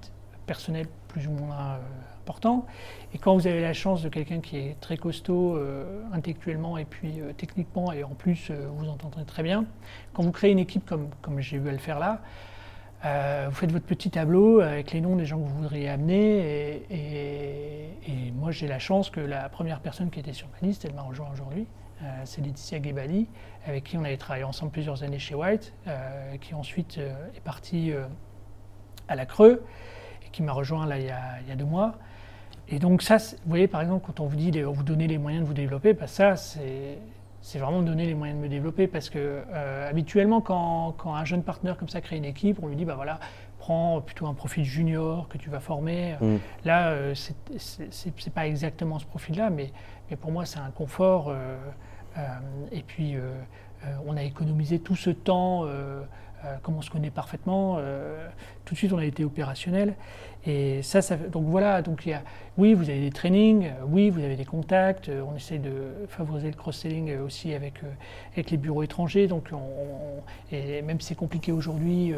personnels 0.47 0.87
plus 1.09 1.27
ou 1.27 1.33
moins 1.33 1.81
importants. 2.21 2.65
Et 3.13 3.19
quand 3.19 3.35
vous 3.35 3.49
avez 3.49 3.61
la 3.61 3.73
chance 3.73 4.03
de 4.03 4.09
quelqu'un 4.09 4.39
qui 4.39 4.57
est 4.57 4.81
très 4.81 4.97
costaud 4.97 5.59
intellectuellement 6.13 6.79
et 6.79 6.85
puis 6.85 7.15
techniquement, 7.37 7.91
et 7.91 8.05
en 8.05 8.11
plus 8.11 8.53
vous 8.53 8.89
entendrez 8.89 9.25
très 9.25 9.43
bien, 9.43 9.65
quand 10.13 10.23
vous 10.23 10.31
créez 10.31 10.53
une 10.53 10.61
équipe 10.61 10.87
comme, 10.87 11.09
comme 11.23 11.41
j'ai 11.41 11.57
eu 11.57 11.69
à 11.69 11.73
le 11.73 11.79
faire 11.79 11.99
là, 11.99 12.21
euh, 13.05 13.47
vous 13.49 13.55
faites 13.55 13.73
votre 13.73 13.85
petit 13.85 14.11
tableau 14.11 14.61
avec 14.61 14.93
les 14.93 15.01
noms 15.01 15.17
des 15.17 15.27
gens 15.27 15.39
que 15.39 15.45
vous 15.45 15.57
voudriez 15.57 15.89
amener. 15.89 16.83
Et, 16.91 18.33
moi, 18.35 18.51
j'ai 18.51 18.67
la 18.67 18.81
chance 18.81 19.09
que 19.09 19.21
la 19.21 19.49
première 19.49 19.81
personne 19.81 20.11
qui 20.11 20.19
était 20.19 20.33
sur 20.33 20.49
ma 20.49 20.67
liste, 20.67 20.85
elle 20.85 20.95
m'a 20.95 21.03
rejoint 21.03 21.29
aujourd'hui. 21.33 21.67
Euh, 22.03 22.23
c'est 22.25 22.41
Laetitia 22.41 22.83
Gebali, 22.83 23.29
avec 23.67 23.85
qui 23.85 23.97
on 23.97 24.05
avait 24.05 24.17
travaillé 24.17 24.45
ensemble 24.45 24.73
plusieurs 24.73 25.03
années 25.03 25.19
chez 25.19 25.35
White, 25.35 25.73
euh, 25.87 26.37
qui 26.39 26.55
ensuite 26.55 26.99
est 26.99 27.41
partie 27.41 27.93
à 29.09 29.15
la 29.15 29.27
Creux 29.27 29.65
et 30.27 30.31
qui 30.31 30.43
m'a 30.43 30.53
rejoint 30.53 30.87
là 30.87 30.99
il 30.99 31.07
y, 31.07 31.11
a, 31.11 31.57
deux 31.57 31.65
mois. 31.65 31.95
Et 32.69 32.79
donc 32.79 33.03
ça, 33.03 33.19
vous 33.19 33.37
voyez 33.47 33.69
par 33.69 33.81
exemple, 33.83 34.05
quand 34.07 34.21
on 34.21 34.27
vous 34.27 34.37
dit 34.37 34.51
de 34.51 34.63
vous 34.63 34.83
donner 34.83 35.07
les 35.07 35.19
moyens 35.19 35.43
de 35.43 35.47
vous 35.49 35.55
développer, 35.55 35.93
bah, 35.93 36.07
ça 36.07 36.37
c'est 36.37 36.99
c'est 37.43 37.59
vraiment 37.59 37.83
donner 37.83 38.07
les 38.07 38.15
moyens 38.15 38.39
de 38.39 38.45
me 38.45 38.49
développer 38.49 38.87
parce 38.87 39.11
que 39.11 39.43
euh, 39.53 39.91
habituellement, 39.91 40.41
quand, 40.41 40.95
un 41.05 41.25
jeune 41.25 41.43
partenaire 41.43 41.77
comme 41.77 41.89
ça 41.89 42.01
crée 42.01 42.17
une 42.17 42.25
équipe, 42.25 42.63
on 42.63 42.69
lui 42.69 42.77
dit 42.77 42.85
bah 42.85 42.95
voilà, 42.95 43.19
prends 43.63 44.01
plutôt 44.01 44.27
un 44.27 44.35
profil 44.35 44.65
junior 44.65 45.29
que 45.29 45.39
tu 45.39 45.49
vas 45.49 45.61
former. 45.61 46.17
Mm. 46.21 46.37
Là, 46.65 46.89
euh, 46.89 47.15
ce 47.15 47.33
c'est 47.91 48.35
pas 48.35 48.49
exactement 48.49 48.99
ce 48.99 49.07
profil-là, 49.07 49.51
mais, 49.51 49.71
mais 50.11 50.17
pour 50.17 50.33
moi, 50.33 50.45
c'est 50.45 50.59
un 50.59 50.73
confort. 50.73 51.29
Euh, 51.29 51.57
et 52.73 52.83
puis, 52.83 53.15
on 54.05 54.17
a 54.17 54.23
économisé 54.23 54.81
tout 54.81 54.97
ce 54.97 55.11
temps 55.11 55.63
euh, 55.65 56.03
comme 56.63 56.77
on 56.77 56.83
se 56.83 56.91
connaît 56.91 57.11
parfaitement, 57.11 57.77
euh, 57.79 58.29
tout 58.65 58.75
de 58.75 58.79
suite 58.79 58.93
on 58.93 58.99
a 58.99 59.05
été 59.05 59.25
opérationnel. 59.25 59.95
Et 60.45 60.83
ça, 60.83 61.03
ça 61.03 61.17
donc 61.17 61.45
voilà, 61.47 61.83
donc 61.83 62.05
il 62.05 62.11
y 62.11 62.13
a, 62.13 62.23
oui, 62.59 62.75
vous 62.75 62.91
avez 62.91 63.01
des 63.01 63.11
trainings, 63.11 63.67
euh, 63.67 63.85
oui, 63.87 64.11
vous 64.11 64.21
avez 64.21 64.35
des 64.35 64.45
contacts, 64.45 65.09
on 65.09 65.37
essaie 65.37 65.59
de 65.59 66.07
favoriser 66.09 66.49
le 66.49 66.57
cross-selling 66.57 67.17
aussi 67.19 67.55
avec, 67.55 67.75
avec 68.33 68.51
les 68.51 68.57
bureaux 68.57 68.83
étrangers. 68.83 69.29
Donc 69.29 69.51
et 70.51 70.83
même 70.83 71.01
si 71.01 71.09
c'est 71.09 71.15
compliqué 71.15 71.53
aujourd'hui, 71.53 72.13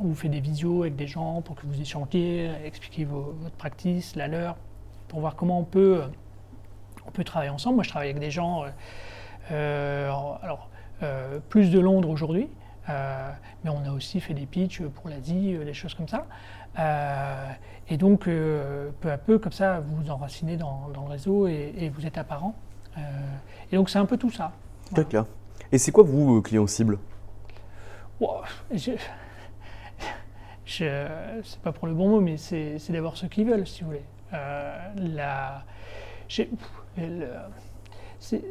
on, 0.00 0.04
vous 0.06 0.14
fait 0.14 0.28
des 0.28 0.40
visios 0.40 0.82
avec 0.82 0.96
des 0.96 1.06
gens 1.06 1.40
pour 1.42 1.54
que 1.54 1.66
vous 1.66 1.80
échangiez, 1.80 2.50
expliquez 2.64 3.04
votre 3.04 3.56
practice, 3.56 4.16
la 4.16 4.26
leur, 4.26 4.56
pour 5.08 5.20
voir 5.20 5.36
comment 5.36 5.58
on 5.60 5.64
peut, 5.64 6.02
on 7.06 7.10
peut 7.10 7.24
travailler 7.24 7.50
ensemble. 7.50 7.76
Moi, 7.76 7.84
je 7.84 7.90
travaille 7.90 8.10
avec 8.10 8.20
des 8.20 8.30
gens, 8.30 8.64
alors, 9.50 10.68
plus 11.48 11.70
de 11.70 11.78
Londres 11.78 12.10
aujourd'hui. 12.10 12.48
Euh, 12.88 13.30
mais 13.62 13.70
on 13.70 13.84
a 13.84 13.90
aussi 13.90 14.20
fait 14.20 14.34
des 14.34 14.46
pitchs 14.46 14.82
pour 14.82 15.08
l'Asie, 15.08 15.54
euh, 15.54 15.64
des 15.64 15.74
choses 15.74 15.94
comme 15.94 16.08
ça. 16.08 16.26
Euh, 16.78 17.48
et 17.88 17.96
donc, 17.96 18.24
peu 18.24 19.10
à 19.10 19.18
peu, 19.18 19.38
comme 19.38 19.52
ça, 19.52 19.80
vous 19.80 19.96
vous 19.96 20.10
enracinez 20.10 20.56
dans, 20.56 20.88
le 20.92 21.10
réseau 21.10 21.46
et, 21.46 21.90
vous 21.94 22.06
êtes 22.06 22.18
apparent. 22.18 22.54
et 23.70 23.76
donc, 23.76 23.90
c'est 23.90 23.98
un 23.98 24.06
peu 24.06 24.16
tout 24.16 24.30
ça. 24.30 24.52
Clair. 25.08 25.26
Et 25.70 25.78
c'est 25.78 25.92
quoi, 25.92 26.04
vous, 26.04 26.40
clients 26.40 26.66
cibles 26.66 26.98
je, 28.72 28.92
je 30.64 31.06
c'est 31.44 31.60
pas 31.60 31.72
pour 31.72 31.86
le 31.86 31.94
bon 31.94 32.08
mot, 32.08 32.20
mais 32.20 32.38
c'est 32.38 32.90
d'avoir 32.90 33.18
ce 33.18 33.26
qu'ils 33.26 33.46
veulent, 33.46 33.66
si 33.66 33.82
vous 33.82 33.88
voulez. 33.88 34.04
la, 34.32 35.64
c'est 38.18 38.42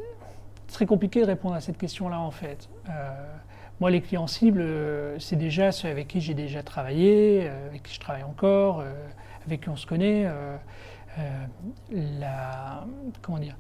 très 0.67 0.86
compliqué 0.86 1.22
de 1.22 1.26
répondre 1.26 1.56
à 1.56 1.62
cette 1.62 1.80
question-là, 1.80 2.19
en 2.19 2.32
fait. 2.32 2.69
Moi, 3.84 3.91
les 3.91 4.00
clients 4.00 4.28
cibles, 4.28 4.62
euh, 4.62 5.19
c'est 5.19 5.36
déjà 5.36 5.74
ceux 5.74 5.89
avec 5.89 6.08
qui 6.08 6.22
j'ai 6.22 6.34
déjà 6.34 6.63
travaillé, 6.63 7.50
euh, 7.50 7.67
avec 7.67 7.84
qui 7.84 7.93
je 7.93 8.00
travaille 8.00 8.24
encore, 8.24 8.80
euh, 8.80 8.93
avec 9.46 9.60
qui 9.60 9.67
on 9.67 9.76
se 9.76 9.86
connaît. 9.86 10.26
comment 13.22 13.39
dire 13.39 13.58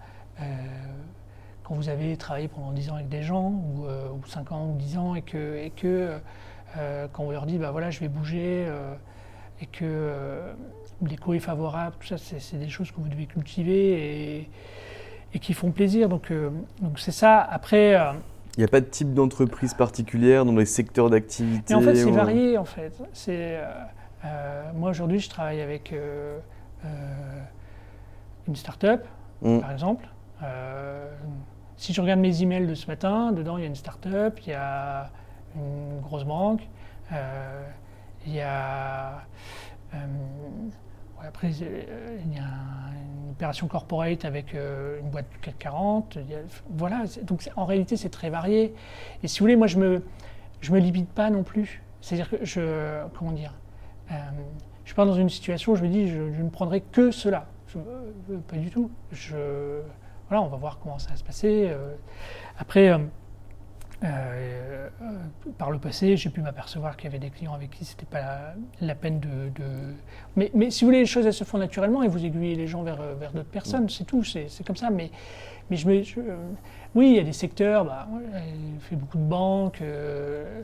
quand 1.65 1.75
vous 1.75 1.89
avez 1.89 2.15
travaillé 2.15 2.47
pendant 2.47 2.71
10 2.71 2.89
ans 2.91 2.95
avec 2.95 3.09
des 3.09 3.21
gens, 3.21 3.49
ou, 3.49 3.85
5 4.25 4.53
ans 4.53 4.69
ou 4.69 4.77
10 4.77 4.97
ans, 4.97 5.13
et 5.13 5.23
que, 5.23 5.57
et 5.57 5.71
que 5.71 6.17
quand 7.11 7.23
on 7.23 7.31
leur 7.31 7.45
dit, 7.45 7.57
bah 7.57 7.71
voilà, 7.71 7.91
je 7.91 7.99
vais 7.99 8.07
bouger, 8.07 8.65
et 9.59 9.65
que 9.65 10.53
l'écho 11.05 11.33
est 11.33 11.39
favorable, 11.39 11.97
tout 11.99 12.07
ça, 12.07 12.17
c'est 12.17 12.57
des 12.57 12.69
choses 12.69 12.91
que 12.91 13.01
vous 13.01 13.09
devez 13.09 13.25
cultiver 13.25 14.37
et, 14.37 14.49
et 15.33 15.39
qui 15.39 15.53
font 15.53 15.71
plaisir. 15.71 16.07
Donc, 16.07 16.31
donc 16.81 16.97
c'est 16.97 17.11
ça. 17.11 17.41
Après, 17.41 17.97
il 18.55 18.59
n'y 18.59 18.65
a 18.65 18.67
pas 18.67 18.81
de 18.81 18.85
type 18.85 19.13
d'entreprise 19.13 19.73
particulière 19.73 20.45
dans 20.45 20.55
les 20.55 20.65
secteurs 20.65 21.09
d'activité 21.09 21.73
En 21.73 21.81
fait, 21.81 21.95
c'est 21.95 22.11
varié. 22.11 22.57
En 22.57 22.65
fait. 22.65 22.93
C'est, 23.11 23.57
euh, 23.57 23.65
euh, 24.25 24.63
moi, 24.75 24.91
aujourd'hui, 24.91 25.19
je 25.19 25.29
travaille 25.29 25.61
avec 25.61 25.91
euh, 25.91 26.37
une 28.47 28.55
start-up, 28.55 29.05
mm. 29.41 29.59
par 29.59 29.71
exemple. 29.71 30.07
si 31.77 31.93
je 31.93 32.01
regarde 32.01 32.19
mes 32.19 32.43
emails 32.43 32.67
de 32.67 32.75
ce 32.75 32.87
matin, 32.87 33.31
dedans, 33.31 33.57
il 33.57 33.61
y 33.61 33.63
a 33.63 33.67
une 33.67 33.75
start-up, 33.75 34.39
il 34.45 34.49
y 34.49 34.53
a 34.53 35.09
une 35.55 35.99
grosse 36.01 36.25
banque, 36.25 36.61
il 38.27 38.33
y 38.35 38.41
a 38.41 39.23
après, 41.27 41.51
euh, 41.61 42.17
il 42.25 42.33
y 42.33 42.37
a 42.37 42.43
une 42.43 43.31
opération 43.31 43.67
corporate 43.67 44.25
avec 44.25 44.53
euh, 44.53 44.99
une 44.99 45.09
boîte 45.09 45.29
du 45.29 45.37
CAC 45.39 45.57
40. 45.57 46.17
voilà, 46.69 47.03
donc 47.23 47.49
en 47.55 47.65
réalité, 47.65 47.97
c'est 47.97 48.09
très 48.09 48.29
varié. 48.29 48.73
Et 49.23 49.27
si 49.27 49.39
vous 49.39 49.43
voulez, 49.43 49.55
moi, 49.55 49.67
je 49.67 49.77
me, 49.77 50.03
je 50.61 50.71
me 50.71 50.79
limite 50.79 51.09
pas 51.09 51.29
non 51.29 51.43
plus. 51.43 51.81
C'est-à-dire 52.01 52.29
que 52.29 52.43
je, 52.43 53.05
comment 53.17 53.31
dire, 53.31 53.53
euh, 54.11 54.15
je 54.83 54.89
suis 54.89 54.95
pas 54.95 55.05
dans 55.05 55.13
une 55.13 55.29
situation 55.29 55.71
où 55.71 55.75
je 55.75 55.83
me 55.83 55.89
dis, 55.89 56.09
je, 56.09 56.19
ne 56.19 56.49
prendrai 56.49 56.81
que 56.81 57.11
cela. 57.11 57.47
pas 58.47 58.57
du 58.57 58.69
tout. 58.69 58.91
Je, 59.11 59.79
voilà, 60.27 60.41
on 60.41 60.47
va 60.47 60.57
voir 60.57 60.79
comment 60.79 60.99
ça 60.99 61.11
va 61.11 61.15
se 61.15 61.23
passer. 61.23 61.71
après, 62.57 62.91
euh, 64.03 64.89
par 65.57 65.71
le 65.71 65.79
passé, 65.79 66.17
j'ai 66.17 66.29
pu 66.29 66.41
m'apercevoir 66.41 66.97
qu'il 66.97 67.05
y 67.05 67.07
avait 67.07 67.19
des 67.19 67.29
clients 67.29 67.53
avec 67.53 67.71
qui 67.71 67.85
c'était 67.85 68.05
pas 68.05 68.53
la, 68.81 68.95
peine 68.95 69.19
de. 69.19 69.51
Mais, 70.35 70.71
si 70.71 70.83
vous 70.83 70.89
voulez, 70.89 70.99
les 70.99 71.05
choses 71.05 71.25
elles 71.25 71.33
se 71.33 71.43
font 71.43 71.57
naturellement 71.57 72.03
et 72.03 72.07
vous 72.07 72.25
aiguillez 72.25 72.55
les 72.55 72.67
gens 72.67 72.83
vers, 72.83 73.01
vers 73.19 73.31
d'autres 73.31 73.49
personnes, 73.49 73.89
c'est 73.89 74.03
tout, 74.03 74.23
c'est 74.23 74.65
comme 74.65 74.75
ça. 74.75 74.89
Mais, 74.89 75.09
mais 75.69 75.77
je, 75.77 75.87
me, 75.87 76.03
oui, 76.95 77.09
il 77.11 77.15
y 77.15 77.19
a 77.19 77.23
des 77.23 77.33
secteurs, 77.33 77.85
bah, 77.85 78.07
il 78.13 78.79
fait 78.81 78.95
beaucoup 78.95 79.17
de 79.17 79.23
banques, 79.23 79.81
euh, 79.81 80.61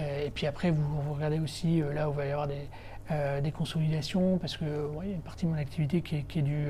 euh, 0.00 0.26
et 0.26 0.30
puis 0.30 0.46
après 0.46 0.70
vous, 0.70 1.14
regardez 1.14 1.38
aussi 1.38 1.82
là 1.94 2.08
où 2.08 2.12
il 2.12 2.16
va 2.16 2.26
y 2.26 2.30
avoir 2.30 2.48
des, 2.48 3.40
des 3.42 3.52
consolidations, 3.52 4.38
parce 4.38 4.56
que 4.56 4.64
il 5.02 5.08
y 5.08 5.12
a 5.12 5.14
une 5.14 5.22
partie 5.22 5.46
de 5.46 5.50
mon 5.50 5.58
activité 5.58 6.00
qui 6.00 6.16
est, 6.16 6.42
du, 6.42 6.66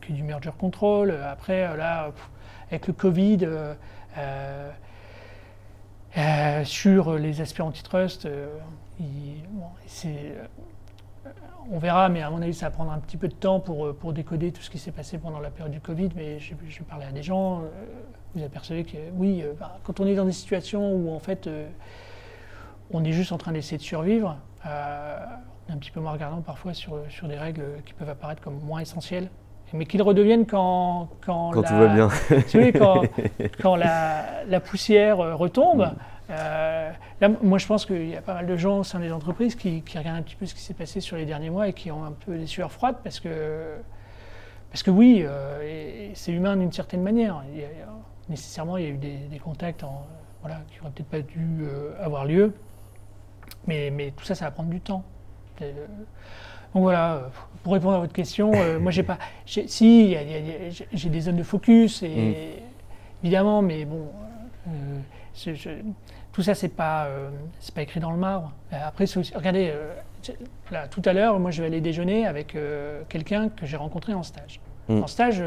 qui 0.00 0.12
est 0.12 0.14
du 0.14 0.22
merger 0.22 0.50
control. 0.58 1.16
Après, 1.24 1.76
là, 1.76 2.12
avec 2.70 2.86
le 2.86 2.92
Covid, 2.92 3.46
euh, 4.18 4.70
sur 6.64 7.18
les 7.18 7.40
aspects 7.40 7.60
antitrust, 7.60 8.26
euh, 8.26 8.48
euh, 9.00 10.44
on 11.70 11.78
verra, 11.78 12.08
mais 12.08 12.22
à 12.22 12.30
mon 12.30 12.42
avis, 12.42 12.54
ça 12.54 12.66
va 12.66 12.70
prendre 12.70 12.92
un 12.92 12.98
petit 12.98 13.16
peu 13.16 13.28
de 13.28 13.34
temps 13.34 13.60
pour, 13.60 14.12
décoder 14.12 14.52
tout 14.52 14.62
ce 14.62 14.70
qui 14.70 14.78
s'est 14.78 14.92
passé 14.92 15.18
pendant 15.18 15.40
la 15.40 15.50
période 15.50 15.72
du 15.72 15.80
Covid. 15.80 16.08
Mais 16.16 16.38
je, 16.38 16.54
je 16.68 16.82
parlais 16.82 17.06
à 17.06 17.12
des 17.12 17.22
gens, 17.22 17.62
vous 18.34 18.42
apercevez 18.42 18.84
que 18.84 18.96
oui, 19.14 19.44
bah, 19.58 19.78
quand 19.84 20.00
on 20.00 20.06
est 20.06 20.14
dans 20.14 20.24
des 20.24 20.32
situations 20.32 20.92
où 20.92 21.14
en 21.14 21.20
fait 21.20 21.48
on 22.90 23.04
est 23.04 23.12
juste 23.12 23.32
en 23.32 23.38
train 23.38 23.52
d'essayer 23.52 23.78
de 23.78 23.82
survivre, 23.82 24.36
on 24.64 24.68
est 24.68 25.72
un 25.72 25.78
petit 25.78 25.92
peu 25.92 26.00
moins 26.00 26.12
regardant 26.12 26.40
parfois 26.40 26.74
sur 26.74 27.28
des 27.28 27.38
règles 27.38 27.82
qui 27.86 27.94
peuvent 27.94 28.10
apparaître 28.10 28.42
comme 28.42 28.58
moins 28.60 28.80
essentielles 28.80 29.30
mais 29.72 29.86
qu'ils 29.86 30.02
redeviennent 30.02 30.46
quand, 30.46 31.08
quand, 31.24 31.50
quand 31.52 31.62
tout 31.62 31.74
va 31.74 31.88
bien. 31.88 32.08
quand, 32.72 33.02
quand 33.62 33.76
la, 33.76 34.44
la, 34.46 34.60
poussière 34.60 35.18
retombe. 35.18 35.92
Euh, 36.30 36.90
là, 37.20 37.28
moi, 37.42 37.58
je 37.58 37.66
pense 37.66 37.86
qu'il 37.86 38.08
y 38.08 38.16
a 38.16 38.22
pas 38.22 38.34
mal 38.34 38.46
de 38.46 38.56
gens 38.56 38.78
au 38.78 38.84
sein 38.84 39.00
des 39.00 39.12
entreprises 39.12 39.54
qui, 39.54 39.82
qui, 39.82 39.98
regardent 39.98 40.18
un 40.18 40.22
petit 40.22 40.36
peu 40.36 40.46
ce 40.46 40.54
qui 40.54 40.60
s'est 40.60 40.74
passé 40.74 41.00
sur 41.00 41.16
les 41.16 41.24
derniers 41.24 41.50
mois 41.50 41.68
et 41.68 41.72
qui 41.72 41.90
ont 41.90 42.04
un 42.04 42.12
peu 42.12 42.36
des 42.36 42.46
sueurs 42.46 42.70
froides 42.70 42.96
parce 43.02 43.20
que, 43.20 43.76
parce 44.70 44.82
que 44.82 44.90
oui, 44.90 45.24
c'est 46.14 46.32
humain 46.32 46.56
d'une 46.56 46.72
certaine 46.72 47.02
manière. 47.02 47.42
nécessairement, 48.28 48.76
il 48.76 48.84
y 48.84 48.86
a 48.86 48.90
eu 48.90 48.98
des, 48.98 49.38
contacts 49.42 49.84
voilà, 50.40 50.60
qui 50.70 50.78
n'auraient 50.78 50.92
peut-être 50.92 51.08
pas 51.08 51.20
dû 51.20 51.64
avoir 52.00 52.24
lieu. 52.24 52.54
Mais, 53.66 53.90
mais, 53.90 54.12
tout 54.16 54.24
ça, 54.24 54.34
ça 54.34 54.44
va 54.46 54.50
prendre 54.52 54.70
du 54.70 54.80
temps. 54.80 55.04
Donc 56.74 56.82
voilà, 56.84 57.30
pour 57.62 57.72
répondre 57.72 57.96
à 57.96 58.00
votre 58.00 58.12
question, 58.12 58.52
moi 58.80 58.90
j'ai 58.90 59.02
pas. 59.02 59.18
Si, 59.46 60.16
j'ai 60.92 61.08
des 61.08 61.20
zones 61.20 61.36
de 61.36 61.42
focus, 61.42 62.02
et, 62.02 62.08
mm. 62.08 63.24
évidemment, 63.24 63.62
mais 63.62 63.84
bon, 63.84 64.08
tout 66.32 66.42
ça, 66.42 66.54
c'est 66.54 66.68
pas, 66.68 67.06
euh, 67.06 67.30
c'est 67.58 67.74
pas 67.74 67.82
écrit 67.82 68.00
dans 68.00 68.12
le 68.12 68.16
marbre. 68.16 68.52
Euh, 68.72 68.76
après, 68.84 69.04
regardez, 69.34 69.70
euh, 69.72 69.92
là, 70.70 70.86
tout 70.88 71.02
à 71.04 71.12
l'heure, 71.12 71.38
moi, 71.40 71.50
je 71.50 71.60
vais 71.60 71.66
aller 71.66 71.80
déjeuner 71.80 72.26
avec 72.26 72.56
quelqu'un 73.08 73.48
que 73.48 73.66
j'ai 73.66 73.76
rencontré 73.76 74.14
en 74.14 74.22
stage. 74.22 74.60
Hmm. 74.88 75.02
En 75.02 75.06
stage, 75.06 75.42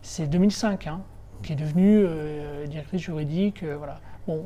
c'est 0.00 0.26
2005, 0.26 0.86
hein, 0.86 1.00
qui 1.42 1.52
est 1.52 1.56
devenu 1.56 2.06
directrice 2.66 3.02
juridique, 3.02 3.64
voilà. 3.64 4.00
Bon, 4.26 4.44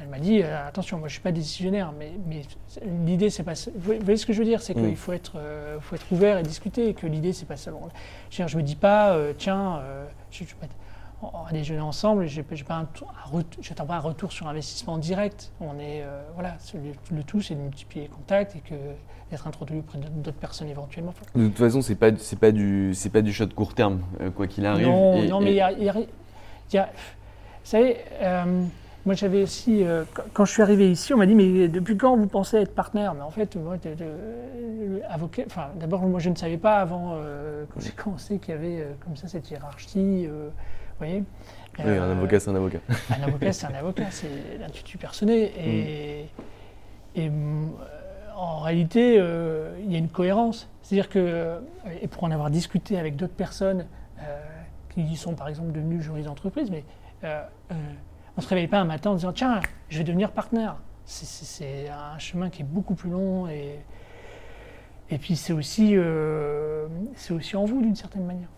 elle 0.00 0.08
m'a 0.08 0.18
dit 0.18 0.42
attention, 0.42 0.98
moi 0.98 1.06
je 1.06 1.12
suis 1.12 1.22
pas 1.22 1.30
décisionnaire, 1.30 1.92
mais, 1.96 2.12
mais 2.26 2.42
l'idée 3.06 3.30
c'est 3.30 3.44
pas. 3.44 3.54
Vous 3.76 3.94
voyez 4.00 4.16
ce 4.16 4.26
que 4.26 4.32
je 4.32 4.38
veux 4.40 4.44
dire, 4.44 4.60
c'est 4.60 4.74
qu'il 4.74 4.82
hmm. 4.82 4.96
faut 4.96 5.12
être, 5.12 5.40
faut 5.80 5.94
être 5.94 6.10
ouvert 6.10 6.36
et 6.38 6.42
discuter, 6.42 6.88
et 6.88 6.94
que 6.94 7.06
l'idée 7.06 7.32
c'est 7.32 7.46
pas 7.46 7.56
seulement. 7.56 7.88
Je 8.30 8.42
ne 8.42 8.56
me 8.56 8.62
dis 8.62 8.74
pas 8.74 9.16
tiens, 9.38 9.80
je, 10.32 10.42
je, 10.42 10.54
on 11.22 11.42
va 11.42 11.50
déjeuner 11.50 11.80
ensemble 11.80 12.28
je 12.28 12.40
n'attends 12.40 13.86
pas 13.86 13.96
un 13.96 14.00
retour 14.00 14.32
sur 14.32 14.46
investissement 14.46 14.98
direct. 14.98 15.50
On 15.60 15.78
est, 15.78 16.02
euh, 16.02 16.22
voilà, 16.34 16.56
le, 17.10 17.22
tout, 17.22 17.42
c'est 17.42 17.54
de 17.54 17.60
multiplier 17.60 18.04
les 18.04 18.08
contacts 18.08 18.56
et 18.56 18.60
que 18.60 18.74
d'être 19.30 19.46
introduit 19.46 19.78
auprès 19.78 19.98
d'autres 19.98 20.38
personnes 20.38 20.68
éventuellement. 20.68 21.12
De 21.34 21.48
toute 21.48 21.58
façon, 21.58 21.82
c'est 21.82 21.96
pas, 21.96 22.16
c'est 22.16 22.38
pas 22.38 22.52
du, 22.52 22.92
c'est 22.94 23.10
pas 23.10 23.22
du 23.22 23.32
shot 23.32 23.48
court 23.48 23.74
terme, 23.74 24.00
euh, 24.20 24.30
quoi 24.30 24.46
qu'il 24.46 24.64
arrive. 24.64 24.86
Non, 24.86 25.22
non, 25.24 25.40
mais 25.40 25.50
il 25.52 25.56
y 25.56 25.60
a, 25.60 25.72
y 25.72 25.88
a, 26.78 26.86
vous 26.86 27.64
savez, 27.64 27.96
euh, 28.22 28.64
moi 29.08 29.14
j'avais 29.14 29.42
aussi, 29.42 29.84
quand 30.34 30.44
je 30.44 30.52
suis 30.52 30.62
arrivé 30.62 30.90
ici, 30.90 31.14
on 31.14 31.16
m'a 31.16 31.24
dit, 31.24 31.34
mais 31.34 31.68
depuis 31.68 31.96
quand 31.96 32.14
vous 32.14 32.26
pensez 32.26 32.58
être 32.58 32.74
partenaire? 32.74 33.14
Mais 33.14 33.22
en 33.22 33.30
fait, 33.30 33.56
moi, 33.56 33.76
avocat, 35.08 35.42
enfin, 35.46 35.68
d'abord, 35.80 36.02
moi 36.02 36.20
je 36.20 36.28
ne 36.28 36.34
savais 36.34 36.58
pas 36.58 36.76
avant, 36.76 37.16
quand 37.72 37.80
j'ai 37.80 37.92
commencé, 37.92 38.38
qu'il 38.38 38.54
y 38.54 38.56
avait 38.58 38.86
comme 39.04 39.16
ça 39.16 39.26
cette 39.26 39.50
hiérarchie 39.50 40.28
voyez 40.98 41.24
oui, 41.78 41.84
un 41.84 41.88
euh, 41.88 42.12
avocat, 42.12 42.40
c'est 42.40 42.50
un 42.50 42.56
avocat. 42.56 42.78
Un 43.10 43.22
avocat, 43.22 43.52
c'est 43.52 43.66
un 43.66 43.74
avocat, 43.74 44.10
c'est 44.10 44.58
l'intuitu 44.58 44.98
personnel. 44.98 45.50
Et, 45.56 46.24
mm. 47.14 47.20
et 47.20 47.30
en 48.36 48.58
réalité, 48.58 49.16
euh, 49.18 49.78
il 49.84 49.92
y 49.92 49.94
a 49.94 49.98
une 49.98 50.08
cohérence. 50.08 50.68
C'est-à-dire 50.82 51.08
que, 51.08 51.60
et 52.02 52.08
pour 52.08 52.24
en 52.24 52.32
avoir 52.32 52.50
discuté 52.50 52.98
avec 52.98 53.14
d'autres 53.14 53.34
personnes 53.34 53.86
euh, 54.20 54.40
qui 54.88 55.14
sont 55.14 55.34
par 55.34 55.46
exemple 55.46 55.70
devenues 55.70 56.02
juristes 56.02 56.26
d'entreprise, 56.26 56.68
mais 56.68 56.82
on 58.38 58.40
ne 58.40 58.44
se 58.44 58.50
réveille 58.50 58.68
pas 58.68 58.78
un 58.78 58.84
matin 58.84 59.10
en 59.10 59.14
disant 59.16 59.32
tiens, 59.32 59.60
je 59.88 59.98
vais 59.98 60.04
devenir 60.04 60.30
partenaire. 60.30 60.76
C'est 61.04 61.88
un 61.88 62.18
chemin 62.18 62.50
qui 62.50 62.62
est 62.62 62.64
beaucoup 62.64 62.94
plus 62.94 63.10
long 63.10 63.48
et, 63.48 63.80
et 65.10 65.18
puis 65.18 65.34
c'est 65.34 65.52
aussi, 65.52 65.96
c'est 67.16 67.34
aussi 67.34 67.56
en 67.56 67.64
vous 67.64 67.82
d'une 67.82 67.96
certaine 67.96 68.24
manière. 68.24 68.48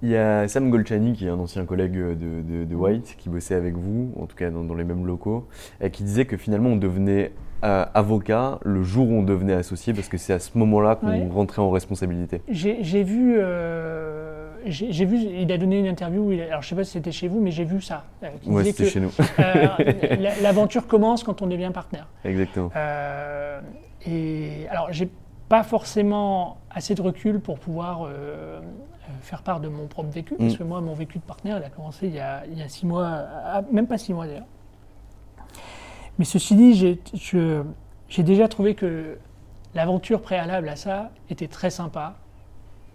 Il 0.00 0.08
y 0.08 0.16
a 0.16 0.48
Sam 0.48 0.70
Golchani, 0.70 1.12
qui 1.12 1.26
est 1.26 1.28
un 1.28 1.38
ancien 1.38 1.66
collègue 1.66 1.92
de, 1.92 2.64
de, 2.64 2.74
White, 2.74 3.16
qui 3.18 3.28
bossait 3.28 3.56
avec 3.56 3.74
vous, 3.74 4.12
en 4.18 4.24
tout 4.24 4.36
cas 4.36 4.48
dans, 4.48 4.74
les 4.74 4.84
mêmes 4.84 5.04
locaux, 5.04 5.46
et 5.82 5.90
qui 5.90 6.04
disait 6.04 6.24
que 6.24 6.38
finalement 6.38 6.70
on 6.70 6.76
devenait 6.76 7.32
euh, 7.64 7.84
avocat 7.92 8.60
le 8.64 8.82
jour 8.82 9.10
où 9.10 9.12
on 9.12 9.24
devenait 9.24 9.54
associé, 9.54 9.92
parce 9.92 10.08
que 10.08 10.16
c'est 10.16 10.32
à 10.32 10.38
ce 10.38 10.56
moment-là 10.56 10.94
qu'on 10.96 11.28
rentrait 11.28 11.60
en 11.60 11.70
responsabilité. 11.70 12.40
J'ai 12.48 13.02
vu, 13.02 13.34
euh, 13.38 14.27
j'ai 14.70 15.04
vu, 15.04 15.18
il 15.18 15.50
a 15.52 15.58
donné 15.58 15.78
une 15.78 15.86
interview, 15.86 16.30
alors 16.30 16.62
je 16.62 16.68
sais 16.68 16.74
pas 16.74 16.84
si 16.84 16.92
c'était 16.92 17.12
chez 17.12 17.28
vous, 17.28 17.40
mais 17.40 17.50
j'ai 17.50 17.64
vu 17.64 17.80
ça. 17.80 18.04
Euh, 18.22 18.28
oui, 18.46 18.64
c'était 18.66 18.90
chez 18.90 19.00
nous. 19.00 19.10
L'aventure 20.42 20.86
commence 20.86 21.24
quand 21.24 21.42
on 21.42 21.46
devient 21.46 21.70
partenaire. 21.72 22.08
Exactement. 22.24 22.70
et 24.06 24.66
alors 24.70 24.92
j'ai 24.92 25.08
pas 25.48 25.62
forcément 25.62 26.58
assez 26.70 26.94
de 26.94 27.02
recul 27.02 27.40
pour 27.40 27.58
pouvoir 27.58 28.06
euh, 28.06 28.60
faire 29.22 29.42
part 29.42 29.60
de 29.60 29.68
mon 29.68 29.86
propre 29.86 30.10
vécu, 30.10 30.34
parce 30.36 30.54
mm. 30.54 30.58
que 30.58 30.62
moi, 30.64 30.80
mon 30.80 30.94
vécu 30.94 31.18
de 31.18 31.24
partenaire, 31.24 31.58
il 31.58 31.64
a 31.64 31.70
commencé 31.70 32.06
il 32.06 32.14
y 32.14 32.20
a, 32.20 32.44
il 32.46 32.58
y 32.58 32.62
a 32.62 32.68
six 32.68 32.86
mois, 32.86 33.24
même 33.72 33.86
pas 33.86 33.98
six 33.98 34.12
mois 34.12 34.26
d'ailleurs. 34.26 34.46
Mais 36.18 36.24
ceci 36.24 36.56
dit, 36.56 36.98
j'ai 38.08 38.22
déjà 38.22 38.48
trouvé 38.48 38.74
que 38.74 39.18
l'aventure 39.74 40.20
préalable 40.20 40.68
à 40.68 40.76
ça 40.76 41.10
était 41.30 41.48
très 41.48 41.70
sympa. 41.70 42.16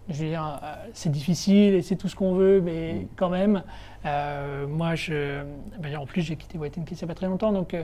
Je 0.08 0.22
veux 0.22 0.28
dire, 0.28 0.60
euh, 0.62 0.74
c'est 0.92 1.10
difficile 1.10 1.74
et 1.74 1.82
c'est 1.82 1.96
tout 1.96 2.08
ce 2.08 2.16
qu'on 2.16 2.34
veut, 2.34 2.60
mais 2.60 2.94
mm. 2.94 3.06
quand 3.16 3.30
même, 3.30 3.62
euh, 4.04 4.66
moi, 4.66 4.94
je, 4.94 5.42
ben, 5.78 5.96
en 5.96 6.06
plus, 6.06 6.22
j'ai 6.22 6.36
quitté 6.36 6.58
White 6.58 6.78
Kiss 6.84 7.00
il 7.00 7.04
n'y 7.04 7.10
a 7.10 7.14
pas 7.14 7.16
très 7.16 7.26
longtemps, 7.26 7.52
donc 7.52 7.74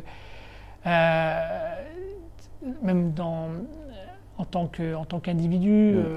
même 2.82 3.12
dans, 3.12 3.48
en 4.38 4.44
tant 4.44 4.66
qu'individu, 4.66 5.94
mm 5.94 6.10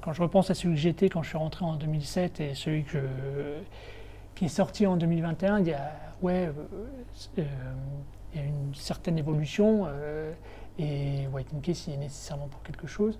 quand, 0.00 0.12
je 0.12 0.22
repense 0.22 0.50
à 0.50 0.54
celui 0.54 0.74
que 0.74 0.80
j'étais 0.80 1.08
quand 1.08 1.22
je 1.22 1.28
suis 1.28 1.38
rentré 1.38 1.64
en 1.64 1.74
2007 1.74 2.40
et 2.40 2.54
celui 2.54 2.84
que 2.84 2.98
qui 4.34 4.44
est 4.44 4.48
sorti 4.48 4.86
en 4.86 4.96
2021, 4.98 5.60
il 5.60 5.68
y 5.68 5.72
a, 5.72 5.92
ouais, 6.20 6.46
euh, 6.46 6.52
euh, 7.38 7.44
il 8.34 8.40
y 8.40 8.42
a 8.42 8.46
une 8.46 8.74
certaine 8.74 9.16
évolution 9.16 9.86
euh, 9.86 10.30
et 10.78 11.26
White 11.32 11.48
Case, 11.62 11.86
il 11.88 11.94
est 11.94 11.96
nécessairement 11.96 12.48
pour 12.48 12.62
quelque 12.62 12.86
chose. 12.86 13.18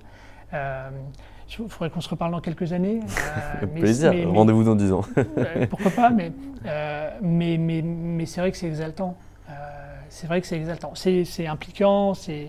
Il 0.53 1.69
faudrait 1.69 1.91
qu'on 1.91 2.01
se 2.01 2.09
reparle 2.09 2.33
dans 2.33 2.41
quelques 2.41 2.73
années. 2.73 3.01
plaisir, 3.75 4.13
rendez-vous 4.33 4.65
dans 4.65 4.77
10 4.77 4.93
ans. 4.93 5.05
pourquoi 5.71 5.91
pas, 5.91 6.11
mais, 6.11 6.33
mais, 7.23 7.59
mais, 7.59 7.83
mais 7.83 8.27
c'est 8.27 8.41
vrai 8.41 8.51
que 8.51 8.57
c'est 8.57 8.69
exaltant. 8.69 9.17
c'est 10.09 10.27
vrai 10.27 10.41
que 10.41 10.47
c'est 10.47 10.57
exaltant. 10.57 10.93
C'est 10.95 11.47
impliquant, 11.47 12.15
c'est. 12.15 12.49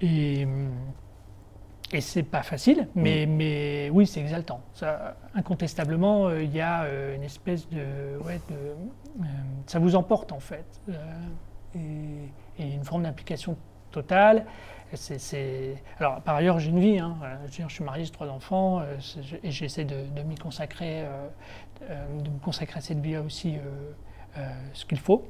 et. 0.00 0.46
Et 1.92 2.02
c'est 2.02 2.22
pas 2.22 2.42
facile, 2.42 2.86
mais, 2.94 3.26
mm. 3.26 3.36
mais 3.36 3.90
oui, 3.90 4.06
c'est 4.06 4.20
exaltant. 4.20 4.60
Ça, 4.74 5.16
incontestablement, 5.34 6.28
euh, 6.28 6.42
il 6.42 6.54
y 6.54 6.60
a 6.60 6.82
euh, 6.82 7.16
une 7.16 7.22
espèce 7.22 7.68
de. 7.70 8.18
Ouais, 8.24 8.40
de 8.50 8.54
euh, 8.54 9.24
ça 9.66 9.78
vous 9.78 9.96
emporte, 9.96 10.32
en 10.32 10.40
fait. 10.40 10.66
Et, 11.74 12.62
et, 12.62 12.74
une 12.74 12.84
forme 12.84 13.04
d'implication 13.04 13.56
totale. 13.90 14.44
C'est, 14.94 15.76
Alors, 15.98 16.22
par 16.22 16.36
ailleurs, 16.36 16.58
j'ai 16.58 16.70
une 16.70 16.80
vie. 16.80 16.98
Hein, 16.98 17.16
je, 17.50 17.68
suis 17.68 17.84
marié, 17.84 18.04
j'ai 18.04 18.10
trois 18.10 18.28
enfants, 18.28 18.82
et 19.42 19.50
j'essaie 19.50 19.84
de, 19.84 20.22
m'y 20.22 20.36
consacrer, 20.36 21.04
de 21.82 22.30
me 22.30 22.38
consacrer 22.38 22.78
à 22.78 22.80
cette 22.80 23.00
vie 23.00 23.18
aussi 23.18 23.56
ce 24.72 24.86
qu'il 24.86 24.98
faut. 24.98 25.28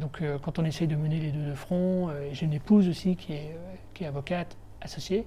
donc, 0.00 0.20
quand 0.42 0.58
on 0.58 0.64
essaye 0.64 0.88
de 0.88 0.96
mener 0.96 1.20
les 1.20 1.30
deux 1.30 1.48
de 1.48 1.54
front, 1.54 2.10
j'ai 2.32 2.46
une 2.46 2.54
épouse 2.54 2.88
aussi 2.88 3.14
qui 3.14 3.34
est, 3.34 4.04
avocate 4.04 4.56
associée. 4.80 5.24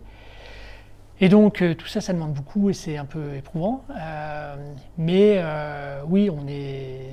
Et 1.21 1.27
donc 1.27 1.61
euh, 1.61 1.75
tout 1.75 1.87
ça, 1.87 1.99
ça 1.99 2.13
demande 2.13 2.33
beaucoup 2.33 2.69
et 2.69 2.73
c'est 2.73 2.97
un 2.97 3.05
peu 3.05 3.35
éprouvant. 3.35 3.83
Euh, 3.99 4.55
mais 4.97 5.35
euh, 5.37 6.01
oui, 6.07 6.29
on 6.29 6.47
est, 6.47 7.11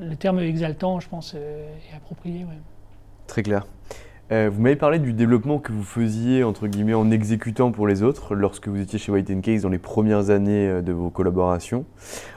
le 0.00 0.14
terme 0.14 0.38
exaltant, 0.38 1.00
je 1.00 1.08
pense, 1.08 1.34
est 1.34 1.96
approprié. 1.96 2.46
Très 3.26 3.42
clair. 3.42 3.66
Vous 4.32 4.62
m'avez 4.62 4.76
parlé 4.76 4.98
du 4.98 5.12
développement 5.12 5.58
que 5.58 5.72
vous 5.72 5.82
faisiez 5.82 6.42
entre 6.42 6.66
guillemets 6.66 6.94
en 6.94 7.10
exécutant 7.10 7.70
pour 7.70 7.86
les 7.86 8.02
autres 8.02 8.34
lorsque 8.34 8.68
vous 8.68 8.80
étiez 8.80 8.98
chez 8.98 9.12
White 9.12 9.40
Case 9.42 9.62
dans 9.62 9.68
les 9.68 9.78
premières 9.78 10.30
années 10.30 10.80
de 10.80 10.92
vos 10.92 11.10
collaborations. 11.10 11.84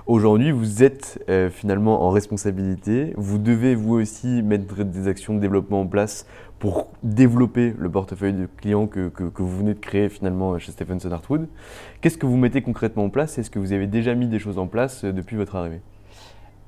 Aujourd'hui, 0.05 0.51
vous 0.51 0.83
êtes 0.83 1.23
finalement 1.51 2.03
en 2.03 2.09
responsabilité. 2.09 3.13
Vous 3.15 3.37
devez 3.37 3.75
vous 3.75 3.93
aussi 3.93 4.43
mettre 4.43 4.83
des 4.83 5.07
actions 5.07 5.35
de 5.35 5.39
développement 5.39 5.81
en 5.81 5.87
place 5.87 6.25
pour 6.59 6.87
développer 7.03 7.73
le 7.77 7.89
portefeuille 7.89 8.33
de 8.33 8.47
clients 8.57 8.87
que, 8.87 9.09
que, 9.09 9.41
vous 9.41 9.57
venez 9.57 9.73
de 9.73 9.79
créer 9.79 10.09
finalement 10.09 10.57
chez 10.57 10.71
Stephenson 10.71 11.11
Hartwood. 11.11 11.47
Qu'est-ce 12.01 12.17
que 12.17 12.25
vous 12.25 12.37
mettez 12.37 12.61
concrètement 12.61 13.05
en 13.05 13.09
place? 13.09 13.37
Est-ce 13.37 13.49
que 13.49 13.59
vous 13.59 13.73
avez 13.73 13.87
déjà 13.87 14.15
mis 14.15 14.27
des 14.27 14.39
choses 14.39 14.57
en 14.57 14.67
place 14.67 15.03
euh, 15.03 15.11
depuis 15.11 15.35
votre 15.35 15.55
arrivée? 15.55 15.81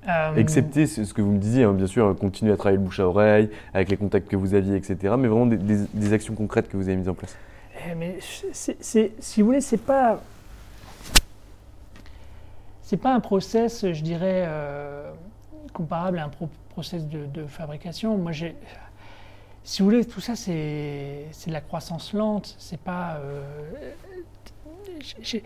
Euh... 0.07 0.35
Excepté 0.35 0.85
ce 0.87 1.13
que 1.13 1.21
vous 1.21 1.31
me 1.31 1.39
disiez, 1.39 1.63
hein, 1.63 1.73
bien 1.73 1.87
sûr, 1.87 2.15
continuer 2.17 2.51
à 2.53 2.57
travailler 2.57 2.77
le 2.77 2.83
bouche 2.83 2.99
à 2.99 3.07
oreille, 3.07 3.49
avec 3.73 3.89
les 3.89 3.97
contacts 3.97 4.27
que 4.27 4.35
vous 4.35 4.53
aviez, 4.53 4.75
etc. 4.75 5.15
Mais 5.17 5.27
vraiment 5.27 5.45
des, 5.45 5.57
des, 5.57 6.13
actions 6.13 6.33
concrètes 6.33 6.69
que 6.69 6.77
vous 6.77 6.87
avez 6.87 6.97
mises 6.97 7.09
en 7.09 7.13
place. 7.13 7.35
Eh, 7.89 7.95
mais 7.95 8.17
si 8.49 9.41
vous 9.41 9.47
voulez, 9.47 9.61
c'est 9.61 9.77
pas 9.77 10.21
c'est 12.81 12.97
pas 12.97 13.13
un 13.13 13.19
process, 13.19 13.91
je 13.91 14.01
dirais, 14.01 14.45
euh, 14.47 15.11
comparable 15.73 16.19
à 16.19 16.25
un 16.25 16.31
process 16.69 17.05
de, 17.05 17.25
de 17.25 17.45
fabrication. 17.45 18.17
Moi, 18.17 18.31
j'ai 18.31 18.55
si 19.67 19.81
vous 19.81 19.89
voulez, 19.89 20.05
tout 20.05 20.21
ça, 20.21 20.37
c'est 20.37 21.25
de 21.45 21.51
la 21.51 21.59
croissance 21.59 22.13
lente. 22.13 22.55
C'est 22.57 22.79
pas. 22.79 23.19
Euh, 23.21 23.43
j'ai 25.21 25.43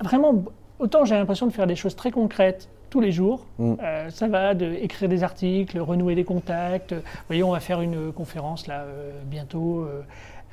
vraiment. 0.00 0.44
Autant 0.78 1.04
j'ai 1.04 1.16
l'impression 1.16 1.48
de 1.48 1.52
faire 1.52 1.66
des 1.66 1.74
choses 1.74 1.96
très 1.96 2.12
concrètes 2.12 2.68
tous 2.90 3.00
les 3.00 3.12
jours. 3.12 3.46
Mm. 3.58 3.74
Euh, 3.82 4.10
ça 4.10 4.28
va 4.28 4.54
de 4.54 4.66
écrire 4.74 5.08
des 5.08 5.22
articles, 5.22 5.78
renouer 5.78 6.14
des 6.14 6.24
contacts. 6.24 6.92
Vous 6.92 7.00
voyez, 7.28 7.42
on 7.42 7.52
va 7.52 7.60
faire 7.60 7.80
une 7.80 8.12
conférence 8.12 8.66
là 8.66 8.80
euh, 8.80 9.12
bientôt 9.24 9.88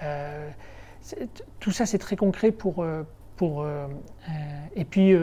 euh, 0.04 0.50
tout 1.60 1.72
ça, 1.72 1.86
c'est 1.86 1.98
très 1.98 2.16
concret 2.16 2.52
pour. 2.52 2.86
pour 3.36 3.66
et 4.76 4.86
puis, 4.86 5.16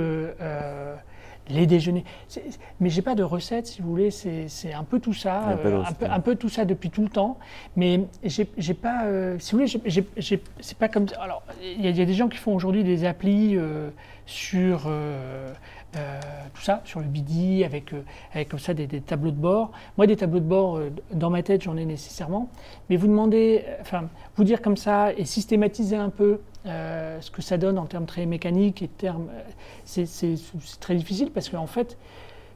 les 1.50 1.66
déjeuners. 1.66 2.04
Mais 2.80 2.88
j'ai 2.88 3.02
pas 3.02 3.14
de 3.14 3.22
recette, 3.22 3.66
si 3.66 3.82
vous 3.82 3.90
voulez. 3.90 4.10
C'est 4.10 4.72
un 4.72 4.82
peu 4.82 4.98
tout 4.98 5.12
ça, 5.12 5.40
un, 5.40 5.56
peu, 5.58 5.76
ouais. 5.76 6.08
un 6.08 6.20
peu 6.20 6.34
tout 6.36 6.48
ça 6.48 6.64
depuis 6.64 6.88
tout 6.88 7.02
le 7.02 7.10
temps. 7.10 7.38
Mais 7.76 8.00
j'ai 8.24 8.74
pas. 8.74 9.04
si 9.38 9.52
vous 9.54 9.58
voulez, 9.58 9.80
c'est 10.18 10.78
pas 10.78 10.88
comme. 10.88 11.06
Alors, 11.20 11.42
il 11.62 11.84
y, 11.84 11.92
y 11.92 12.02
a 12.02 12.06
des 12.06 12.14
gens 12.14 12.28
qui 12.28 12.38
font 12.38 12.54
aujourd'hui 12.54 12.82
des 12.82 13.04
applis 13.04 13.58
sur. 14.24 14.90
Euh, 15.96 16.20
tout 16.54 16.62
ça, 16.62 16.80
sur 16.84 17.00
le 17.00 17.06
BD, 17.06 17.64
avec, 17.64 17.92
euh, 17.92 18.02
avec 18.32 18.48
comme 18.48 18.58
ça 18.58 18.74
des, 18.74 18.86
des 18.86 19.00
tableaux 19.00 19.30
de 19.30 19.36
bord. 19.36 19.70
Moi, 19.96 20.06
des 20.06 20.16
tableaux 20.16 20.40
de 20.40 20.44
bord, 20.44 20.76
euh, 20.76 20.90
dans 21.12 21.30
ma 21.30 21.42
tête, 21.42 21.62
j'en 21.62 21.76
ai 21.76 21.84
nécessairement. 21.84 22.48
Mais 22.90 22.96
vous 22.96 23.06
demandez, 23.06 23.64
euh, 23.66 23.76
enfin, 23.80 24.08
vous 24.36 24.44
dire 24.44 24.60
comme 24.62 24.76
ça 24.76 25.12
et 25.12 25.24
systématiser 25.24 25.96
un 25.96 26.10
peu 26.10 26.40
ce 26.66 27.30
que 27.30 27.42
ça 27.42 27.58
donne 27.58 27.78
en 27.78 27.84
termes 27.84 28.06
très 28.06 28.24
mécaniques 28.24 28.80
et 28.80 28.88
termes, 28.88 29.28
c'est 29.84 30.06
très 30.80 30.94
difficile 30.94 31.30
parce 31.30 31.50
qu'en 31.50 31.66
fait, 31.66 31.98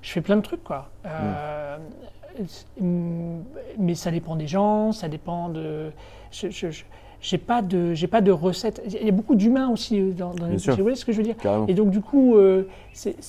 je 0.01 0.11
fais 0.11 0.23
plein 0.23 0.37
de 0.37 0.41
trucs, 0.41 0.65
quoi. 0.65 0.89
Euh, 1.05 1.77
mm, 2.81 3.41
Mais 3.79 3.95
ça 3.95 4.11
dépend 4.11 4.37
des 4.37 4.47
gens, 4.47 4.93
ça 4.93 5.09
dépend 5.09 5.49
de. 5.49 5.91
Je, 6.31 6.49
je- 6.51 6.71
je- 6.71 6.85
j'ai 7.21 7.39
pas 7.39 7.63
de, 7.63 7.95
j'ai 7.95 8.07
pas 8.07 8.21
de 8.21 8.31
recette. 8.31 8.81
Il 8.87 9.05
y 9.05 9.09
a 9.09 9.13
beaucoup 9.13 9.35
d'humains 9.35 9.69
aussi 9.71 10.01
euh, 10.01 10.13
dans, 10.13 10.33
dans 10.35 10.47
les. 10.47 10.57
Vous 10.77 10.83
voyez 10.83 10.97
ce 10.97 11.05
que 11.05 11.13
je 11.13 11.17
veux 11.19 11.25
dire? 11.25 11.37
Carrément. 11.37 11.67
et 11.67 11.75
donc, 11.75 11.91
du 11.91 12.01
coup, 12.01 12.37
euh, 12.37 12.69
c'est- 12.93 13.21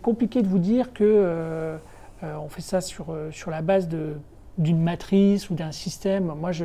compliqué 0.00 0.42
de 0.42 0.46
vous 0.48 0.58
dire 0.60 0.92
que 0.92 1.02
euh, 1.04 1.76
euh, 2.22 2.36
on 2.36 2.48
fait 2.48 2.62
ça 2.62 2.80
sur, 2.80 3.06
sur 3.32 3.50
la 3.50 3.60
base 3.62 3.88
de- 3.88 4.14
d'une 4.56 4.80
matrice 4.82 5.50
ou 5.50 5.54
d'un 5.54 5.72
système. 5.72 6.26
Moi, 6.38 6.52
je. 6.52 6.64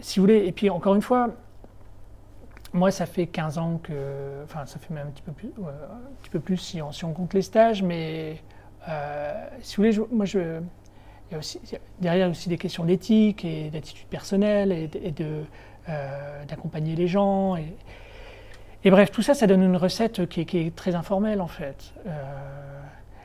si 0.00 0.18
vous 0.18 0.24
voulez, 0.24 0.46
et 0.46 0.52
puis 0.52 0.70
encore 0.70 0.94
une 0.94 1.02
fois, 1.02 1.30
moi, 2.72 2.90
ça 2.90 3.06
fait 3.06 3.26
15 3.26 3.58
ans 3.58 3.80
que. 3.82 3.92
Enfin, 4.44 4.66
ça 4.66 4.78
fait 4.78 4.92
même 4.92 5.06
un 5.08 5.10
petit 5.10 5.22
peu 5.22 5.32
plus, 5.32 5.48
un 5.58 6.20
petit 6.22 6.30
peu 6.30 6.40
plus 6.40 6.56
si, 6.58 6.82
on, 6.82 6.92
si 6.92 7.04
on 7.04 7.12
compte 7.12 7.32
les 7.34 7.42
stages, 7.42 7.82
mais 7.82 8.42
si 9.62 9.76
vous 9.76 9.82
voulez, 9.82 9.92
je- 9.92 10.02
moi, 10.10 10.24
je. 10.26 10.60
Il 11.30 11.32
y 11.32 11.34
a 11.34 11.38
aussi, 11.38 11.58
a 11.74 11.78
derrière 12.00 12.30
aussi 12.30 12.48
des 12.48 12.56
questions 12.58 12.84
d'éthique 12.84 13.44
et 13.44 13.70
d'attitude 13.70 14.06
personnelle 14.06 14.72
et, 14.72 14.88
de- 14.88 15.00
et 15.02 15.10
de, 15.10 15.42
euh, 15.88 16.44
d'accompagner 16.46 16.94
les 16.96 17.06
gens. 17.06 17.56
Et, 17.56 17.66
et 18.84 18.90
bref, 18.90 19.10
tout 19.10 19.22
ça, 19.22 19.34
ça 19.34 19.46
donne 19.46 19.62
une 19.62 19.76
recette 19.76 20.26
qui 20.28 20.40
est, 20.42 20.44
qui 20.46 20.58
est 20.58 20.74
très 20.74 20.94
informelle 20.94 21.40
en 21.40 21.48
fait. 21.48 21.92
Euh, 22.06 22.10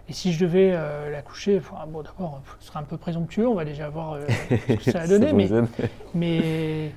et 0.09 0.13
si 0.13 0.33
je 0.33 0.43
devais 0.43 0.71
euh, 0.73 1.09
la 1.11 1.21
coucher, 1.21 1.57
enfin, 1.59 1.85
bon, 1.87 2.01
d'abord, 2.01 2.41
ce 2.59 2.67
serait 2.67 2.79
un 2.79 2.83
peu 2.83 2.97
présomptueux, 2.97 3.47
on 3.47 3.53
va 3.53 3.63
déjà 3.63 3.87
voir 3.87 4.13
euh, 4.13 4.25
ce 4.67 4.73
que 4.73 4.83
ça 4.91 4.99
va 4.99 5.07
donner, 5.19 5.31
mais, 6.13 6.91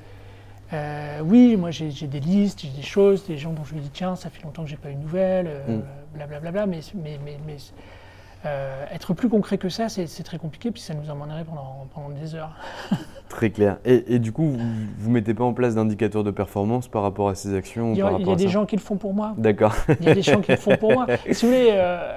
oui, 1.22 1.56
moi 1.56 1.70
j'ai 1.70 1.90
j'ai 1.92 2.08
des 2.08 2.18
listes, 2.20 2.60
j'ai 2.62 2.68
des 2.70 2.82
choses, 2.82 3.24
des 3.26 3.36
gens 3.38 3.52
dont 3.52 3.64
je 3.64 3.74
me 3.76 3.80
dis 3.80 3.90
tiens, 3.90 4.16
ça 4.16 4.28
fait 4.30 4.42
longtemps 4.42 4.64
que 4.64 4.70
j'ai 4.70 4.76
pas 4.76 4.90
eu 4.90 4.94
de 4.94 5.00
nouvelles, 5.00 5.50
Mm. 5.68 5.80
blablabla, 6.14 6.66
mais, 6.66 6.80
mais, 6.94 7.18
mais, 7.24 7.38
mais, 7.46 7.56
euh, 8.46 8.84
être 8.92 9.12
plus 9.14 9.28
concret 9.28 9.58
que 9.58 9.68
ça, 9.68 9.88
c'est 9.88 10.22
très 10.22 10.38
compliqué, 10.38 10.70
puis 10.70 10.80
ça 10.80 10.94
nous 10.94 11.10
emmènerait 11.10 11.44
pendant, 11.44 11.86
pendant 11.94 12.10
des 12.10 12.34
heures. 12.34 12.52
Très 13.28 13.50
clair. 13.50 13.78
Et, 13.84 14.14
et 14.14 14.18
du 14.20 14.30
coup, 14.32 14.44
vous, 14.50 14.58
vous 14.98 15.10
mettez 15.10 15.34
pas 15.34 15.42
en 15.44 15.52
place 15.52 15.74
d'indicateurs 15.74 16.22
de 16.22 16.30
performance 16.30 16.86
par 16.86 17.02
rapport 17.02 17.28
à 17.28 17.34
ces 17.34 17.54
actions 17.56 17.92
Il 17.92 17.98
y 17.98 18.02
a, 18.02 18.06
il 18.06 18.10
y 18.10 18.12
rapport 18.12 18.28
a 18.30 18.32
à 18.32 18.36
des 18.36 18.44
ça 18.44 18.50
gens 18.50 18.66
qui 18.66 18.76
le 18.76 18.80
font 18.82 18.96
pour 18.96 19.12
moi. 19.14 19.34
D'accord. 19.36 19.74
Il 20.00 20.06
y 20.06 20.10
a 20.10 20.14
des 20.14 20.22
gens 20.22 20.40
qui 20.40 20.52
le 20.52 20.56
font 20.58 20.76
pour 20.76 20.92
moi. 20.92 21.06
Si 21.32 21.44
vous 21.44 21.50
voulez, 21.52 21.70
euh, 21.72 22.12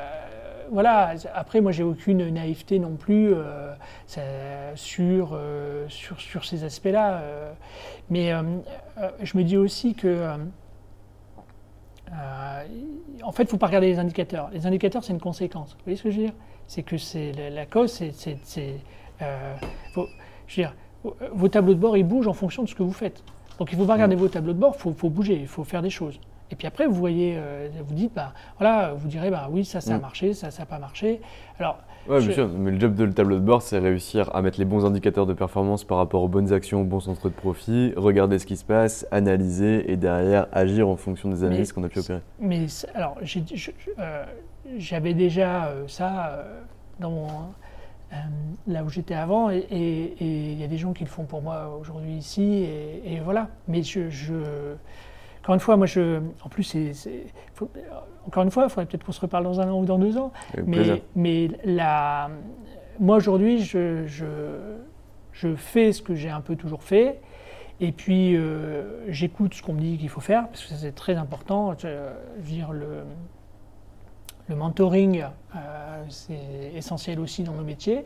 voilà. 0.71 1.13
Après, 1.33 1.61
moi, 1.61 1.71
j'ai 1.71 1.81
aucune 1.83 2.29
naïveté 2.29 2.77
non 2.77 2.95
plus 2.95 3.33
euh, 3.33 3.71
ça- 4.05 4.21
sur, 4.75 5.37
sur, 5.87 6.19
sur 6.21 6.45
ces 6.45 6.63
aspects-là. 6.63 7.21
mais 8.11 8.31
je 9.23 9.37
me 9.37 9.43
dis 9.43 9.57
aussi 9.57 9.95
que. 9.95 10.27
Euh, 12.13 12.63
en 13.23 13.31
fait, 13.31 13.43
il 13.43 13.45
ne 13.47 13.51
faut 13.51 13.57
pas 13.57 13.67
regarder 13.67 13.87
les 13.87 13.99
indicateurs. 13.99 14.49
Les 14.51 14.65
indicateurs, 14.65 15.03
c'est 15.03 15.13
une 15.13 15.19
conséquence. 15.19 15.73
Vous 15.73 15.83
voyez 15.85 15.97
ce 15.97 16.03
que 16.03 16.11
je 16.11 16.17
veux 16.17 16.23
dire? 16.25 16.33
C'est 16.67 16.83
que 16.83 16.97
c'est 16.97 17.31
la, 17.33 17.49
la 17.49 17.65
cause, 17.65 17.91
c'est. 18.11 18.37
euh, 19.21 19.53
je 20.47 20.61
veux 20.61 20.67
dire, 20.67 20.75
vos- 21.33 21.47
tableaux 21.47 21.73
de 21.73 21.79
bord, 21.79 21.97
ils 21.97 22.03
bougent 22.03 22.27
en 22.27 22.33
fonction 22.33 22.63
de 22.63 22.69
ce 22.69 22.75
que 22.75 22.83
vous 22.83 22.91
faites. 22.93 23.23
Donc 23.57 23.71
il 23.71 23.75
ne 23.75 23.81
faut 23.81 23.87
pas 23.87 23.93
regarder 23.93 24.15
vos 24.15 24.27
tableaux 24.27 24.53
de 24.53 24.59
bord, 24.59 24.73
il 24.75 24.79
faut, 24.81 24.93
faut 24.93 25.09
bouger, 25.09 25.35
il 25.35 25.47
faut 25.47 25.63
faire 25.63 25.81
des 25.81 25.89
choses. 25.89 26.19
Et 26.51 26.55
puis 26.55 26.65
après, 26.65 26.87
vous 26.87 26.95
voyez, 26.95 27.35
euh, 27.37 27.67
vous 27.85 27.93
dites, 27.93 28.13
bah, 28.13 28.33
voilà, 28.57 28.93
vous 28.93 29.07
direz, 29.07 29.29
bah, 29.29 29.47
oui, 29.51 29.63
ça, 29.65 29.81
ça 29.81 29.95
a 29.95 29.99
marché, 29.99 30.33
ça, 30.33 30.49
ça 30.49 30.63
n'a 30.63 30.65
pas 30.65 30.79
marché. 30.79 31.21
Alors, 31.59 31.77
Ouais, 32.09 32.19
Je- 32.21 32.25
bien 32.27 32.33
sûr. 32.35 32.49
Mais 32.57 32.71
le 32.71 32.79
job 32.79 32.95
de 32.95 33.03
le 33.03 33.13
tableau 33.13 33.35
de 33.35 33.41
bord, 33.43 33.61
c'est 33.61 33.77
réussir 33.79 34.33
à 34.35 34.41
mettre 34.41 34.59
les 34.59 34.65
bons 34.65 34.85
indicateurs 34.85 35.25
de 35.25 35.33
performance 35.33 35.83
par 35.83 35.97
rapport 35.97 36.23
aux 36.23 36.27
bonnes 36.27 36.51
actions, 36.51 36.81
aux 36.81 36.85
bons 36.85 36.99
centres 37.01 37.29
de 37.29 37.33
profit, 37.33 37.93
regarder 37.95 38.39
ce 38.39 38.45
qui 38.45 38.57
se 38.57 38.65
passe, 38.65 39.05
analyser 39.11 39.91
et 39.91 39.95
derrière 39.97 40.47
agir 40.51 40.87
en 40.89 40.95
fonction 40.95 41.29
des 41.29 41.43
analyses 41.43 41.71
qu'on 41.71 41.83
a 41.83 41.89
pu 41.89 41.99
opérer. 41.99 42.21
Mais 42.39 42.65
alors, 42.95 43.17
euh, 43.99 44.25
j'avais 44.77 45.13
déjà 45.13 45.67
euh, 45.67 45.83
ça 45.87 46.29
euh, 46.33 46.59
dans 46.99 47.11
mon, 47.11 47.27
là 48.67 48.83
où 48.83 48.89
j'étais 48.89 49.13
avant, 49.13 49.51
et 49.51 49.67
il 50.19 50.59
y 50.59 50.63
a 50.63 50.67
des 50.67 50.77
gens 50.77 50.93
qui 50.93 51.03
le 51.03 51.09
font 51.09 51.25
pour 51.25 51.41
moi 51.43 51.77
aujourd'hui 51.79 52.13
ici, 52.13 52.41
et, 52.43 53.13
et 53.13 53.19
voilà. 53.19 53.49
Mais 53.67 53.83
je, 53.83 54.09
je- 54.09 54.73
encore 55.41 55.53
une 55.55 55.61
fois, 55.61 55.77
moi, 55.77 55.85
je, 55.85 56.19
en 56.43 56.49
plus, 56.49 56.63
c'est, 56.63 56.93
c'est- 56.93 57.25
faut- 57.53 57.69
encore 58.27 58.43
une 58.43 58.51
fois, 58.51 58.63
il 58.65 58.69
faudrait 58.69 58.85
peut-être 58.85 59.03
qu'on 59.05 59.11
se 59.11 59.21
reparle 59.21 59.43
dans 59.43 59.59
un 59.59 59.69
an 59.71 59.79
ou 59.79 59.85
dans 59.85 59.97
deux 59.97 60.17
ans. 60.17 60.31
Mais, 60.65 60.77
mais 61.15 61.49
la, 61.65 62.29
moi 62.99 63.17
aujourd'hui, 63.17 63.59
je, 63.63 64.05
je, 64.05 64.25
je 65.33 65.55
fais 65.55 65.91
ce 65.93 66.01
que 66.01 66.15
j'ai 66.15 66.29
un 66.29 66.41
peu 66.41 66.55
toujours 66.55 66.83
fait. 66.83 67.21
Et 67.81 67.93
puis, 67.93 68.35
euh, 68.35 69.09
j'écoute 69.09 69.53
ce 69.53 69.61
qu'on 69.63 69.71
me 69.73 69.79
dit 69.79 69.97
qu'il 69.97 70.09
faut 70.09 70.19
faire, 70.19 70.47
parce 70.49 70.63
que 70.63 70.69
ça, 70.69 70.75
c'est 70.75 70.91
très 70.93 71.15
important. 71.15 71.73
Je, 71.77 71.87
je 71.87 72.41
veux 72.41 72.49
dire, 72.51 72.73
le, 72.73 73.03
le 74.49 74.55
mentoring, 74.55 75.23
euh, 75.55 76.03
c'est 76.09 76.71
essentiel 76.75 77.19
aussi 77.19 77.43
dans 77.43 77.53
nos 77.53 77.63
métiers. 77.63 78.05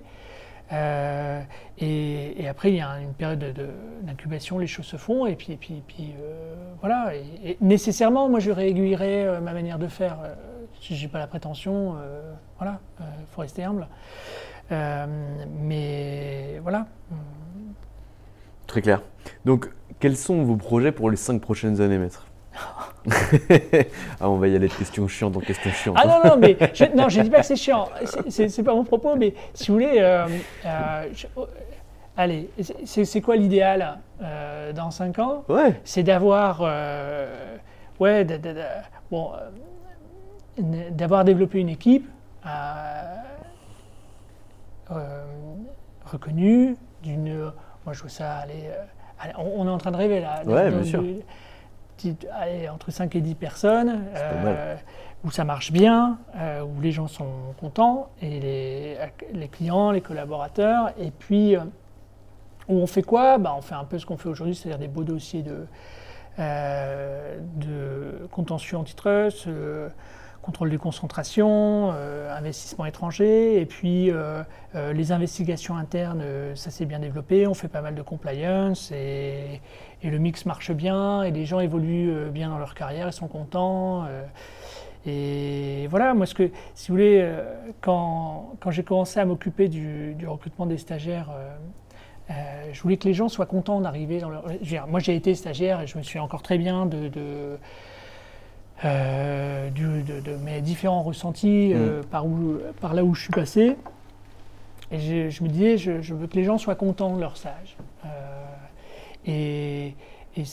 Euh, 0.72 1.42
et, 1.78 2.48
après, 2.48 2.72
il 2.72 2.78
y 2.78 2.82
a 2.82 3.00
une 3.00 3.14
période 3.14 3.40
de- 3.40 3.52
de- 3.52 3.70
d'incubation, 4.04 4.58
les 4.58 4.68
choses 4.68 4.86
se 4.86 4.98
font, 4.98 5.26
et 5.26 5.36
puis, 5.36 5.54
et 5.54 5.58
puis, 5.58 6.14
euh, 6.22 6.56
voilà. 6.80 7.14
Et, 7.44 7.58
nécessairement, 7.62 8.30
moi, 8.30 8.40
je 8.40 8.52
réaiguillerai 8.52 9.26
euh, 9.26 9.42
ma 9.42 9.54
manière 9.54 9.78
de 9.78 9.88
faire. 9.88 10.18
Si 10.82 10.96
j'ai 10.96 11.08
pas 11.08 11.20
la 11.20 11.28
prétention, 11.28 11.96
voilà, 12.58 12.80
il 13.00 13.26
faut 13.32 13.42
rester 13.42 13.64
humble. 13.64 13.88
Mais 14.70 16.60
voilà. 16.62 16.88
Très 18.68 18.82
clair. 18.82 19.02
Donc, 19.46 19.70
quels 20.00 20.18
sont 20.18 20.44
vos 20.44 20.58
projets 20.58 20.92
pour 20.92 21.10
les 21.10 21.16
cinq 21.16 21.40
prochaines 21.40 21.80
années, 21.80 21.98
maître? 21.98 22.28
Ah, 24.22 24.30
on 24.30 24.38
va 24.38 24.48
y 24.48 24.56
aller 24.56 24.68
de 24.68 24.74
questions 24.74 25.08
chiantes 25.08 25.36
en 25.36 25.40
questions 25.42 25.72
chiantes. 25.72 25.98
Ah 26.00 26.06
non, 26.08 26.30
non, 26.30 26.38
mais 26.38 26.58
je, 26.74 26.86
non, 26.96 27.10
je 27.10 27.22
dis 27.22 27.30
pas 27.30 27.40
que 27.42 27.46
c'est 27.46 27.56
chiant. 27.56 27.90
C'est- 28.30 28.64
pas 28.64 28.74
mon 28.74 28.84
propos, 28.84 29.16
mais 29.16 29.34
si 29.54 29.68
vous 29.68 29.74
voulez, 29.74 29.96
euh, 29.98 30.28
euh, 30.66 31.08
je- 31.14 31.28
oh, 31.36 31.48
allez, 32.16 32.50
c'est 32.86 33.22
quoi 33.22 33.36
l'idéal 33.36 34.00
euh, 34.22 34.72
dans 34.72 34.92
5 34.92 35.20
ans? 35.20 35.44
Ouais, 35.50 35.80
C'est 35.84 36.04
d'avoir, 36.04 36.62
ouais, 38.00 38.26
bon, 39.12 39.32
d'avoir 40.58 41.26
développé 41.26 41.60
une 41.60 41.70
équipe 41.70 42.08
reconnue, 46.06 46.76
d'une, 47.02 47.52
moi 47.86 47.94
je 47.94 48.04
veux 48.04 48.10
ça, 48.10 48.36
allez, 48.38 48.70
on, 49.38 49.62
on 49.62 49.68
est 49.68 49.72
en 49.72 49.78
train 49.78 49.92
de 49.92 49.98
rêver 49.98 50.22
là. 50.22 50.42
Ouais, 50.46 50.70
bien 50.70 50.84
sûr. 50.84 51.04
Petite- 51.96 52.28
allez, 52.34 52.70
entre 52.70 52.92
5 52.92 53.16
et 53.16 53.22
10 53.22 53.36
personnes, 53.36 54.06
euh, 54.16 54.76
où 55.24 55.32
ça 55.32 55.44
marche 55.44 55.72
bien, 55.72 56.18
euh, 56.36 56.62
où 56.64 56.82
les 56.82 56.92
gens 56.92 57.08
sont 57.08 57.54
contents, 57.60 58.10
et 58.22 58.40
les, 58.40 58.98
les 59.34 59.48
clients, 59.48 59.92
les 59.92 60.02
collaborateurs, 60.02 60.92
et 61.00 61.12
puis 61.12 61.56
euh, 61.56 61.62
où 62.68 62.76
on 62.78 62.88
fait 62.88 63.04
quoi? 63.04 63.38
Bah, 63.38 63.54
On 63.58 63.62
fait 63.62 63.76
un 63.76 63.84
peu 63.86 64.00
ce 64.00 64.06
qu'on 64.06 64.18
fait 64.18 64.30
aujourd'hui, 64.30 64.56
c'est-à-dire 64.56 64.80
des 64.80 64.88
beaux 64.88 65.04
dossiers 65.04 65.44
de, 65.44 65.66
de 67.58 68.28
contentieux 68.32 68.78
antitrust, 68.78 69.48
contrôle 70.44 70.70
des 70.70 70.78
concentrations, 70.78 71.92
euh, 71.94 72.38
investissement 72.38 72.86
étranger, 72.86 73.60
et 73.60 73.66
puis 73.66 74.12
euh, 74.12 74.44
euh, 74.76 74.94
les 74.94 75.12
investigations 75.12 75.76
internes, 75.76 76.24
ça 76.54 76.70
s'est 76.70 76.86
bien 76.86 77.00
développé, 77.00 77.48
on 77.48 77.54
fait 77.56 77.70
pas 77.70 77.82
mal 77.82 77.96
de 77.96 78.02
compliance, 78.04 78.92
et, 78.92 79.62
le 80.04 80.18
mix 80.18 80.46
marche 80.46 80.72
bien, 80.72 81.24
et 81.24 81.32
les 81.32 81.46
gens 81.46 81.62
évoluent 81.62 82.30
bien 82.30 82.50
dans 82.50 82.58
leur 82.58 82.76
carrière, 82.76 83.08
ils 83.08 83.14
sont 83.14 83.30
contents. 83.30 84.06
et 85.06 85.88
voilà, 85.90 86.14
moi, 86.14 86.26
ce 86.26 86.36
que, 86.36 86.52
si 86.76 86.90
vous 86.90 86.96
voulez, 86.96 87.26
quand, 87.80 88.52
quand 88.60 88.70
j'ai 88.70 88.84
commencé 88.84 89.22
à 89.22 89.26
m'occuper 89.26 89.70
du, 89.70 90.18
recrutement 90.28 90.66
des 90.66 90.78
stagiaires, 90.78 91.30
je 92.30 92.82
voulais 92.82 92.98
que 92.98 93.08
les 93.08 93.14
gens 93.14 93.30
soient 93.30 93.46
contents 93.46 93.80
d'arriver 93.80 94.20
dans 94.20 94.30
leur. 94.30 94.44
moi, 94.90 95.00
j'ai 95.00 95.16
été 95.16 95.36
stagiaire 95.36 95.80
et 95.80 95.88
je 95.88 95.98
me 95.98 96.04
suis 96.04 96.20
encore 96.20 96.42
très 96.42 96.58
bien 96.58 96.86
de, 96.86 97.58
euh, 98.86 99.70
du- 99.70 100.04
de- 100.04 100.20
de 100.20 100.36
mes 100.38 100.62
différents 100.62 101.04
ressentis 101.04 101.72
euh, 101.74 102.02
par, 102.04 102.26
où, 102.26 102.58
par 102.82 102.94
là 102.94 103.04
où 103.04 103.14
je 103.16 103.22
suis 103.24 103.32
passé. 103.32 103.78
Et 104.92 105.00
je, 105.00 105.30
je 105.30 105.44
me 105.44 105.50
disais, 105.50 105.78
je, 105.78 106.02
je 106.02 106.14
veux 106.14 106.28
que 106.28 106.36
les 106.36 106.44
gens 106.44 106.58
soient 106.58 106.76
contents 106.76 107.16
de 107.16 107.20
leur 107.20 107.38
stage. 107.38 107.78
Euh, 108.06 108.10
et, 109.26 109.96
et, 110.36 110.44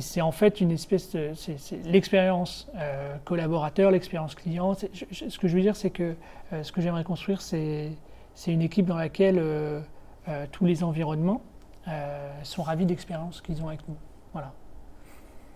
c'est 0.00 0.20
en 0.20 0.32
fait 0.32 0.60
une 0.60 0.70
espèce 0.70 1.10
de. 1.12 1.30
C'est 1.34 1.56
l'expérience 1.86 2.68
euh, 2.76 3.16
collaborateur, 3.24 3.90
l'expérience 3.90 4.34
client. 4.34 4.74
C'est- 4.74 4.90
je- 4.94 5.04
je- 5.10 5.28
ce 5.28 5.38
que 5.38 5.48
je 5.48 5.54
veux 5.56 5.62
dire, 5.62 5.74
c'est 5.76 5.90
que 5.90 6.14
euh, 6.52 6.62
ce 6.62 6.70
que 6.72 6.80
j'aimerais 6.80 7.04
construire, 7.04 7.40
c'est 7.40 7.90
c'est 8.34 8.52
une 8.52 8.62
équipe 8.62 8.86
dans 8.86 8.96
laquelle 8.96 9.36
euh, 9.38 9.80
tous 10.52 10.64
les 10.64 10.84
environnements 10.84 11.42
sont 12.44 12.62
ravis 12.62 12.86
d'expériences 12.86 13.40
qu'ils 13.40 13.60
ont 13.62 13.68
avec 13.68 13.80
nous. 13.88 13.96
Voilà. 14.32 14.52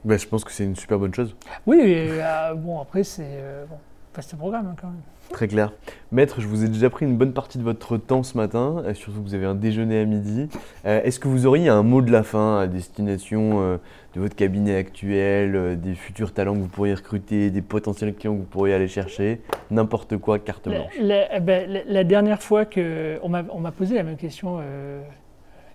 Bah, 0.07 0.16
je 0.16 0.26
pense 0.26 0.44
que 0.44 0.52
c'est 0.52 0.62
une 0.62 0.76
super 0.76 1.00
bonne 1.00 1.12
chose. 1.12 1.34
Oui, 1.66 1.78
et, 1.80 2.09
euh, 2.22 2.54
bon, 2.54 2.80
après, 2.80 3.02
c'est. 3.02 3.24
euh, 3.26 3.64
bon, 3.68 3.74
vaste 4.14 4.36
programme 4.36 4.68
hein, 4.68 4.76
quand 4.80 4.86
même. 4.86 5.00
Très 5.32 5.48
clair. 5.48 5.72
Maître, 6.12 6.40
je 6.40 6.46
vous 6.46 6.64
ai 6.64 6.68
déjà 6.68 6.88
pris 6.88 7.04
une 7.04 7.16
bonne 7.16 7.32
partie 7.32 7.59
de 7.59 7.64
votre 7.64 7.96
temps 7.96 8.22
ce 8.22 8.36
matin, 8.36 8.76
euh, 8.86 8.94
surtout 8.94 9.18
que 9.20 9.24
vous 9.26 9.34
avez 9.34 9.46
un 9.46 9.57
déjeuner 9.57 10.00
à 10.00 10.04
midi. 10.04 10.48
Euh, 10.86 11.02
Est-ce 11.02 11.18
que 11.18 11.26
vous 11.26 11.46
auriez 11.46 11.68
un 11.68 11.82
mot 11.82 12.00
de 12.02 12.12
la 12.12 12.22
fin 12.22 12.61
à 12.61 12.68
destination 12.68 13.61
euh, 13.61 13.78
de 14.14 14.20
votre 14.20 14.36
cabinet 14.36 14.76
actuel, 14.76 15.57
euh, 15.57 15.74
des 15.74 15.96
futurs 15.96 16.32
talents 16.32 16.54
que 16.54 16.61
vous 16.61 16.68
pourriez 16.68 16.94
recruter, 16.94 17.50
des 17.50 17.61
potentiels 17.62 18.14
clients 18.14 18.34
que 18.34 18.38
vous 18.38 18.44
pourriez 18.44 18.74
aller 18.74 18.86
chercher 18.86 19.40
N'importe 19.72 20.16
quoi, 20.18 20.38
carte 20.38 20.68
La, 20.68 20.78
blanche. 20.78 20.92
la- 21.00 21.36
eh 21.36 21.40
ben, 21.40 21.68
la- 21.68 21.84
la 21.84 22.04
dernière 22.04 22.40
fois 22.40 22.64
que 22.64 23.18
on 23.24 23.28
m'a 23.28 23.72
posé 23.72 23.96
la 23.96 24.04
même 24.04 24.16
question 24.16 24.61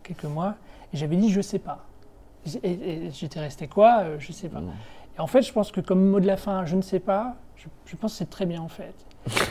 quelques 0.03 0.23
mois, 0.23 0.55
j'avais 0.93 1.17
dit 1.17 1.29
je 1.29 1.41
sais 1.41 1.59
pas. 1.59 1.83
Et, 2.63 2.69
et 2.71 3.11
j'étais 3.11 3.39
resté 3.39 3.67
quoi 3.67 3.99
Euh, 4.03 4.15
Je 4.19 4.31
sais 4.31 4.49
pas. 4.49 4.59
Mm. 4.61 4.71
Et 5.17 5.19
en 5.19 5.27
fait, 5.27 5.41
je 5.41 5.51
pense 5.53 5.71
que 5.71 5.81
comme 5.81 6.05
mot 6.05 6.19
de 6.19 6.27
la 6.27 6.37
fin, 6.37 6.65
je 6.65 6.75
ne 6.75 6.81
sais 6.81 6.99
pas. 6.99 7.35
Je, 7.55 7.67
je 7.85 7.95
pense 7.95 8.13
que 8.13 8.17
c'est 8.19 8.29
très 8.29 8.45
bien 8.47 8.61
en 8.61 8.67
fait, 8.69 8.95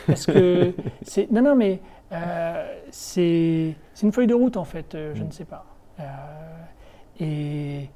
parce 0.08 0.26
que 0.26 0.74
c'est 1.02 1.30
non 1.30 1.42
non 1.42 1.54
mais 1.54 1.78
euh, 2.10 2.66
c'est 2.90 3.76
une 4.02 4.10
feuille 4.10 4.26
de 4.26 4.34
route 4.34 4.56
en 4.56 4.64
fait. 4.64 4.94
euh, 4.94 5.14
je 5.14 5.22
Mm. 5.22 5.26
ne 5.26 5.32
sais 5.32 5.44
pas. 5.44 5.64
Euh, 6.00 6.04
et 7.20 7.88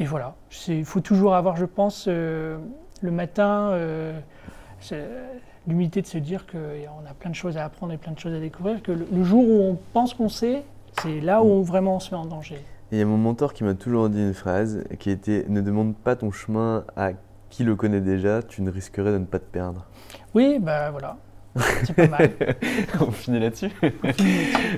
et 0.00 0.04
voilà. 0.04 0.34
Il 0.68 0.84
faut 0.84 1.00
toujours 1.00 1.34
avoir, 1.34 1.56
je 1.56 1.64
pense, 1.64 2.06
le 2.06 2.60
matin. 3.02 3.72
l'humilité 5.66 6.02
de 6.02 6.06
se 6.06 6.18
dire 6.18 6.46
qu'on 6.46 6.58
a 7.08 7.14
plein 7.18 7.30
de 7.30 7.34
choses 7.34 7.56
à 7.56 7.64
apprendre 7.64 7.92
et 7.92 7.98
plein 7.98 8.12
de 8.12 8.18
choses 8.18 8.32
à 8.34 8.40
découvrir, 8.40 8.80
que 8.82 8.92
le, 8.92 9.06
le 9.10 9.24
jour 9.24 9.44
où 9.46 9.60
on 9.62 9.76
pense 9.92 10.14
qu'on 10.14 10.28
sait, 10.28 10.62
c'est 11.02 11.20
là 11.20 11.42
où 11.42 11.62
vraiment 11.62 11.96
on 11.96 12.00
se 12.00 12.10
met 12.14 12.16
en 12.20 12.24
danger. 12.26 12.60
Et 12.90 12.96
Il 12.96 12.98
y 12.98 13.02
a 13.02 13.06
mon 13.06 13.18
mentor 13.18 13.52
qui 13.52 13.64
m'a 13.64 13.74
toujours 13.74 14.08
dit 14.08 14.20
une 14.20 14.32
phrase 14.32 14.82
qui 14.98 15.10
était 15.10 15.44
Ne 15.48 15.60
demande 15.60 15.94
pas 15.94 16.16
ton 16.16 16.30
chemin 16.30 16.84
à 16.96 17.10
qui 17.50 17.64
le 17.64 17.76
connaît 17.76 18.00
déjà, 18.00 18.42
tu 18.42 18.62
ne 18.62 18.70
risquerais 18.70 19.12
de 19.12 19.18
ne 19.18 19.24
pas 19.24 19.38
te 19.38 19.44
perdre. 19.44 19.86
Oui, 20.34 20.58
bah 20.58 20.90
voilà, 20.90 21.16
c'est 21.84 21.94
pas 21.94 22.06
mal. 22.08 22.30
On 23.00 23.10
finit 23.10 23.40
là-dessus. 23.40 23.70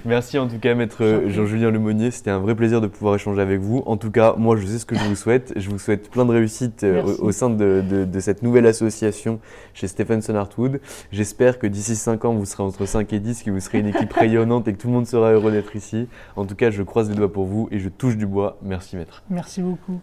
Merci 0.04 0.38
en 0.38 0.48
tout 0.48 0.58
cas, 0.58 0.74
maître. 0.74 1.24
Jean-Julien 1.28 1.70
Lemonnier. 1.70 2.10
C'était 2.10 2.30
un 2.30 2.38
vrai 2.38 2.54
plaisir 2.54 2.80
de 2.80 2.86
pouvoir 2.86 3.14
échanger 3.14 3.40
avec 3.42 3.60
vous. 3.60 3.82
En 3.86 3.96
tout 3.96 4.10
cas, 4.10 4.34
moi, 4.36 4.56
je 4.56 4.66
sais 4.66 4.78
ce 4.78 4.86
que 4.86 4.96
je 4.96 5.04
vous 5.04 5.16
souhaite. 5.16 5.52
Je 5.56 5.68
vous 5.70 5.78
souhaite 5.78 6.10
plein 6.10 6.24
de 6.24 6.32
réussite 6.32 6.84
euh, 6.84 7.02
au, 7.02 7.26
au 7.26 7.32
sein 7.32 7.50
de, 7.50 7.82
de- 7.88 8.04
de 8.04 8.20
cette 8.20 8.42
nouvelle 8.42 8.66
association 8.66 9.40
chez 9.74 9.86
Stephenson 9.88 10.34
Hartwood. 10.34 10.80
J'espère 11.12 11.58
que 11.58 11.66
d'ici 11.66 11.96
5 11.96 12.24
ans, 12.24 12.34
vous 12.34 12.44
serez 12.46 12.62
entre 12.62 12.86
5 12.86 13.12
et 13.12 13.20
10, 13.20 13.42
que 13.42 13.50
vous 13.50 13.60
serez 13.60 13.78
une 13.78 13.86
équipe 13.88 14.12
rayonnante 14.12 14.68
et 14.68 14.72
que 14.72 14.78
tout 14.78 14.88
le 14.88 14.94
monde 14.94 15.06
sera 15.06 15.32
heureux 15.32 15.52
d'être 15.52 15.76
ici. 15.76 16.08
En 16.36 16.44
tout 16.44 16.54
cas, 16.54 16.70
je 16.70 16.82
croise 16.82 17.08
les 17.08 17.14
doigts 17.16 17.32
pour 17.32 17.44
vous 17.46 17.68
et 17.70 17.78
je 17.78 17.88
touche 17.88 18.16
du 18.16 18.26
bois. 18.26 18.56
Merci, 18.62 18.96
maître. 18.96 19.22
Merci 19.30 19.62
beaucoup. 19.62 20.00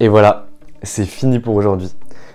Et 0.00 0.08
voilà, 0.08 0.46
c'est 0.82 1.04
fini 1.04 1.40
pour 1.40 1.56
aujourd'hui. 1.56 1.92